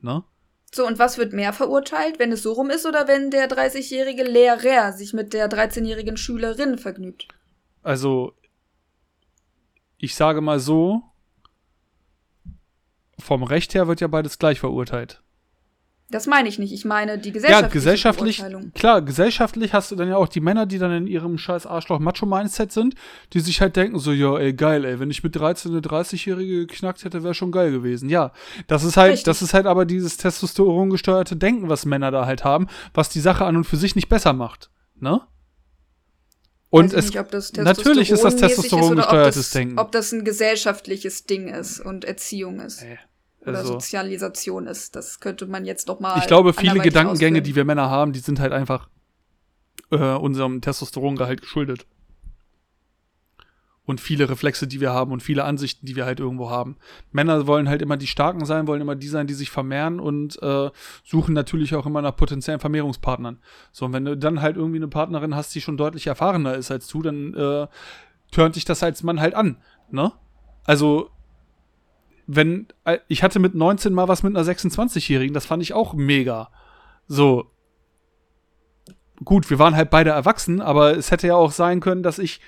[0.00, 0.22] Ne?
[0.74, 4.24] So, und was wird mehr verurteilt, wenn es so rum ist oder wenn der 30-jährige
[4.24, 7.28] Lehrer sich mit der 13-jährigen Schülerin vergnügt?
[7.82, 8.34] Also,
[9.96, 11.02] ich sage mal so,
[13.18, 15.22] vom Recht her wird ja beides gleich verurteilt.
[16.10, 16.72] Das meine ich nicht.
[16.72, 18.72] Ich meine die Ja, gesellschaftliche gesellschaftlich, Beurteilung.
[18.72, 22.72] klar, gesellschaftlich hast du dann ja auch die Männer, die dann in ihrem scheiß Arschloch-Macho-Mindset
[22.72, 22.94] sind,
[23.34, 26.66] die sich halt denken so, ja, ey, geil, ey, wenn ich mit 13 eine 30-Jährige
[26.66, 28.08] geknackt hätte, wäre schon geil gewesen.
[28.08, 28.32] Ja,
[28.68, 29.24] das ist halt, Richtig.
[29.24, 33.44] das ist halt aber dieses testosterongesteuerte Denken, was Männer da halt haben, was die Sache
[33.44, 35.20] an und für sich nicht besser macht, ne?
[36.70, 39.78] Und es, nicht, natürlich ist das ob das, Denken.
[39.78, 42.82] Ob das ein gesellschaftliches Ding ist und Erziehung ist.
[42.82, 42.98] Ey,
[43.50, 44.96] Oder also- Sozialisation ist.
[44.96, 46.18] Das könnte man jetzt doch mal.
[46.18, 47.44] ich glaube, viele Gedankengänge, ausführen.
[47.44, 48.88] die wir Männer haben, die sind halt einfach
[49.90, 51.86] äh, unserem Testosterongehalt geschuldet.
[53.84, 56.76] Und viele Reflexe, die wir haben und viele Ansichten, die wir halt irgendwo haben.
[57.10, 60.40] Männer wollen halt immer die Starken sein, wollen immer die sein, die sich vermehren und
[60.42, 60.70] äh,
[61.04, 63.38] suchen natürlich auch immer nach potenziellen Vermehrungspartnern.
[63.72, 66.70] So, und wenn du dann halt irgendwie eine Partnerin hast, die schon deutlich erfahrener ist
[66.70, 67.66] als du, dann äh,
[68.30, 69.56] turnt dich das als Mann halt an,
[69.90, 70.12] ne?
[70.64, 71.08] Also,
[72.28, 75.94] wenn, äh, ich hatte mit 19 mal was mit einer 26-Jährigen, das fand ich auch
[75.94, 76.50] mega.
[77.06, 77.50] So.
[79.24, 82.40] Gut, wir waren halt beide erwachsen, aber es hätte ja auch sein können, dass ich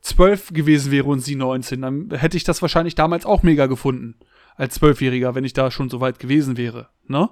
[0.00, 1.82] 12 gewesen wäre und sie 19.
[1.82, 4.16] Dann hätte ich das wahrscheinlich damals auch mega gefunden.
[4.56, 7.28] Als Zwölfjähriger, wenn ich da schon so weit gewesen wäre, ne?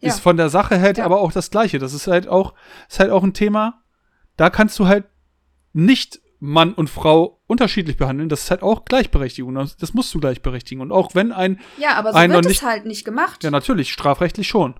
[0.00, 0.08] Ja.
[0.10, 1.06] Ist von der Sache halt Ja.
[1.06, 1.78] aber auch das Gleiche.
[1.78, 2.52] Das ist halt auch,
[2.90, 3.82] ist halt auch ein Thema,
[4.36, 5.06] da kannst du halt
[5.72, 8.28] nicht Mann und Frau unterschiedlich behandeln.
[8.28, 9.54] Das ist halt auch Gleichberechtigung.
[9.54, 10.80] Das, musst du gleichberechtigen.
[10.82, 13.44] Und auch wenn ein, Ja, aber so Ein wird es nicht- halt nicht gemacht.
[13.44, 14.74] ja natürlich, strafrechtlich schon.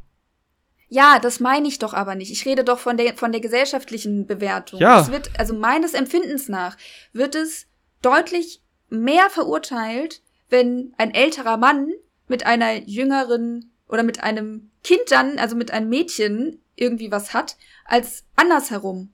[0.89, 2.31] Ja, das meine ich doch aber nicht.
[2.31, 4.81] Ich rede doch von der, von der gesellschaftlichen Bewertung.
[4.81, 5.01] Ja.
[5.01, 6.77] Es wird, also meines Empfindens nach,
[7.13, 7.67] wird es
[8.03, 11.89] deutlich mehr verurteilt, wenn ein älterer Mann
[12.29, 17.57] mit einer jüngeren oder mit einem Kind dann, also mit einem Mädchen irgendwie was hat,
[17.85, 19.13] als andersherum.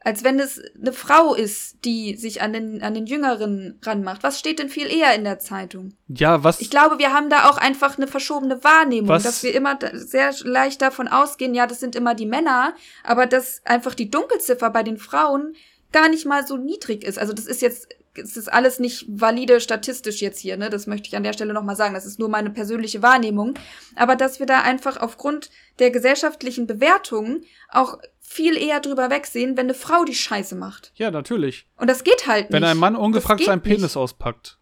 [0.00, 4.22] Als wenn es eine Frau ist, die sich an den, an den Jüngeren ranmacht.
[4.22, 5.94] Was steht denn viel eher in der Zeitung?
[6.06, 6.60] Ja, was.
[6.60, 10.32] Ich glaube, wir haben da auch einfach eine verschobene Wahrnehmung, Was- dass wir immer sehr
[10.44, 14.84] leicht davon ausgehen, ja, das sind immer die Männer, aber dass einfach die Dunkelziffer bei
[14.84, 15.54] den Frauen
[15.92, 17.18] gar nicht mal so niedrig ist.
[17.18, 20.70] Also das ist jetzt, es ist alles nicht valide statistisch jetzt hier, ne?
[20.70, 21.94] Das möchte ich an der Stelle nochmal sagen.
[21.94, 23.54] Das ist nur meine persönliche Wahrnehmung.
[23.96, 29.66] Aber dass wir da einfach aufgrund der gesellschaftlichen Bewertung auch viel eher drüber wegsehen, wenn
[29.66, 30.92] eine Frau die Scheiße macht.
[30.96, 31.66] ja, natürlich.
[31.76, 32.70] Und das geht halt Wenn nicht.
[32.70, 33.96] ein Mann ungefragt seinen Penis nicht.
[33.96, 34.58] auspackt.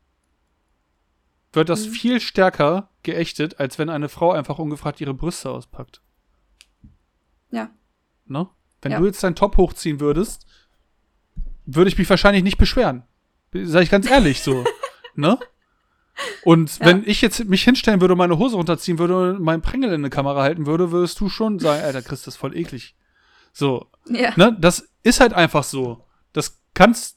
[1.52, 1.90] wird das mhm.
[1.90, 6.00] viel stärker geächtet, als wenn eine Frau einfach ungefragt ihre Brüste auspackt.
[7.50, 7.70] Ja.
[8.26, 8.48] Ne?
[8.82, 8.98] Wenn ja.
[8.98, 10.46] du jetzt deinen Top hochziehen würdest,
[11.64, 13.02] würde ich mich wahrscheinlich nicht beschweren.
[13.52, 14.64] Sag ich ganz ehrlich so.
[15.14, 15.38] ne?
[16.44, 16.86] Und ja.
[16.86, 20.10] wenn ich jetzt mich hinstellen würde, meine Hose runterziehen würde und meinen Prängel in eine
[20.10, 22.94] Kamera halten würde, würdest du schon sagen, Alter, Chris, das ist voll eklig.
[23.56, 23.86] So.
[24.06, 24.34] Ja.
[24.36, 24.54] Ne?
[24.60, 26.04] Das ist halt einfach so.
[26.34, 27.16] Das kannst.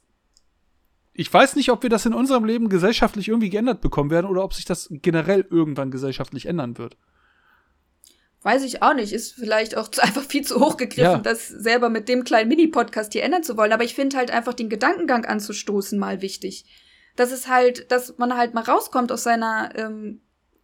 [1.11, 4.45] Ich weiß nicht, ob wir das in unserem Leben gesellschaftlich irgendwie geändert bekommen werden oder
[4.45, 6.95] ob sich das generell irgendwann gesellschaftlich ändern wird.
[8.41, 9.11] Weiß ich auch nicht.
[9.11, 11.17] Ist vielleicht auch einfach viel zu hoch gegriffen, ja.
[11.17, 13.73] das selber mit dem kleinen Mini-Podcast hier ändern zu wollen.
[13.73, 16.63] Aber ich finde halt einfach den Gedankengang anzustoßen mal wichtig.
[17.17, 20.21] Das ist halt, dass man halt mal rauskommt aus seiner ähm,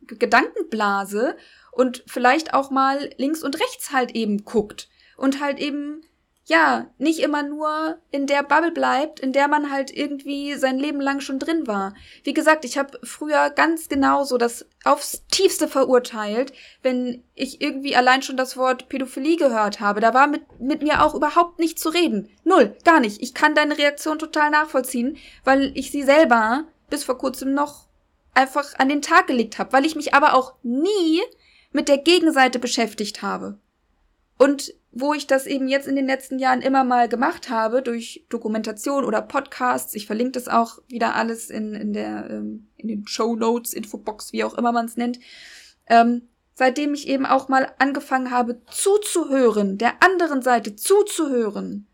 [0.08, 1.36] Gedankenblase
[1.74, 6.04] und vielleicht auch mal links und rechts halt eben guckt und halt eben
[6.48, 11.02] ja, nicht immer nur in der Bubble bleibt, in der man halt irgendwie sein Leben
[11.02, 11.96] lang schon drin war.
[12.24, 18.22] Wie gesagt, ich habe früher ganz genauso das aufs tiefste verurteilt, wenn ich irgendwie allein
[18.22, 20.02] schon das Wort Pädophilie gehört habe.
[20.02, 22.30] Da war mit, mit mir auch überhaupt nicht zu reden.
[22.44, 23.24] Null, gar nicht.
[23.24, 27.88] Ich kann deine Reaktion total nachvollziehen, weil ich sie selber bis vor kurzem noch
[28.36, 31.22] einfach an den Tag gelegt habe, weil ich mich aber auch nie
[31.72, 33.58] mit der Gegenseite beschäftigt habe.
[34.38, 38.26] Und wo ich das eben jetzt in den letzten Jahren immer mal gemacht habe, durch
[38.30, 43.08] Dokumentation oder Podcasts, ich verlinke das auch wieder alles in, in der, ähm, in den
[43.08, 45.20] Show Notes, Infobox, wie auch immer man es nennt,
[45.88, 51.88] ähm, seitdem ich eben auch mal angefangen habe zuzuhören, der anderen Seite zuzuhören,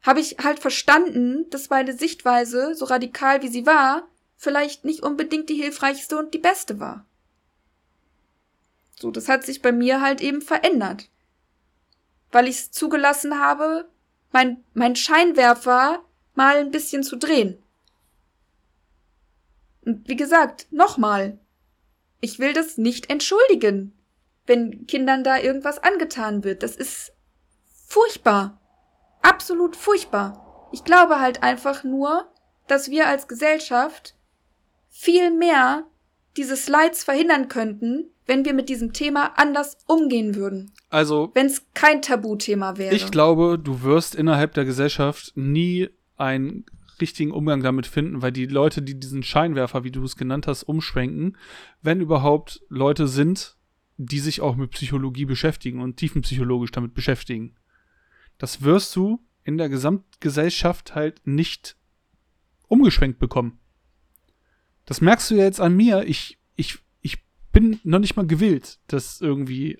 [0.00, 5.50] habe ich halt verstanden, dass meine Sichtweise, so radikal wie sie war, vielleicht nicht unbedingt
[5.50, 7.06] die hilfreichste und die beste war.
[8.98, 11.08] So, das hat sich bei mir halt eben verändert
[12.32, 13.88] weil ich es zugelassen habe,
[14.32, 16.02] mein, mein Scheinwerfer
[16.34, 17.62] mal ein bisschen zu drehen.
[19.84, 21.38] Und wie gesagt, nochmal.
[22.20, 23.92] Ich will das nicht entschuldigen,
[24.46, 26.62] wenn Kindern da irgendwas angetan wird.
[26.62, 27.12] Das ist
[27.86, 28.60] furchtbar.
[29.20, 30.68] Absolut furchtbar.
[30.72, 32.32] Ich glaube halt einfach nur,
[32.66, 34.14] dass wir als Gesellschaft
[34.88, 35.84] viel mehr
[36.36, 40.72] diese Slides verhindern könnten, wenn wir mit diesem Thema anders umgehen würden.
[40.90, 41.30] Also.
[41.34, 42.94] Wenn es kein Tabuthema wäre.
[42.94, 46.64] Ich glaube, du wirst innerhalb der Gesellschaft nie einen
[47.00, 50.62] richtigen Umgang damit finden, weil die Leute, die diesen Scheinwerfer, wie du es genannt hast,
[50.62, 51.36] umschwenken,
[51.82, 53.56] wenn überhaupt Leute sind,
[53.96, 57.56] die sich auch mit Psychologie beschäftigen und tiefenpsychologisch damit beschäftigen.
[58.38, 61.76] Das wirst du in der Gesamtgesellschaft halt nicht
[62.68, 63.58] umgeschwenkt bekommen.
[64.86, 66.04] Das merkst du ja jetzt an mir.
[66.06, 66.78] Ich, ich
[67.52, 69.78] bin noch nicht mal gewillt, das irgendwie.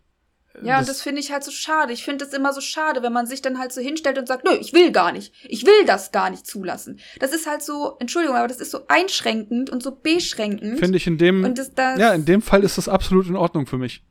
[0.54, 1.92] Äh, ja, das, das finde ich halt so schade.
[1.92, 4.44] Ich finde es immer so schade, wenn man sich dann halt so hinstellt und sagt,
[4.44, 5.32] nö, ich will gar nicht.
[5.44, 7.00] Ich will das gar nicht zulassen.
[7.18, 10.78] Das ist halt so, Entschuldigung, aber das ist so einschränkend und so beschränkend.
[10.78, 13.36] Finde ich in dem, und das, das, ja, in dem Fall ist das absolut in
[13.36, 14.02] Ordnung für mich.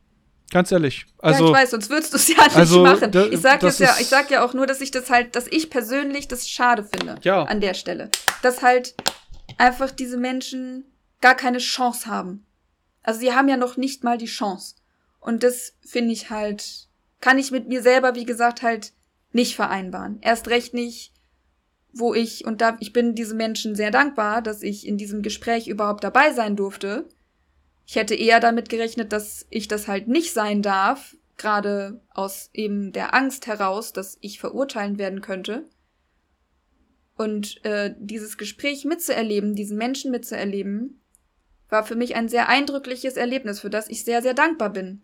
[0.50, 1.06] Ganz ehrlich.
[1.18, 3.10] Also, ja, ich weiß, sonst würdest du es ja nicht also, machen.
[3.30, 5.70] Ich sag jetzt ja, ich sag ja auch nur, dass ich das halt, dass ich
[5.70, 7.14] persönlich das schade finde.
[7.22, 7.44] Ja.
[7.44, 8.10] An der Stelle.
[8.42, 8.94] Dass halt
[9.56, 10.84] einfach diese Menschen
[11.22, 12.44] gar keine Chance haben.
[13.02, 14.76] Also sie haben ja noch nicht mal die Chance.
[15.20, 16.88] Und das finde ich halt,
[17.20, 18.92] kann ich mit mir selber, wie gesagt, halt
[19.32, 20.18] nicht vereinbaren.
[20.20, 21.12] Erst recht nicht,
[21.92, 25.68] wo ich, und da, ich bin diesen Menschen sehr dankbar, dass ich in diesem Gespräch
[25.68, 27.08] überhaupt dabei sein durfte.
[27.86, 32.92] Ich hätte eher damit gerechnet, dass ich das halt nicht sein darf, gerade aus eben
[32.92, 35.68] der Angst heraus, dass ich verurteilen werden könnte.
[37.16, 41.01] Und äh, dieses Gespräch mitzuerleben, diesen Menschen mitzuerleben,
[41.72, 45.02] war für mich ein sehr eindrückliches Erlebnis, für das ich sehr, sehr dankbar bin.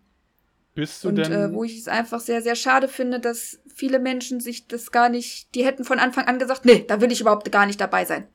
[0.75, 1.31] Bist du und, denn?
[1.31, 5.09] Äh, wo ich es einfach sehr, sehr schade finde, dass viele Menschen sich das gar
[5.09, 8.05] nicht, die hätten von Anfang an gesagt, nee, da will ich überhaupt gar nicht dabei
[8.05, 8.27] sein.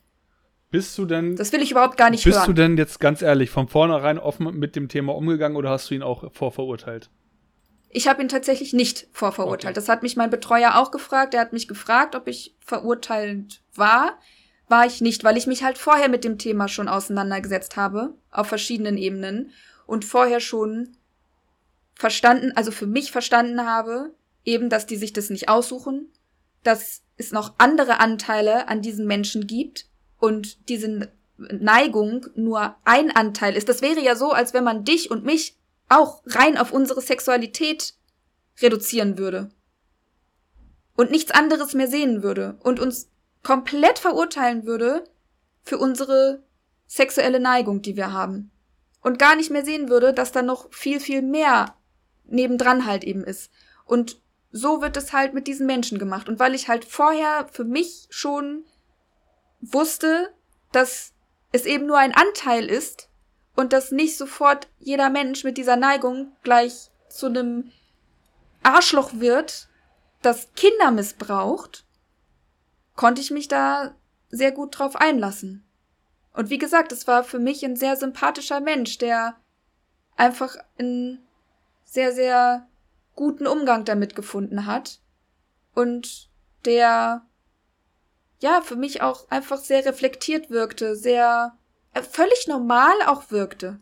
[0.70, 1.36] Bist du denn?
[1.36, 2.46] Das will ich überhaupt gar nicht bist hören.
[2.46, 5.88] Bist du denn jetzt ganz ehrlich von vornherein offen mit dem Thema umgegangen oder hast
[5.88, 7.10] du ihn auch vorverurteilt?
[7.90, 9.76] Ich habe ihn tatsächlich nicht vorverurteilt.
[9.76, 9.80] Okay.
[9.80, 11.32] Das hat mich mein Betreuer auch gefragt.
[11.32, 14.18] Er hat mich gefragt, ob ich verurteilt war
[14.68, 18.46] war ich nicht, weil ich mich halt vorher mit dem Thema schon auseinandergesetzt habe, auf
[18.46, 19.50] verschiedenen Ebenen
[19.86, 20.96] und vorher schon
[21.94, 24.14] verstanden, also für mich verstanden habe,
[24.44, 26.10] eben, dass die sich das nicht aussuchen,
[26.62, 29.86] dass es noch andere Anteile an diesen Menschen gibt
[30.18, 33.68] und diese Neigung nur ein Anteil ist.
[33.68, 35.56] Das wäre ja so, als wenn man dich und mich
[35.88, 37.94] auch rein auf unsere Sexualität
[38.60, 39.50] reduzieren würde
[40.96, 43.08] und nichts anderes mehr sehen würde und uns
[43.44, 45.04] komplett verurteilen würde
[45.62, 46.42] für unsere
[46.86, 48.50] sexuelle Neigung, die wir haben.
[49.00, 51.76] Und gar nicht mehr sehen würde, dass da noch viel, viel mehr
[52.24, 53.52] nebendran halt eben ist.
[53.84, 56.28] Und so wird es halt mit diesen Menschen gemacht.
[56.28, 58.64] Und weil ich halt vorher für mich schon
[59.60, 60.32] wusste,
[60.72, 61.12] dass
[61.52, 63.08] es eben nur ein Anteil ist
[63.54, 67.70] und dass nicht sofort jeder Mensch mit dieser Neigung gleich zu einem
[68.62, 69.68] Arschloch wird,
[70.22, 71.83] das Kinder missbraucht,
[73.04, 73.94] konnte ich mich da
[74.30, 75.62] sehr gut drauf einlassen.
[76.32, 79.36] Und wie gesagt, es war für mich ein sehr sympathischer Mensch, der
[80.16, 81.22] einfach einen
[81.84, 82.66] sehr, sehr
[83.14, 85.02] guten Umgang damit gefunden hat
[85.74, 86.30] und
[86.64, 87.26] der
[88.40, 91.58] ja für mich auch einfach sehr reflektiert wirkte, sehr
[91.92, 93.80] äh, völlig normal auch wirkte.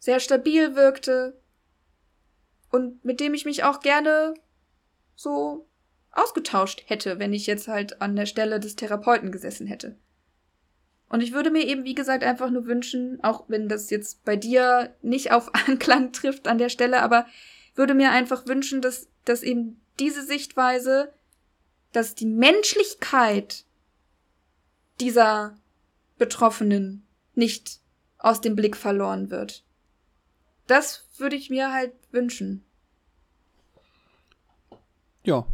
[0.00, 1.40] Sehr stabil wirkte
[2.70, 4.34] und mit dem ich mich auch gerne
[5.14, 5.66] so
[6.12, 9.96] ausgetauscht hätte, wenn ich jetzt halt an der Stelle des Therapeuten gesessen hätte.
[11.08, 14.36] Und ich würde mir eben, wie gesagt, einfach nur wünschen, auch wenn das jetzt bei
[14.36, 17.26] dir nicht auf Anklang trifft an der Stelle, aber
[17.74, 21.12] würde mir einfach wünschen, dass, dass eben diese Sichtweise,
[21.92, 23.64] dass die Menschlichkeit
[25.00, 25.56] dieser
[26.18, 27.80] Betroffenen nicht
[28.18, 29.64] aus dem Blick verloren wird.
[30.66, 32.64] Das würde ich mir halt wünschen.
[35.24, 35.46] Ja,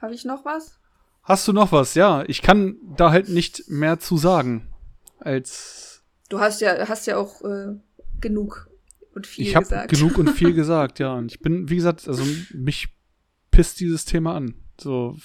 [0.00, 0.78] Habe ich noch was?
[1.22, 1.94] Hast du noch was?
[1.94, 4.68] Ja, ich kann da halt nicht mehr zu sagen
[5.18, 6.02] als.
[6.28, 7.76] Du hast ja, hast ja auch äh,
[8.20, 8.70] genug
[9.14, 9.90] und viel ich gesagt.
[9.90, 11.14] genug und viel gesagt, ja.
[11.14, 12.88] Und ich bin, wie gesagt, also mich
[13.50, 14.54] pisst dieses Thema an.
[14.80, 15.16] So,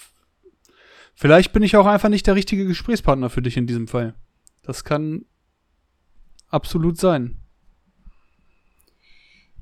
[1.14, 4.16] vielleicht bin ich auch einfach nicht der richtige Gesprächspartner für dich in diesem Fall.
[4.64, 5.26] Das kann
[6.50, 7.43] absolut sein.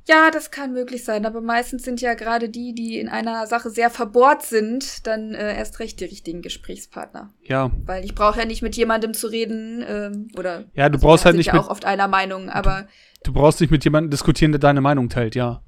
[0.07, 3.69] Ja, das kann möglich sein, aber meistens sind ja gerade die, die in einer Sache
[3.69, 7.31] sehr verbohrt sind, dann äh, erst recht die richtigen Gesprächspartner.
[7.43, 7.71] Ja.
[7.85, 11.25] Weil ich brauche ja nicht mit jemandem zu reden, ähm, oder Ja, du brauchst wir
[11.27, 12.87] halt sind nicht ja mit, auch oft einer Meinung, aber
[13.23, 15.61] du brauchst nicht mit jemandem diskutieren, der deine Meinung teilt, ja.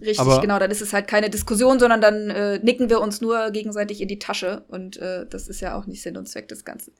[0.00, 3.22] richtig, aber- genau, dann ist es halt keine Diskussion, sondern dann äh, nicken wir uns
[3.22, 6.48] nur gegenseitig in die Tasche und äh, das ist ja auch nicht Sinn und Zweck
[6.48, 6.92] des Ganzen.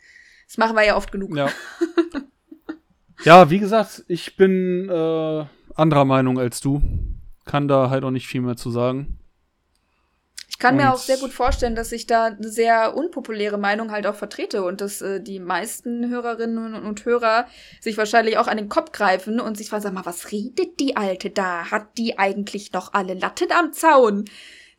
[0.47, 1.37] Das machen wir ja oft genug.
[1.37, 1.51] Ja.
[3.25, 5.45] ja, wie gesagt, ich bin äh,
[5.79, 6.83] anderer Meinung als du.
[7.45, 9.19] Kann da halt auch nicht viel mehr zu sagen.
[10.51, 13.93] Ich kann mir Und- auch sehr gut vorstellen, dass ich da eine sehr unpopuläre Meinung
[13.93, 17.47] halt auch vertrete und dass äh, die meisten Hörerinnen und, Hörer
[17.81, 20.97] sich wahrscheinlich auch an den Kopf greifen und sich fragen, sag mal, was redet die
[20.97, 21.71] Alte da?
[21.71, 24.25] Hat die eigentlich noch alle Latten am Zaun?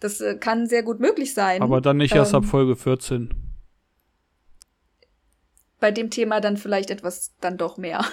[0.01, 1.61] Das äh, kann sehr gut möglich sein.
[1.61, 3.29] Aber dann nicht erst ab Ähm, Folge 14.
[5.79, 8.03] bei dem Thema dann vielleicht etwas dann doch mehr.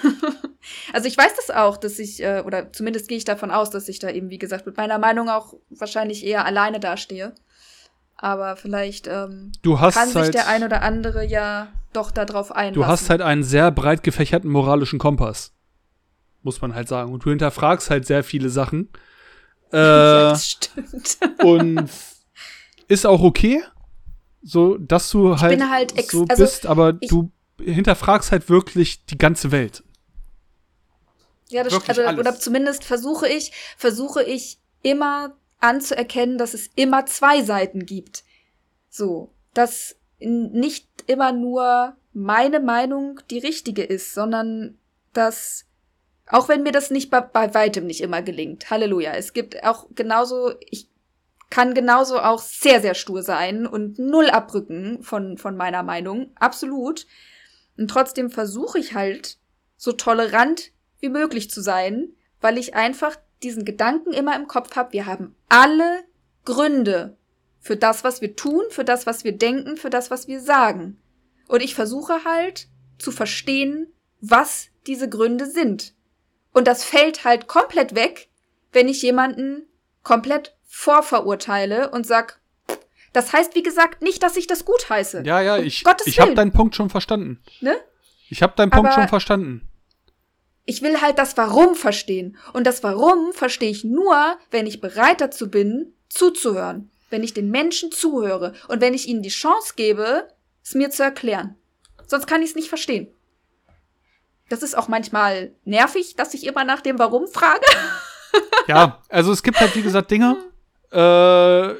[0.93, 3.89] also ich weiß das auch, dass ich, äh, oder zumindest gehe ich davon aus, dass
[3.89, 7.33] ich da eben, wie gesagt, mit meiner Meinung auch wahrscheinlich eher alleine dastehe.
[8.15, 12.51] Aber vielleicht ähm, Du hast kann sich halt, der ein oder andere ja doch darauf
[12.51, 12.73] einlassen.
[12.81, 15.53] du hast halt einen sehr breit gefächerten moralischen Kompass.
[16.41, 17.11] Muss man halt sagen.
[17.13, 18.89] Und du hinterfragst halt sehr viele Sachen.
[19.69, 21.17] Äh, das stimmt.
[21.43, 21.89] und
[22.87, 23.61] ist auch okay,
[24.41, 27.29] so dass du halt, bin halt so also bist, aber ich- du
[27.59, 29.83] hinterfragst halt wirklich die ganze Welt.
[31.49, 32.19] Ja, das Wirklich also, alles.
[32.19, 38.23] oder zumindest versuche ich, versuche ich immer anzuerkennen, dass es immer zwei Seiten gibt.
[38.89, 44.77] So, dass nicht immer nur meine Meinung die richtige ist, sondern
[45.13, 45.65] dass
[46.29, 49.87] auch wenn mir das nicht bei, bei weitem nicht immer gelingt, Halleluja, es gibt auch
[49.95, 50.89] genauso, ich
[51.49, 57.07] kann genauso auch sehr, sehr stur sein und null abrücken von, von meiner Meinung, absolut.
[57.77, 59.37] Und trotzdem versuche ich halt,
[59.77, 62.09] so tolerant wie möglich zu sein,
[62.41, 66.03] weil ich einfach diesen Gedanken immer im Kopf habe, wir haben alle
[66.45, 67.15] Gründe
[67.59, 70.99] für das, was wir tun, für das, was wir denken, für das, was wir sagen.
[71.47, 72.67] Und ich versuche halt
[72.97, 73.87] zu verstehen,
[74.19, 75.93] was diese Gründe sind.
[76.53, 78.29] Und das fällt halt komplett weg,
[78.71, 79.67] wenn ich jemanden
[80.01, 82.39] komplett vorverurteile und sag,
[83.13, 85.23] das heißt, wie gesagt, nicht, dass ich das gut heiße.
[85.25, 87.41] Ja, ja, Um ich, Gottes ich habe deinen Punkt schon verstanden.
[87.61, 87.75] Ne?
[88.29, 89.67] Ich habe deinen Punkt Aber- schon verstanden.
[90.69, 92.37] Ich will halt das Warum verstehen.
[92.51, 96.91] Und das Warum verstehe ich nur, wenn ich bereit dazu bin, zuzuhören.
[97.09, 100.27] Wenn ich den Menschen zuhöre und wenn ich ihnen die Chance gebe,
[100.61, 101.55] es mir zu erklären.
[102.05, 103.07] Sonst kann ich es nicht verstehen.
[104.49, 107.65] Das ist auch manchmal nervig, dass ich immer nach dem Warum frage.
[108.67, 110.35] Ja, also es gibt halt, wie gesagt, Dinge,
[110.91, 111.71] äh,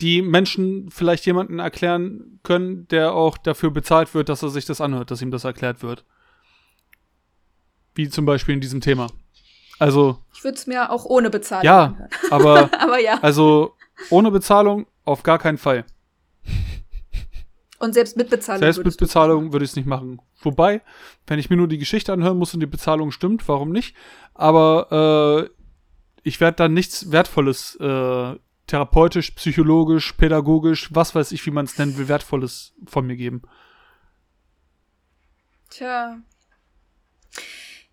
[0.00, 4.80] die Menschen vielleicht jemanden erklären können, der auch dafür bezahlt wird, dass er sich das
[4.80, 6.04] anhört, dass ihm das erklärt wird.
[7.94, 9.08] Wie zum Beispiel in diesem Thema.
[9.80, 12.10] Also, Ich würde es mir auch ohne Bezahlung ja, anhören.
[12.30, 13.18] aber, Aber ja.
[13.22, 13.74] also,
[14.10, 15.84] ohne Bezahlung auf gar keinen Fall.
[17.80, 18.60] Und selbst mit Bezahlung.
[18.60, 20.20] Selbst mit Bezahlung würde ich es nicht machen.
[20.42, 20.80] Wobei,
[21.26, 23.94] wenn ich mir nur die Geschichte anhören muss und die Bezahlung stimmt, warum nicht?
[24.34, 25.50] Aber äh,
[26.22, 28.34] ich werde da nichts Wertvolles äh,
[28.68, 33.42] therapeutisch, psychologisch, pädagogisch, was weiß ich, wie man es nennen will, Wertvolles von mir geben?
[35.70, 36.18] Tja.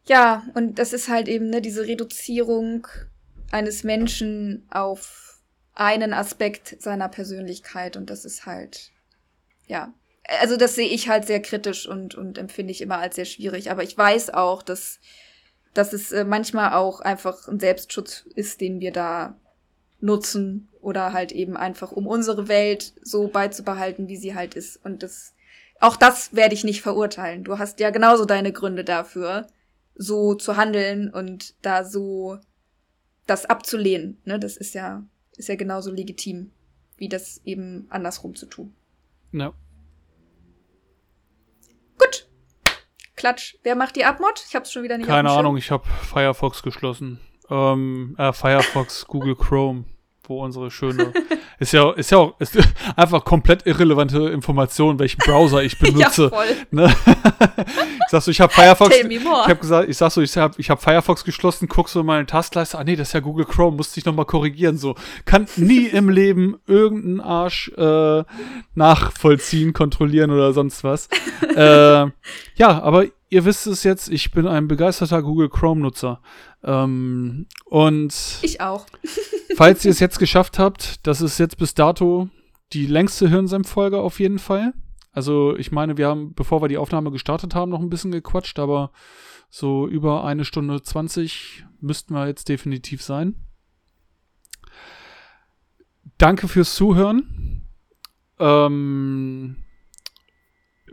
[0.05, 2.87] Ja, und das ist halt eben ne, diese Reduzierung
[3.51, 5.39] eines Menschen auf
[5.73, 8.91] einen Aspekt seiner Persönlichkeit und das ist halt,
[9.67, 9.93] ja,
[10.39, 13.69] also das sehe ich halt sehr kritisch und, und empfinde ich immer als sehr schwierig.
[13.69, 14.99] Aber ich weiß auch, dass,
[15.73, 19.39] dass es äh, manchmal auch einfach ein Selbstschutz ist, den wir da
[20.05, 24.77] nutzen oder halt eben einfach, um unsere Welt so beizubehalten, wie sie halt ist.
[24.85, 25.33] Und das,
[25.79, 27.43] auch das werde ich nicht verurteilen.
[27.43, 29.47] Du hast ja genauso deine Gründe dafür,
[29.95, 32.37] so zu handeln und da so
[33.25, 34.21] das abzulehnen.
[34.25, 34.39] Ne?
[34.39, 35.03] Das ist ja,
[35.35, 36.51] ist ja genauso legitim,
[36.97, 38.75] wie das eben andersrum zu tun.
[39.31, 39.53] Ja.
[41.97, 42.29] Gut.
[43.15, 43.55] Klatsch.
[43.63, 44.43] Wer macht die Abmod?
[44.47, 47.19] Ich hab's schon wieder nicht Keine Ahnung, ich habe Firefox geschlossen.
[47.49, 49.85] Ähm, äh, Firefox, Google Chrome
[50.29, 51.13] wo unsere schöne
[51.59, 52.57] ist ja ist ja auch ist
[52.95, 56.31] einfach komplett irrelevante Information, welchen Browser ich benutze.
[56.31, 56.55] ja.
[56.71, 56.95] Ne?
[56.95, 58.95] ich sag so, ich habe Firefox.
[58.95, 62.05] Ich habe gesagt, ich sag so, ich habe ich hab Firefox geschlossen, guck so in
[62.05, 62.77] meine Taskleiste.
[62.77, 64.77] Ah nee, das ist ja Google Chrome, musste ich noch mal korrigieren.
[64.77, 64.95] So
[65.25, 68.23] kann nie im Leben irgendeinen Arsch äh,
[68.73, 71.09] nachvollziehen, kontrollieren oder sonst was.
[71.55, 72.05] äh,
[72.57, 74.09] ja, aber ihr wisst es jetzt.
[74.09, 76.21] Ich bin ein begeisterter Google Chrome Nutzer.
[76.63, 78.85] Ähm, und ich auch.
[79.55, 82.29] falls ihr es jetzt geschafft habt, das ist jetzt bis dato
[82.73, 84.73] die längste Hirnsenf-Folge auf jeden Fall.
[85.11, 88.59] Also ich meine, wir haben, bevor wir die Aufnahme gestartet haben, noch ein bisschen gequatscht,
[88.59, 88.91] aber
[89.49, 93.35] so über eine Stunde zwanzig müssten wir jetzt definitiv sein.
[96.17, 97.65] Danke fürs Zuhören.
[98.39, 99.57] Ähm,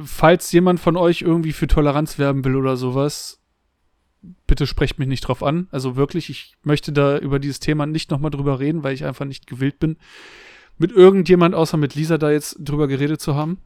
[0.05, 3.41] falls jemand von euch irgendwie für Toleranz werben will oder sowas,
[4.47, 5.69] bitte sprecht mich nicht drauf an.
[5.71, 9.25] Also wirklich, ich möchte da über dieses Thema nicht nochmal drüber reden, weil ich einfach
[9.25, 9.97] nicht gewillt bin,
[10.79, 13.59] mit irgendjemand außer mit Lisa da jetzt drüber geredet zu haben.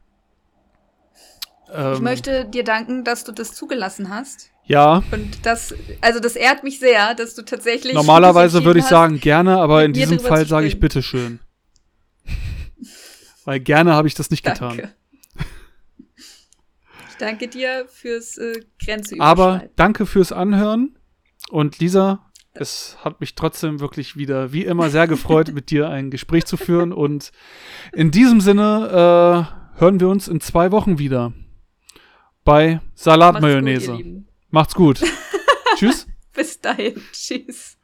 [1.72, 4.50] Ähm, ich möchte dir danken, dass du das zugelassen hast.
[4.64, 5.02] Ja.
[5.12, 7.94] Und das, also das ehrt mich sehr, dass du tatsächlich.
[7.94, 11.40] Normalerweise würde ich sagen gerne, aber in diesem Fall sage ich bitteschön.
[13.44, 14.76] Weil gerne habe ich das nicht Danke.
[14.76, 14.92] getan.
[17.18, 20.98] Danke dir fürs äh, Grenze Aber danke fürs Anhören.
[21.50, 26.10] Und Lisa, es hat mich trotzdem wirklich wieder, wie immer, sehr gefreut, mit dir ein
[26.10, 26.92] Gespräch zu führen.
[26.92, 27.32] Und
[27.92, 31.32] in diesem Sinne äh, hören wir uns in zwei Wochen wieder
[32.44, 34.24] bei Salatmayonnaise.
[34.50, 35.00] Macht's gut.
[35.76, 36.06] Tschüss.
[36.32, 37.00] Bis dahin.
[37.12, 37.75] Tschüss.